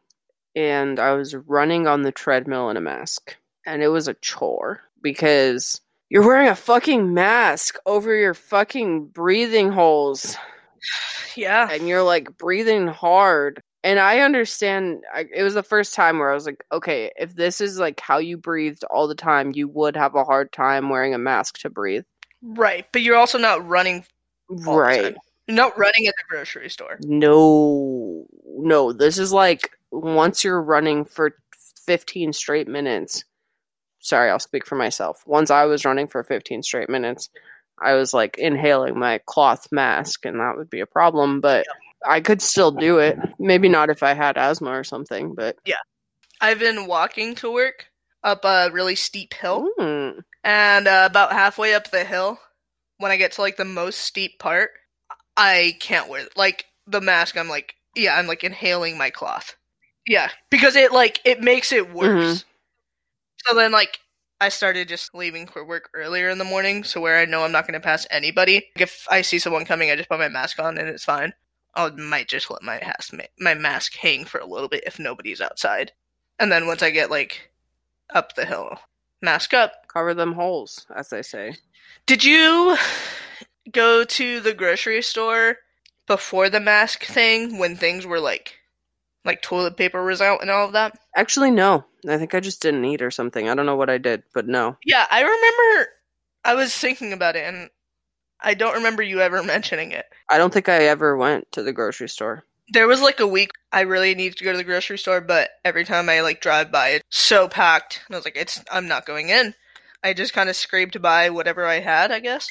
and 0.55 0.99
I 0.99 1.13
was 1.13 1.35
running 1.35 1.87
on 1.87 2.03
the 2.03 2.11
treadmill 2.11 2.69
in 2.69 2.77
a 2.77 2.81
mask. 2.81 3.35
And 3.65 3.81
it 3.81 3.87
was 3.89 4.07
a 4.07 4.13
chore 4.15 4.81
because 5.01 5.81
you're 6.09 6.25
wearing 6.25 6.47
a 6.47 6.55
fucking 6.55 7.13
mask 7.13 7.77
over 7.85 8.15
your 8.15 8.33
fucking 8.35 9.07
breathing 9.07 9.71
holes 9.71 10.37
Yeah. 11.35 11.67
and 11.71 11.87
you're 11.87 12.03
like 12.03 12.37
breathing 12.37 12.87
hard. 12.87 13.61
And 13.83 13.99
I 13.99 14.19
understand 14.19 15.03
I, 15.13 15.25
it 15.33 15.43
was 15.43 15.53
the 15.55 15.63
first 15.63 15.93
time 15.93 16.17
where 16.19 16.31
I 16.31 16.33
was 16.33 16.45
like, 16.45 16.63
okay, 16.71 17.11
if 17.17 17.35
this 17.35 17.59
is 17.61 17.77
like 17.79 17.99
how 17.99 18.17
you 18.19 18.37
breathed 18.37 18.83
all 18.85 19.07
the 19.07 19.15
time, 19.15 19.51
you 19.53 19.67
would 19.67 19.95
have 19.95 20.15
a 20.15 20.23
hard 20.23 20.51
time 20.51 20.89
wearing 20.89 21.13
a 21.13 21.19
mask 21.19 21.59
to 21.59 21.69
breathe. 21.69 22.03
Right. 22.41 22.85
But 22.91 23.01
you're 23.01 23.15
also 23.17 23.37
not 23.37 23.67
running. 23.67 24.05
right. 24.49 25.15
You're 25.47 25.55
not 25.55 25.77
running 25.77 26.07
at 26.07 26.13
the 26.17 26.23
grocery 26.29 26.69
store. 26.69 26.97
No, 27.01 28.25
no. 28.57 28.91
This 28.93 29.17
is 29.19 29.31
like 29.31 29.71
once 29.95 30.43
you're 30.43 30.61
running 30.61 31.05
for 31.05 31.35
15 31.85 32.33
straight 32.33 32.67
minutes. 32.67 33.23
Sorry, 33.99 34.29
I'll 34.29 34.39
speak 34.39 34.65
for 34.65 34.75
myself. 34.75 35.23
Once 35.25 35.49
I 35.49 35.65
was 35.65 35.85
running 35.85 36.07
for 36.07 36.23
15 36.23 36.61
straight 36.63 36.89
minutes, 36.89 37.29
I 37.81 37.93
was 37.93 38.13
like 38.13 38.37
inhaling 38.37 38.99
my 38.99 39.19
cloth 39.25 39.67
mask, 39.71 40.25
and 40.25 40.39
that 40.39 40.57
would 40.57 40.69
be 40.69 40.79
a 40.79 40.85
problem, 40.85 41.41
but 41.41 41.65
I 42.05 42.21
could 42.21 42.41
still 42.41 42.71
do 42.71 42.99
it. 42.99 43.17
Maybe 43.39 43.67
not 43.67 43.89
if 43.89 44.03
I 44.03 44.13
had 44.13 44.37
asthma 44.37 44.71
or 44.71 44.83
something, 44.83 45.33
but. 45.33 45.57
Yeah. 45.65 45.75
I've 46.39 46.59
been 46.59 46.85
walking 46.85 47.35
to 47.35 47.51
work 47.51 47.87
up 48.23 48.45
a 48.45 48.69
really 48.71 48.95
steep 48.95 49.33
hill. 49.33 49.69
Mm, 49.79 50.23
And 50.43 50.87
uh, 50.87 51.07
about 51.09 51.31
halfway 51.31 51.73
up 51.73 51.89
the 51.89 52.03
hill, 52.03 52.39
when 52.97 53.11
I 53.11 53.17
get 53.17 53.33
to 53.33 53.41
like 53.41 53.57
the 53.57 53.65
most 53.65 53.99
steep 54.01 54.37
part, 54.39 54.71
I 55.37 55.77
can't 55.79 56.09
wear 56.09 56.25
like 56.35 56.65
the 56.87 57.01
mask. 57.01 57.37
I'm 57.37 57.49
like, 57.49 57.75
yeah, 57.95 58.15
I'm 58.15 58.27
like 58.27 58.43
inhaling 58.43 58.97
my 58.97 59.09
cloth. 59.09 59.55
Yeah, 60.07 60.29
because 60.49 60.75
it 60.75 60.91
like 60.91 61.19
it 61.25 61.41
makes 61.41 61.71
it 61.71 61.93
worse. 61.93 62.07
Mm-hmm. 62.09 63.47
So 63.47 63.55
then 63.55 63.71
like 63.71 63.99
I 64.39 64.49
started 64.49 64.87
just 64.87 65.15
leaving 65.15 65.47
for 65.47 65.65
work 65.65 65.89
earlier 65.93 66.29
in 66.29 66.37
the 66.37 66.43
morning, 66.43 66.83
so 66.83 67.01
where 67.01 67.17
I 67.17 67.25
know 67.25 67.43
I'm 67.43 67.51
not 67.51 67.65
going 67.65 67.79
to 67.79 67.85
pass 67.85 68.05
anybody. 68.11 68.55
Like, 68.75 68.81
If 68.81 69.07
I 69.09 69.21
see 69.21 69.39
someone 69.39 69.65
coming, 69.65 69.89
I 69.89 69.95
just 69.95 70.09
put 70.09 70.19
my 70.19 70.27
mask 70.27 70.59
on 70.59 70.77
and 70.77 70.89
it's 70.89 71.05
fine. 71.05 71.33
I 71.73 71.89
might 71.89 72.27
just 72.27 72.49
let 72.51 72.61
my 72.61 72.79
mask 72.79 73.13
my 73.39 73.53
mask 73.53 73.95
hang 73.95 74.25
for 74.25 74.39
a 74.39 74.45
little 74.45 74.69
bit 74.69 74.83
if 74.85 74.99
nobody's 74.99 75.41
outside, 75.41 75.91
and 76.39 76.51
then 76.51 76.67
once 76.67 76.81
I 76.81 76.89
get 76.89 77.11
like 77.11 77.51
up 78.13 78.35
the 78.35 78.45
hill, 78.45 78.77
mask 79.21 79.53
up, 79.53 79.87
cover 79.87 80.13
them 80.13 80.33
holes, 80.33 80.85
as 80.95 81.09
they 81.09 81.21
say. 81.21 81.55
did 82.05 82.23
you 82.23 82.77
go 83.71 84.03
to 84.03 84.39
the 84.39 84.53
grocery 84.53 85.01
store 85.01 85.57
before 86.07 86.49
the 86.49 86.59
mask 86.59 87.03
thing 87.03 87.57
when 87.57 87.75
things 87.75 88.05
were 88.05 88.19
like 88.19 88.59
like 89.25 89.41
toilet 89.41 89.75
paper 89.75 90.03
was 90.03 90.21
out 90.21 90.41
and 90.41 90.51
all 90.51 90.65
of 90.67 90.73
that. 90.73 90.97
Actually, 91.15 91.51
no. 91.51 91.85
I 92.07 92.17
think 92.17 92.33
I 92.33 92.39
just 92.39 92.61
didn't 92.61 92.85
eat 92.85 93.01
or 93.01 93.11
something. 93.11 93.49
I 93.49 93.55
don't 93.55 93.65
know 93.65 93.75
what 93.75 93.89
I 93.89 93.97
did, 93.97 94.23
but 94.33 94.47
no. 94.47 94.77
Yeah, 94.85 95.05
I 95.09 95.21
remember. 95.21 95.89
I 96.43 96.53
was 96.53 96.75
thinking 96.75 97.11
about 97.11 97.35
it, 97.35 97.45
and 97.45 97.69
I 98.39 98.53
don't 98.53 98.75
remember 98.75 99.01
you 99.01 99.21
ever 99.21 99.41
mentioning 99.43 99.91
it. 99.91 100.05
I 100.29 100.37
don't 100.37 100.53
think 100.53 100.69
I 100.69 100.85
ever 100.85 101.17
went 101.17 101.51
to 101.53 101.63
the 101.63 101.73
grocery 101.73 102.09
store. 102.09 102.43
There 102.69 102.87
was 102.87 103.01
like 103.01 103.19
a 103.19 103.27
week 103.27 103.51
I 103.71 103.81
really 103.81 104.15
needed 104.15 104.37
to 104.37 104.43
go 104.43 104.51
to 104.51 104.57
the 104.57 104.63
grocery 104.63 104.97
store, 104.97 105.21
but 105.21 105.49
every 105.63 105.85
time 105.85 106.09
I 106.09 106.21
like 106.21 106.41
drive 106.41 106.71
by, 106.71 106.89
it's 106.89 107.03
so 107.09 107.47
packed, 107.47 108.01
and 108.07 108.15
I 108.15 108.17
was 108.17 108.25
like, 108.25 108.37
"It's 108.37 108.63
I'm 108.71 108.87
not 108.87 109.05
going 109.05 109.29
in." 109.29 109.53
I 110.03 110.13
just 110.13 110.33
kind 110.33 110.49
of 110.49 110.55
scraped 110.55 111.01
by 111.01 111.29
whatever 111.31 111.65
I 111.65 111.79
had, 111.79 112.11
I 112.11 112.19
guess, 112.19 112.47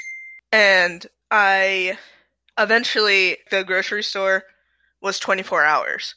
and 0.53 1.05
I 1.31 1.99
eventually 2.59 3.39
the 3.51 3.65
grocery 3.65 4.03
store 4.03 4.45
was 5.01 5.19
24 5.19 5.65
hours, 5.65 6.15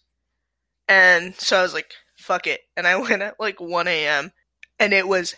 and 0.88 1.36
so 1.36 1.60
I 1.60 1.62
was 1.64 1.74
like, 1.74 1.92
"Fuck 2.18 2.48
it," 2.48 2.62
and 2.76 2.88
I 2.88 2.96
went 3.02 3.22
at 3.22 3.40
like 3.40 3.60
1 3.60 3.88
a.m. 3.88 4.32
and 4.80 4.94
it 4.94 5.08
was 5.08 5.36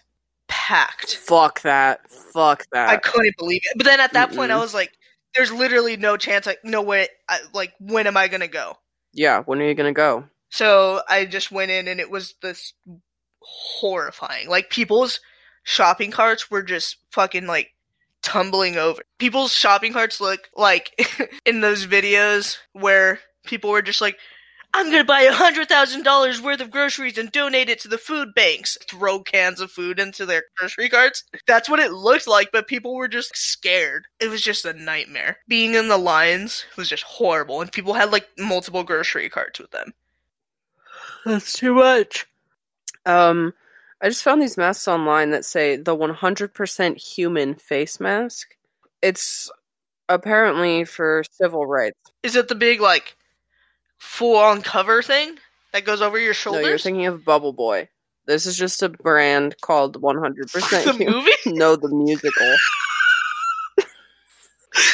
packed. 0.47 1.15
Fuck 1.15 1.61
that. 1.61 2.09
Fuck 2.11 2.65
that. 2.71 2.89
I 2.89 2.97
couldn't 2.97 3.37
believe 3.37 3.61
it. 3.63 3.77
But 3.77 3.85
then 3.85 3.99
at 3.99 4.13
that 4.13 4.33
point, 4.33 4.51
I 4.51 4.57
was 4.57 4.73
like, 4.73 4.91
"There's 5.35 5.51
literally 5.51 5.97
no 5.97 6.17
chance. 6.17 6.45
Like, 6.45 6.59
no 6.63 6.81
way. 6.81 7.07
I, 7.27 7.39
like, 7.53 7.73
when 7.79 8.07
am 8.07 8.17
I 8.17 8.27
gonna 8.27 8.47
go?" 8.47 8.77
yeah, 9.13 9.41
when 9.43 9.61
are 9.61 9.67
you 9.67 9.75
gonna 9.75 9.93
go? 9.93 10.25
So 10.49 11.01
I 11.07 11.25
just 11.25 11.51
went 11.51 11.71
in, 11.71 11.87
and 11.87 11.99
it 11.99 12.09
was 12.09 12.35
this 12.41 12.73
horrifying. 13.41 14.49
Like 14.49 14.69
people's 14.69 15.19
shopping 15.63 16.11
carts 16.11 16.49
were 16.49 16.63
just 16.63 16.97
fucking 17.11 17.47
like 17.47 17.73
tumbling 18.21 18.77
over. 18.77 19.01
People's 19.17 19.53
shopping 19.53 19.93
carts 19.93 20.19
look 20.21 20.49
like 20.55 20.91
in 21.45 21.61
those 21.61 21.85
videos 21.87 22.57
where 22.73 23.19
people 23.45 23.69
were 23.71 23.81
just 23.81 24.01
like. 24.01 24.17
I'm 24.73 24.91
gonna 24.91 25.03
buy 25.03 25.21
a 25.21 25.33
hundred 25.33 25.67
thousand 25.67 26.03
dollars 26.03 26.41
worth 26.41 26.61
of 26.61 26.69
groceries 26.69 27.17
and 27.17 27.31
donate 27.31 27.69
it 27.69 27.79
to 27.81 27.87
the 27.87 27.97
food 27.97 28.29
banks. 28.35 28.77
Throw 28.87 29.21
cans 29.21 29.59
of 29.59 29.71
food 29.71 29.99
into 29.99 30.25
their 30.25 30.43
grocery 30.57 30.89
carts. 30.89 31.23
That's 31.47 31.69
what 31.69 31.79
it 31.79 31.91
looked 31.91 32.27
like, 32.27 32.49
but 32.51 32.67
people 32.67 32.95
were 32.95 33.07
just 33.07 33.35
scared. 33.35 34.05
It 34.19 34.29
was 34.29 34.41
just 34.41 34.65
a 34.65 34.73
nightmare. 34.73 35.37
Being 35.47 35.73
in 35.73 35.87
the 35.87 35.97
lines 35.97 36.65
was 36.77 36.87
just 36.87 37.03
horrible, 37.03 37.61
and 37.61 37.71
people 37.71 37.93
had 37.93 38.11
like 38.11 38.27
multiple 38.37 38.83
grocery 38.83 39.29
carts 39.29 39.59
with 39.59 39.71
them. 39.71 39.93
That's 41.25 41.53
too 41.53 41.73
much. 41.73 42.27
Um, 43.05 43.53
I 44.01 44.09
just 44.09 44.23
found 44.23 44.41
these 44.41 44.57
masks 44.57 44.87
online 44.87 45.31
that 45.31 45.45
say 45.45 45.75
the 45.77 45.95
100% 45.95 46.97
human 46.97 47.55
face 47.55 47.99
mask. 47.99 48.55
It's 49.01 49.51
apparently 50.07 50.85
for 50.85 51.23
civil 51.31 51.65
rights. 51.65 51.97
Is 52.23 52.35
it 52.35 52.47
the 52.47 52.55
big 52.55 52.81
like 52.81 53.15
full 53.99 54.37
on 54.37 54.61
cover 54.61 55.01
thing 55.03 55.37
that 55.73 55.85
goes 55.85 56.01
over 56.01 56.17
your 56.17 56.33
shoulders? 56.33 56.63
No, 56.63 56.67
you're 56.69 56.77
thinking 56.79 57.05
of 57.05 57.23
Bubble 57.23 57.53
Boy. 57.53 57.89
This 58.25 58.45
is 58.45 58.57
just 58.57 58.81
a 58.83 58.89
brand 58.89 59.55
called 59.61 60.01
100% 60.01 60.51
the 60.51 60.93
human. 60.93 61.13
movie? 61.15 61.31
No, 61.45 61.75
the 61.75 61.89
musical. 61.89 62.55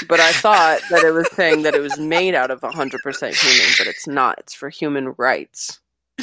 but 0.07 0.19
I 0.19 0.31
thought 0.31 0.79
that 0.89 1.03
it 1.03 1.11
was 1.11 1.29
saying 1.33 1.63
that 1.63 1.75
it 1.75 1.81
was 1.81 1.97
made 1.99 2.33
out 2.35 2.49
of 2.51 2.61
100% 2.61 2.71
human, 2.73 3.73
but 3.77 3.87
it's 3.87 4.07
not. 4.07 4.39
It's 4.39 4.53
for 4.53 4.69
human 4.69 5.13
rights. 5.17 5.79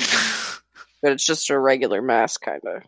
But 1.03 1.11
it's 1.11 1.27
just 1.27 1.51
a 1.51 1.59
regular 1.59 2.01
mask, 2.01 2.43
kind 2.43 2.63
of. 2.65 2.85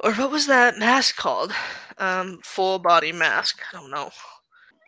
or 0.00 0.14
what 0.14 0.30
was 0.30 0.46
that 0.46 0.78
mask 0.78 1.16
called? 1.16 1.52
Um, 1.98 2.38
full 2.42 2.78
body 2.78 3.12
mask. 3.12 3.60
I 3.70 3.76
don't 3.78 3.90
know. 3.90 4.10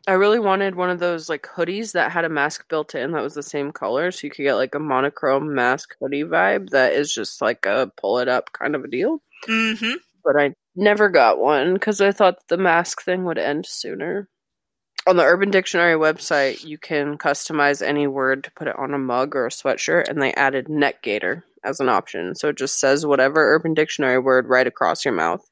I 0.08 0.12
really 0.12 0.38
wanted 0.38 0.76
one 0.76 0.90
of 0.90 1.00
those 1.00 1.28
like 1.28 1.42
hoodies 1.42 1.92
that 1.92 2.12
had 2.12 2.24
a 2.24 2.28
mask 2.28 2.68
built 2.68 2.94
in 2.94 3.10
that 3.12 3.22
was 3.22 3.34
the 3.34 3.42
same 3.42 3.72
color, 3.72 4.12
so 4.12 4.26
you 4.26 4.30
could 4.30 4.44
get 4.44 4.54
like 4.54 4.74
a 4.74 4.78
monochrome 4.78 5.52
mask 5.52 5.96
hoodie 6.00 6.22
vibe 6.22 6.70
that 6.70 6.92
is 6.92 7.12
just 7.12 7.42
like 7.42 7.66
a 7.66 7.90
pull 7.96 8.18
it 8.18 8.28
up 8.28 8.52
kind 8.52 8.76
of 8.76 8.84
a 8.84 8.88
deal. 8.88 9.20
Mm-hmm. 9.48 9.96
But 10.24 10.40
I 10.40 10.54
never 10.76 11.08
got 11.08 11.40
one 11.40 11.74
because 11.74 12.00
I 12.00 12.12
thought 12.12 12.46
the 12.48 12.56
mask 12.56 13.02
thing 13.02 13.24
would 13.24 13.38
end 13.38 13.66
sooner. 13.66 14.28
On 15.08 15.16
the 15.16 15.24
Urban 15.24 15.50
Dictionary 15.50 15.94
website, 15.94 16.64
you 16.64 16.78
can 16.78 17.18
customize 17.18 17.80
any 17.80 18.06
word 18.06 18.44
to 18.44 18.50
put 18.52 18.68
it 18.68 18.76
on 18.76 18.94
a 18.94 18.98
mug 18.98 19.34
or 19.34 19.46
a 19.46 19.50
sweatshirt, 19.50 20.08
and 20.08 20.22
they 20.22 20.32
added 20.34 20.68
neck 20.68 21.02
gaiter 21.02 21.44
as 21.64 21.80
an 21.80 21.88
option. 21.88 22.34
So 22.36 22.48
it 22.48 22.56
just 22.56 22.78
says 22.78 23.04
whatever 23.04 23.54
Urban 23.54 23.74
Dictionary 23.74 24.18
word 24.18 24.46
right 24.48 24.66
across 24.66 25.04
your 25.04 25.14
mouth. 25.14 25.44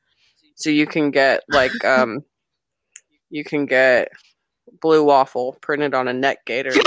So 0.54 0.70
you 0.70 0.86
can 0.86 1.10
get 1.10 1.42
like 1.48 1.72
um 1.84 2.20
you 3.30 3.42
can 3.42 3.66
get 3.66 4.10
blue 4.80 5.04
waffle 5.04 5.56
printed 5.60 5.94
on 5.94 6.08
a 6.08 6.12
neck 6.12 6.44
gaiter. 6.46 6.72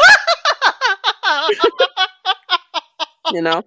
you 3.31 3.41
know? 3.41 3.63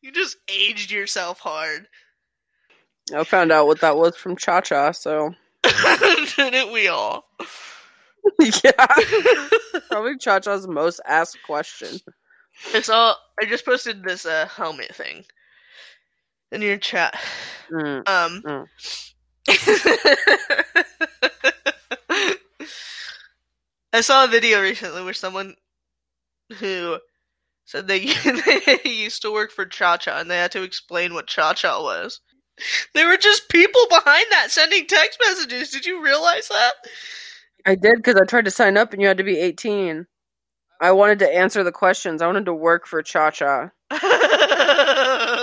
you 0.00 0.12
just 0.12 0.36
aged 0.48 0.90
yourself 0.90 1.38
hard. 1.40 1.86
I 3.14 3.24
found 3.24 3.52
out 3.52 3.66
what 3.66 3.80
that 3.80 3.96
was 3.96 4.16
from 4.16 4.36
ChaCha, 4.36 4.94
so 4.94 5.34
Didn't 6.36 6.72
we 6.72 6.88
all? 6.88 7.28
yeah. 8.40 8.86
Probably 9.88 10.16
ChaCha's 10.16 10.66
most 10.68 11.00
asked 11.06 11.38
question. 11.44 12.00
It's 12.72 12.86
saw. 12.86 13.14
I 13.40 13.46
just 13.46 13.64
posted 13.64 14.02
this 14.02 14.26
uh, 14.26 14.46
helmet 14.46 14.94
thing 14.94 15.24
in 16.52 16.62
your 16.62 16.78
chat. 16.78 17.18
Mm. 17.70 18.08
Um. 18.08 18.42
Mm. 18.44 18.66
I 23.92 24.02
saw 24.02 24.24
a 24.24 24.28
video 24.28 24.60
recently 24.60 25.02
where 25.02 25.14
someone 25.14 25.54
who 26.58 26.98
said 27.64 27.88
they, 27.88 28.00
they 28.04 28.80
used 28.84 29.22
to 29.22 29.32
work 29.32 29.50
for 29.50 29.66
ChaCha 29.66 30.20
and 30.20 30.30
they 30.30 30.36
had 30.36 30.52
to 30.52 30.62
explain 30.62 31.14
what 31.14 31.26
ChaCha 31.26 31.82
was. 31.82 32.20
There 32.94 33.08
were 33.08 33.16
just 33.16 33.48
people 33.48 33.86
behind 33.88 34.26
that 34.30 34.50
sending 34.50 34.86
text 34.86 35.18
messages. 35.24 35.70
Did 35.70 35.86
you 35.86 36.02
realize 36.02 36.48
that? 36.48 36.72
I 37.64 37.74
did 37.74 37.96
because 37.96 38.16
I 38.16 38.24
tried 38.24 38.46
to 38.46 38.50
sign 38.50 38.76
up 38.76 38.92
and 38.92 39.00
you 39.00 39.08
had 39.08 39.18
to 39.18 39.24
be 39.24 39.38
18. 39.38 40.06
I 40.80 40.92
wanted 40.92 41.18
to 41.20 41.34
answer 41.34 41.64
the 41.64 41.72
questions. 41.72 42.22
I 42.22 42.26
wanted 42.26 42.46
to 42.46 42.54
work 42.54 42.86
for 42.86 43.02
ChaCha. 43.02 43.72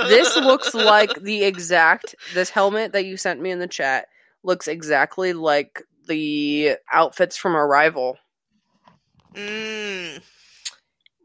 This 0.07 0.35
looks 0.35 0.73
like 0.73 1.21
the 1.21 1.43
exact 1.43 2.15
this 2.33 2.49
helmet 2.49 2.93
that 2.93 3.05
you 3.05 3.17
sent 3.17 3.41
me 3.41 3.51
in 3.51 3.59
the 3.59 3.67
chat 3.67 4.07
looks 4.43 4.67
exactly 4.67 5.33
like 5.33 5.81
the 6.07 6.77
outfits 6.91 7.37
from 7.37 7.55
Arrival. 7.55 8.17
Mm. 9.33 10.21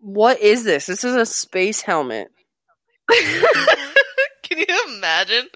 What 0.00 0.40
is 0.40 0.64
this? 0.64 0.86
This 0.86 1.04
is 1.04 1.14
a 1.14 1.26
space 1.26 1.82
helmet. 1.82 2.28
Can 3.10 4.58
you 4.58 4.96
imagine? 4.96 5.48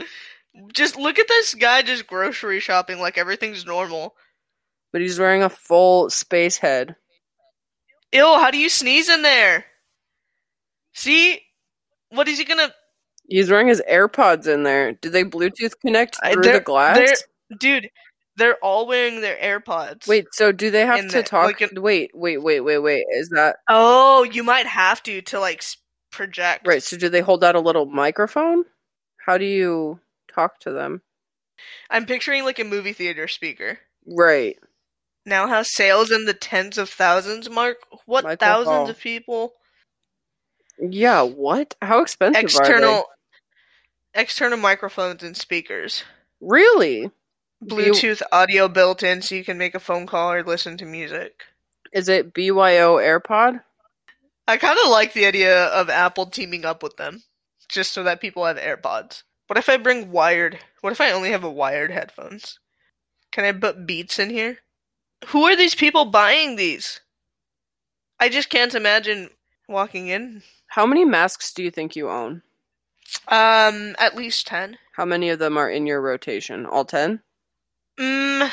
Just 0.72 0.96
look 0.96 1.18
at 1.18 1.28
this 1.28 1.54
guy 1.54 1.82
just 1.82 2.06
grocery 2.06 2.60
shopping 2.60 3.00
like 3.00 3.18
everything's 3.18 3.64
normal. 3.64 4.14
But 4.92 5.00
he's 5.00 5.18
wearing 5.18 5.42
a 5.42 5.48
full 5.48 6.10
space 6.10 6.58
head. 6.58 6.94
Ew, 8.14 8.24
how 8.38 8.50
do 8.50 8.58
you 8.58 8.68
sneeze 8.68 9.08
in 9.08 9.22
there? 9.22 9.64
See? 10.94 11.40
What 12.10 12.28
is 12.28 12.38
he 12.38 12.44
gonna. 12.44 12.72
He's 13.28 13.50
wearing 13.50 13.66
his 13.68 13.82
AirPods 13.90 14.46
in 14.46 14.62
there. 14.62 14.92
Do 14.92 15.10
they 15.10 15.24
Bluetooth 15.24 15.72
connect 15.84 16.16
I- 16.22 16.32
through 16.32 16.44
the 16.44 16.60
glass? 16.60 16.96
they're- 16.98 17.58
Dude, 17.58 17.90
they're 18.36 18.56
all 18.62 18.86
wearing 18.86 19.20
their 19.20 19.36
AirPods. 19.36 20.06
Wait, 20.06 20.26
so 20.32 20.50
do 20.52 20.70
they 20.70 20.86
have 20.86 21.00
to 21.08 21.16
the- 21.18 21.22
talk? 21.22 21.46
like 21.46 21.60
an- 21.60 21.80
wait, 21.82 22.10
wait, 22.14 22.38
wait, 22.38 22.60
wait, 22.60 22.78
wait. 22.78 23.04
Is 23.10 23.28
that 23.30 23.56
Oh, 23.68 24.22
you 24.22 24.42
might 24.42 24.66
have 24.66 25.02
to 25.04 25.20
to 25.22 25.40
like 25.40 25.62
project. 26.12 26.66
right? 26.66 26.82
So 26.82 26.96
do 26.96 27.08
they 27.08 27.20
hold 27.20 27.42
out 27.44 27.54
a 27.56 27.60
little 27.60 27.86
microphone? 27.86 28.64
How 29.26 29.38
do 29.38 29.44
you 29.44 30.00
talk 30.32 30.60
to 30.60 30.70
them? 30.70 31.02
I'm 31.90 32.06
picturing 32.06 32.44
like 32.44 32.58
a 32.58 32.64
movie 32.64 32.92
theater 32.92 33.26
speaker. 33.28 33.78
Right. 34.06 34.58
Now 35.26 35.46
has 35.48 35.74
sales 35.74 36.10
in 36.10 36.26
the 36.26 36.34
tens 36.34 36.78
of 36.78 36.90
thousands 36.90 37.48
mark. 37.48 37.78
What 38.06 38.24
Michael 38.24 38.46
thousands 38.46 38.68
Hall. 38.68 38.90
of 38.90 38.98
people? 38.98 39.52
Yeah. 40.78 41.22
What? 41.22 41.74
How 41.80 42.02
expensive 42.02 42.42
are 42.42 42.44
External 42.44 43.04
external 44.14 44.58
microphones 44.58 45.22
and 45.22 45.36
speakers. 45.36 46.04
Really? 46.40 47.10
Bluetooth 47.62 48.22
audio 48.30 48.68
built 48.68 49.02
in 49.02 49.22
so 49.22 49.34
you 49.34 49.44
can 49.44 49.58
make 49.58 49.74
a 49.74 49.80
phone 49.80 50.06
call 50.06 50.32
or 50.32 50.42
listen 50.42 50.76
to 50.78 50.84
music. 50.84 51.42
Is 51.92 52.08
it 52.08 52.34
BYO 52.34 52.96
AirPod? 52.96 53.60
I 54.46 54.56
kind 54.56 54.78
of 54.84 54.90
like 54.90 55.14
the 55.14 55.26
idea 55.26 55.66
of 55.66 55.88
Apple 55.88 56.26
teaming 56.26 56.64
up 56.64 56.82
with 56.82 56.96
them 56.96 57.22
just 57.68 57.92
so 57.92 58.02
that 58.02 58.20
people 58.20 58.44
have 58.44 58.58
AirPods. 58.58 59.22
What 59.46 59.58
if 59.58 59.68
I 59.68 59.76
bring 59.78 60.10
wired? 60.10 60.58
What 60.80 60.92
if 60.92 61.00
I 61.00 61.12
only 61.12 61.30
have 61.30 61.44
a 61.44 61.50
wired 61.50 61.90
headphones? 61.90 62.58
Can 63.32 63.44
I 63.44 63.52
put 63.52 63.86
Beats 63.86 64.18
in 64.18 64.30
here? 64.30 64.58
Who 65.28 65.44
are 65.44 65.56
these 65.56 65.74
people 65.74 66.04
buying 66.04 66.56
these? 66.56 67.00
I 68.20 68.28
just 68.28 68.50
can't 68.50 68.74
imagine 68.74 69.30
walking 69.68 70.08
in. 70.08 70.42
How 70.68 70.86
many 70.86 71.04
masks 71.04 71.52
do 71.52 71.62
you 71.62 71.70
think 71.70 71.96
you 71.96 72.08
own? 72.08 72.42
Um, 73.28 73.94
at 73.98 74.16
least 74.16 74.46
ten. 74.46 74.78
How 74.92 75.04
many 75.04 75.30
of 75.30 75.38
them 75.38 75.56
are 75.56 75.70
in 75.70 75.86
your 75.86 76.00
rotation? 76.00 76.66
All 76.66 76.84
10? 76.84 77.20
Mm, 77.98 78.50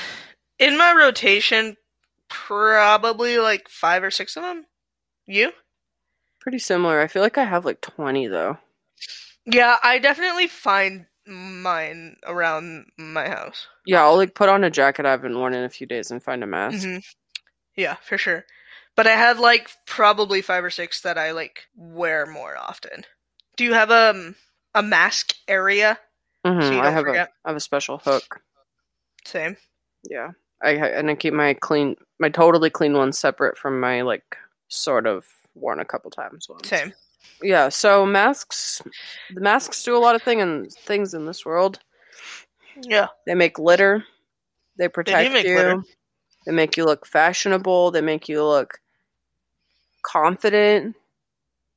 in 0.60 0.78
my 0.78 0.94
rotation, 0.94 1.78
probably 2.30 3.38
like 3.38 3.70
five 3.70 4.04
or 4.04 4.12
six 4.12 4.36
of 4.36 4.44
them. 4.44 4.66
You? 5.28 5.52
Pretty 6.40 6.60
similar. 6.60 7.00
I 7.00 7.08
feel 7.08 7.22
like 7.22 7.38
I 7.38 7.46
have 7.46 7.66
like 7.66 7.82
20 7.82 8.28
though. 8.28 8.58
Yeah, 9.46 9.78
I 9.84 10.00
definitely 10.00 10.48
find 10.48 11.06
mine 11.26 12.18
around 12.26 12.86
my 12.98 13.28
house. 13.30 13.68
Yeah, 13.86 14.04
I'll 14.04 14.18
like 14.18 14.36
put 14.36 14.50
on 14.50 14.64
a 14.64 14.70
jacket 14.70 15.06
I 15.06 15.12
haven't 15.12 15.38
worn 15.38 15.54
in 15.54 15.64
a 15.64 15.70
few 15.70 15.88
days 15.88 16.12
and 16.12 16.22
find 16.22 16.44
a 16.44 16.48
mask. 16.48 16.84
hmm 16.84 16.98
Yeah, 17.76 17.96
for 18.04 18.18
sure. 18.18 18.46
But 18.96 19.08
I 19.08 19.12
have 19.12 19.40
like 19.40 19.70
probably 19.86 20.42
five 20.42 20.64
or 20.64 20.70
six 20.70 21.02
that 21.02 21.18
I 21.18 21.32
like 21.32 21.64
wear 21.76 22.26
more 22.26 22.58
often. 22.58 23.06
Do 23.56 23.64
you 23.64 23.74
have 23.74 23.92
um 23.92 24.36
a 24.76 24.84
mask 24.84 25.34
area? 25.48 26.00
Mhm, 26.46 26.70
So 26.70 26.80
I 26.80 26.90
have 26.92 27.04
a 27.06 27.08
forget. 27.08 27.30
I 27.46 27.50
have 27.50 27.58
a 27.58 27.62
special 27.62 27.98
hook. 28.00 28.42
Same. 29.26 29.58
Yeah. 30.10 30.32
I 30.64 30.72
and 30.72 31.10
I 31.10 31.16
keep 31.16 31.34
my 31.34 31.54
clean 31.56 31.96
my 32.20 32.30
totally 32.30 32.70
clean 32.70 32.94
ones 32.94 33.18
separate 33.18 33.58
from 33.58 33.80
my 33.80 34.02
like 34.02 34.38
sort 34.68 35.08
of 35.08 35.26
worn 35.56 35.80
a 35.80 35.86
couple 35.86 36.12
times 36.12 36.48
ones. 36.50 36.68
Same. 36.68 36.94
Yeah, 37.44 37.70
so 37.70 38.06
masks 38.06 38.82
the 39.34 39.42
masks 39.42 39.84
do 39.84 39.96
a 39.96 40.00
lot 40.00 40.16
of 40.16 40.22
thing 40.22 40.42
and 40.42 40.72
things 40.72 41.14
in 41.14 41.26
this 41.26 41.46
world. 41.46 41.80
Yeah. 42.82 43.08
They 43.26 43.34
make 43.36 43.58
litter. 43.60 44.04
They 44.78 44.88
protect 44.88 45.32
make 45.34 45.46
you. 45.46 45.56
litter. 45.56 45.82
They 46.46 46.52
make 46.52 46.78
you 46.78 46.86
look 46.86 47.06
fashionable. 47.06 47.92
They 47.92 48.02
make 48.02 48.30
you 48.30 48.44
look 48.44 48.80
confident, 50.04 50.96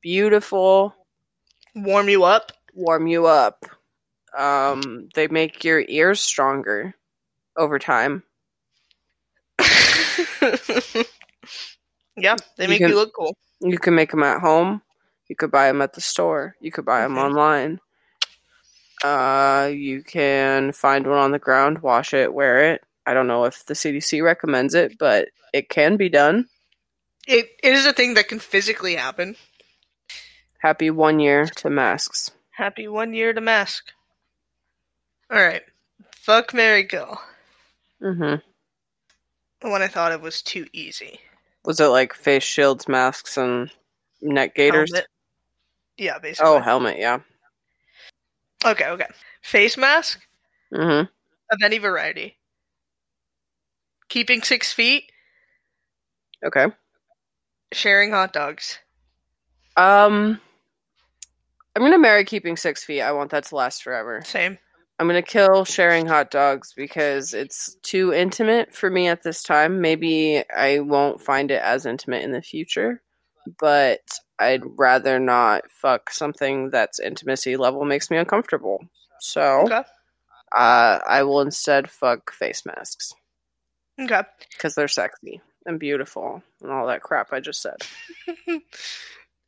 beautiful, 0.03 0.95
Warm 1.75 2.09
you 2.09 2.25
up. 2.25 2.53
warm 2.75 3.07
you 3.07 3.27
up. 3.27 3.67
Um, 4.37 5.09
they 5.15 5.29
make 5.29 5.65
your 5.65 5.85
ears 5.89 6.21
stronger 6.21 6.95
over 7.57 7.79
time. 7.79 8.23
yeah, 12.17 12.37
they 12.57 12.65
You 12.65 12.69
make 12.69 12.79
can- 12.79 12.89
you 12.91 12.95
look 12.97 13.13
cool. 13.15 13.37
You 13.61 13.79
can 13.79 13.95
make 13.95 14.11
them 14.11 14.23
at 14.23 14.41
home. 14.41 14.83
You 15.29 15.37
could 15.37 15.51
buy 15.51 15.67
them 15.69 15.81
at 15.83 15.95
the 15.95 16.01
store. 16.01 16.57
You 16.61 16.71
could 16.71 16.85
buy 16.85 17.01
them 17.03 17.15
Mhm. 17.15 17.19
online. 17.25 17.81
Uh, 19.03 19.71
you 19.73 20.03
can 20.03 20.73
find 20.73 21.07
one 21.07 21.19
on 21.19 21.31
the 21.33 21.39
ground, 21.39 21.83
wash 21.83 22.15
it, 22.15 22.33
wear 22.33 22.73
it. 22.73 22.83
I 23.07 23.13
don't 23.15 23.27
know 23.27 23.45
if 23.45 23.65
the 23.67 23.75
CDC 23.75 24.21
recommends 24.23 24.75
it, 24.75 24.97
but 24.99 25.29
it 25.53 25.69
can 25.69 25.97
be 25.97 26.09
done. 26.09 26.49
It 27.27 27.51
it 27.63 27.73
is 27.75 27.87
a 27.87 27.93
thing 27.93 28.15
that 28.15 28.29
can 28.29 28.39
physically 28.39 28.95
happen. 28.97 29.37
Happy 30.59 30.91
one 30.91 31.21
year 31.21 31.47
to 31.47 31.69
masks. 31.71 32.31
Happy 32.51 32.89
one 32.89 33.13
year 33.13 33.33
to 33.35 33.41
mask. 33.41 33.93
Alright. 35.31 35.65
Fuck 36.17 36.55
Marry 36.55 36.85
Kill. 36.87 37.21
hmm 38.01 38.37
The 39.61 39.69
one 39.71 39.83
I 39.83 39.89
thought 39.89 40.13
of 40.13 40.23
was 40.23 40.41
too 40.43 40.67
easy. 40.73 41.21
Was 41.65 41.81
it 41.81 41.87
like 41.87 42.15
face 42.15 42.43
shields, 42.43 42.89
masks, 42.89 43.37
and 43.37 43.71
neck 44.23 44.55
gaiters? 44.55 44.93
Helmet. 44.93 45.09
Yeah, 45.97 46.19
basically. 46.19 46.51
Oh, 46.51 46.61
helmet, 46.61 46.99
yeah. 46.99 47.21
Okay, 48.65 48.87
okay. 48.89 49.07
Face 49.43 49.77
mask 49.77 50.21
hmm 50.73 51.03
of 51.51 51.59
any 51.63 51.79
variety. 51.79 52.39
Keeping 54.09 54.43
six 54.43 54.73
feet, 54.73 55.11
Okay. 56.45 56.67
sharing 57.73 58.11
hot 58.11 58.33
dogs. 58.33 58.79
Um, 59.77 60.41
I'm 61.77 61.83
gonna 61.83 61.99
marry 61.99 62.25
keeping 62.25 62.57
six 62.57 62.85
feet. 62.85 63.03
I 63.03 63.13
want 63.13 63.31
that 63.33 63.45
to 63.45 63.57
last 63.57 63.83
forever. 63.83 64.23
Same. 64.25 64.59
I'm 64.99 65.07
gonna 65.09 65.23
kill 65.23 65.65
sharing 65.65 66.07
hot 66.07 66.31
dogs 66.31 66.73
because 66.75 67.35
it's 67.35 67.75
too 67.83 68.13
intimate 68.13 68.75
for 68.75 68.89
me 68.91 69.09
at 69.09 69.23
this 69.23 69.43
time. 69.43 69.81
Maybe 69.81 70.43
I 70.57 70.79
won't 70.81 71.21
find 71.21 71.51
it 71.51 71.61
as 71.63 71.85
intimate 71.87 72.23
in 72.23 72.33
the 72.33 72.43
future, 72.43 73.03
but 73.59 74.01
I'd 74.39 74.63
rather 74.79 75.19
not 75.19 75.71
fuck 75.71 76.11
something 76.11 76.71
that's 76.71 76.99
intimacy 77.01 77.57
level 77.57 77.85
makes 77.85 78.11
me 78.11 78.17
uncomfortable. 78.17 78.85
So, 79.21 79.63
Okay. 79.63 79.83
uh, 80.57 80.99
I 81.07 81.23
will 81.23 81.41
instead 81.41 81.91
fuck 81.91 82.33
face 82.33 82.65
masks 82.67 83.13
Okay. 84.01 84.23
because 84.53 84.75
they're 84.75 84.89
sexy 84.89 85.41
and 85.67 85.79
beautiful 85.81 86.43
and 86.61 86.71
all 86.71 86.87
that 86.89 87.03
crap 87.03 87.33
I 87.33 87.41
just 87.41 87.63
said. 87.63 87.77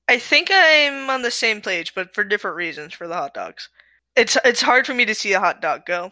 I 0.09 0.19
think 0.19 0.51
I'm 0.53 1.11
on 1.11 1.23
the 1.23 1.31
same 1.31 1.61
page, 1.61 1.95
but 1.95 2.15
for 2.15 2.23
different 2.25 2.57
reasons 2.57 2.95
for 2.95 3.09
the 3.09 3.15
hot 3.15 3.35
dogs. 3.35 3.69
It's 4.15 4.37
it's 4.45 4.63
hard 4.63 4.87
for 4.87 4.95
me 4.95 5.05
to 5.05 5.15
see 5.15 5.33
a 5.33 5.41
hot 5.41 5.61
dog 5.61 5.85
go. 5.85 6.11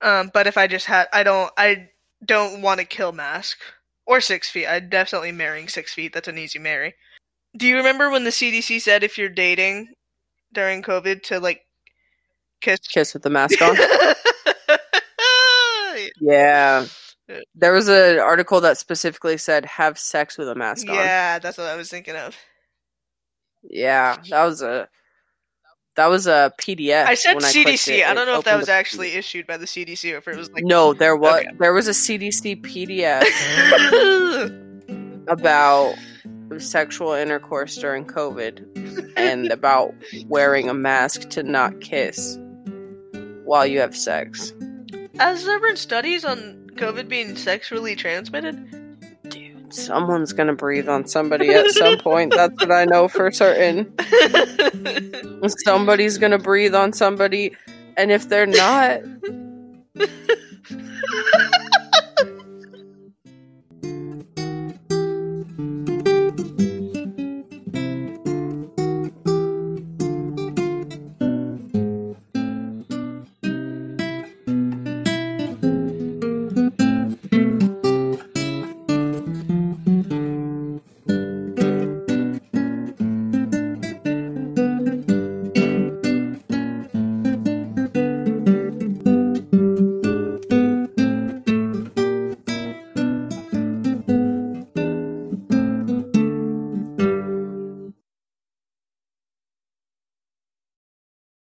Um, 0.00 0.30
but 0.34 0.46
if 0.48 0.56
I 0.56 0.66
just 0.66 0.86
had, 0.86 1.06
I 1.12 1.22
don't, 1.22 1.52
I 1.56 1.90
don't 2.24 2.62
want 2.62 2.80
to 2.80 2.84
kill 2.86 3.12
Mask 3.12 3.58
or 4.06 4.20
Six 4.20 4.50
Feet. 4.50 4.66
I'm 4.66 4.88
definitely 4.88 5.32
marrying 5.32 5.68
Six 5.68 5.94
Feet. 5.94 6.12
That's 6.12 6.28
an 6.28 6.38
easy 6.38 6.58
marry. 6.58 6.94
Do 7.56 7.66
you 7.66 7.76
remember 7.76 8.10
when 8.10 8.24
the 8.24 8.30
CDC 8.30 8.80
said 8.80 9.04
if 9.04 9.18
you're 9.18 9.28
dating 9.28 9.88
during 10.52 10.82
COVID 10.82 11.22
to 11.24 11.40
like 11.40 11.62
kiss? 12.60 12.80
Kiss 12.80 13.14
with 13.14 13.22
the 13.22 13.30
mask 13.30 13.60
on. 13.60 13.76
Yeah. 16.20 16.86
There 17.54 17.72
was 17.72 17.88
an 17.88 18.18
article 18.18 18.60
that 18.60 18.78
specifically 18.78 19.36
said 19.38 19.64
have 19.66 19.98
sex 19.98 20.38
with 20.38 20.48
a 20.48 20.54
mask 20.54 20.88
on. 20.88 20.94
yeah, 20.94 21.38
that's 21.38 21.58
what 21.58 21.66
I 21.66 21.76
was 21.76 21.90
thinking 21.90 22.16
of. 22.16 22.36
Yeah, 23.62 24.16
that 24.30 24.44
was 24.44 24.62
a 24.62 24.88
that 25.96 26.06
was 26.06 26.26
a 26.26 26.52
PDF. 26.58 27.04
I 27.06 27.14
said 27.14 27.36
CDC. 27.36 27.98
it, 27.98 28.06
I 28.06 28.14
don't 28.14 28.26
know 28.26 28.38
if 28.38 28.44
that 28.44 28.58
was 28.58 28.68
actually 28.68 29.12
issued 29.12 29.46
by 29.46 29.56
the 29.56 29.66
CDC 29.66 30.14
or 30.14 30.16
if 30.18 30.28
it 30.28 30.36
was 30.36 30.50
like 30.52 30.64
No, 30.64 30.92
there 30.94 31.16
was 31.16 31.40
Okay. 31.40 31.48
there 31.58 31.72
was 31.72 31.86
a 31.88 31.92
CDC 31.92 32.62
PDF 32.62 33.22
about 35.28 35.94
sexual 36.58 37.12
intercourse 37.12 37.76
during 37.76 38.04
COVID 38.04 39.12
and 39.16 39.50
about 39.50 39.94
wearing 40.26 40.68
a 40.68 40.74
mask 40.74 41.28
to 41.30 41.42
not 41.42 41.80
kiss 41.80 42.38
while 43.44 43.66
you 43.66 43.80
have 43.80 43.96
sex. 43.96 44.52
Has 45.18 45.44
there 45.44 45.60
been 45.60 45.76
studies 45.76 46.24
on 46.24 46.70
COVID 46.76 47.08
being 47.08 47.36
sexually 47.36 47.94
transmitted? 47.96 48.56
Someone's 49.72 50.32
gonna 50.32 50.54
breathe 50.54 50.88
on 50.88 51.06
somebody 51.06 51.50
at 51.50 51.70
some 51.72 51.98
point. 51.98 52.32
That's 52.34 52.54
what 52.60 52.70
I 52.70 52.84
know 52.84 53.08
for 53.08 53.30
certain. 53.30 53.92
Somebody's 55.64 56.18
gonna 56.18 56.38
breathe 56.38 56.74
on 56.74 56.92
somebody, 56.92 57.56
and 57.96 58.10
if 58.10 58.28
they're 58.28 58.46
not, 58.46 59.00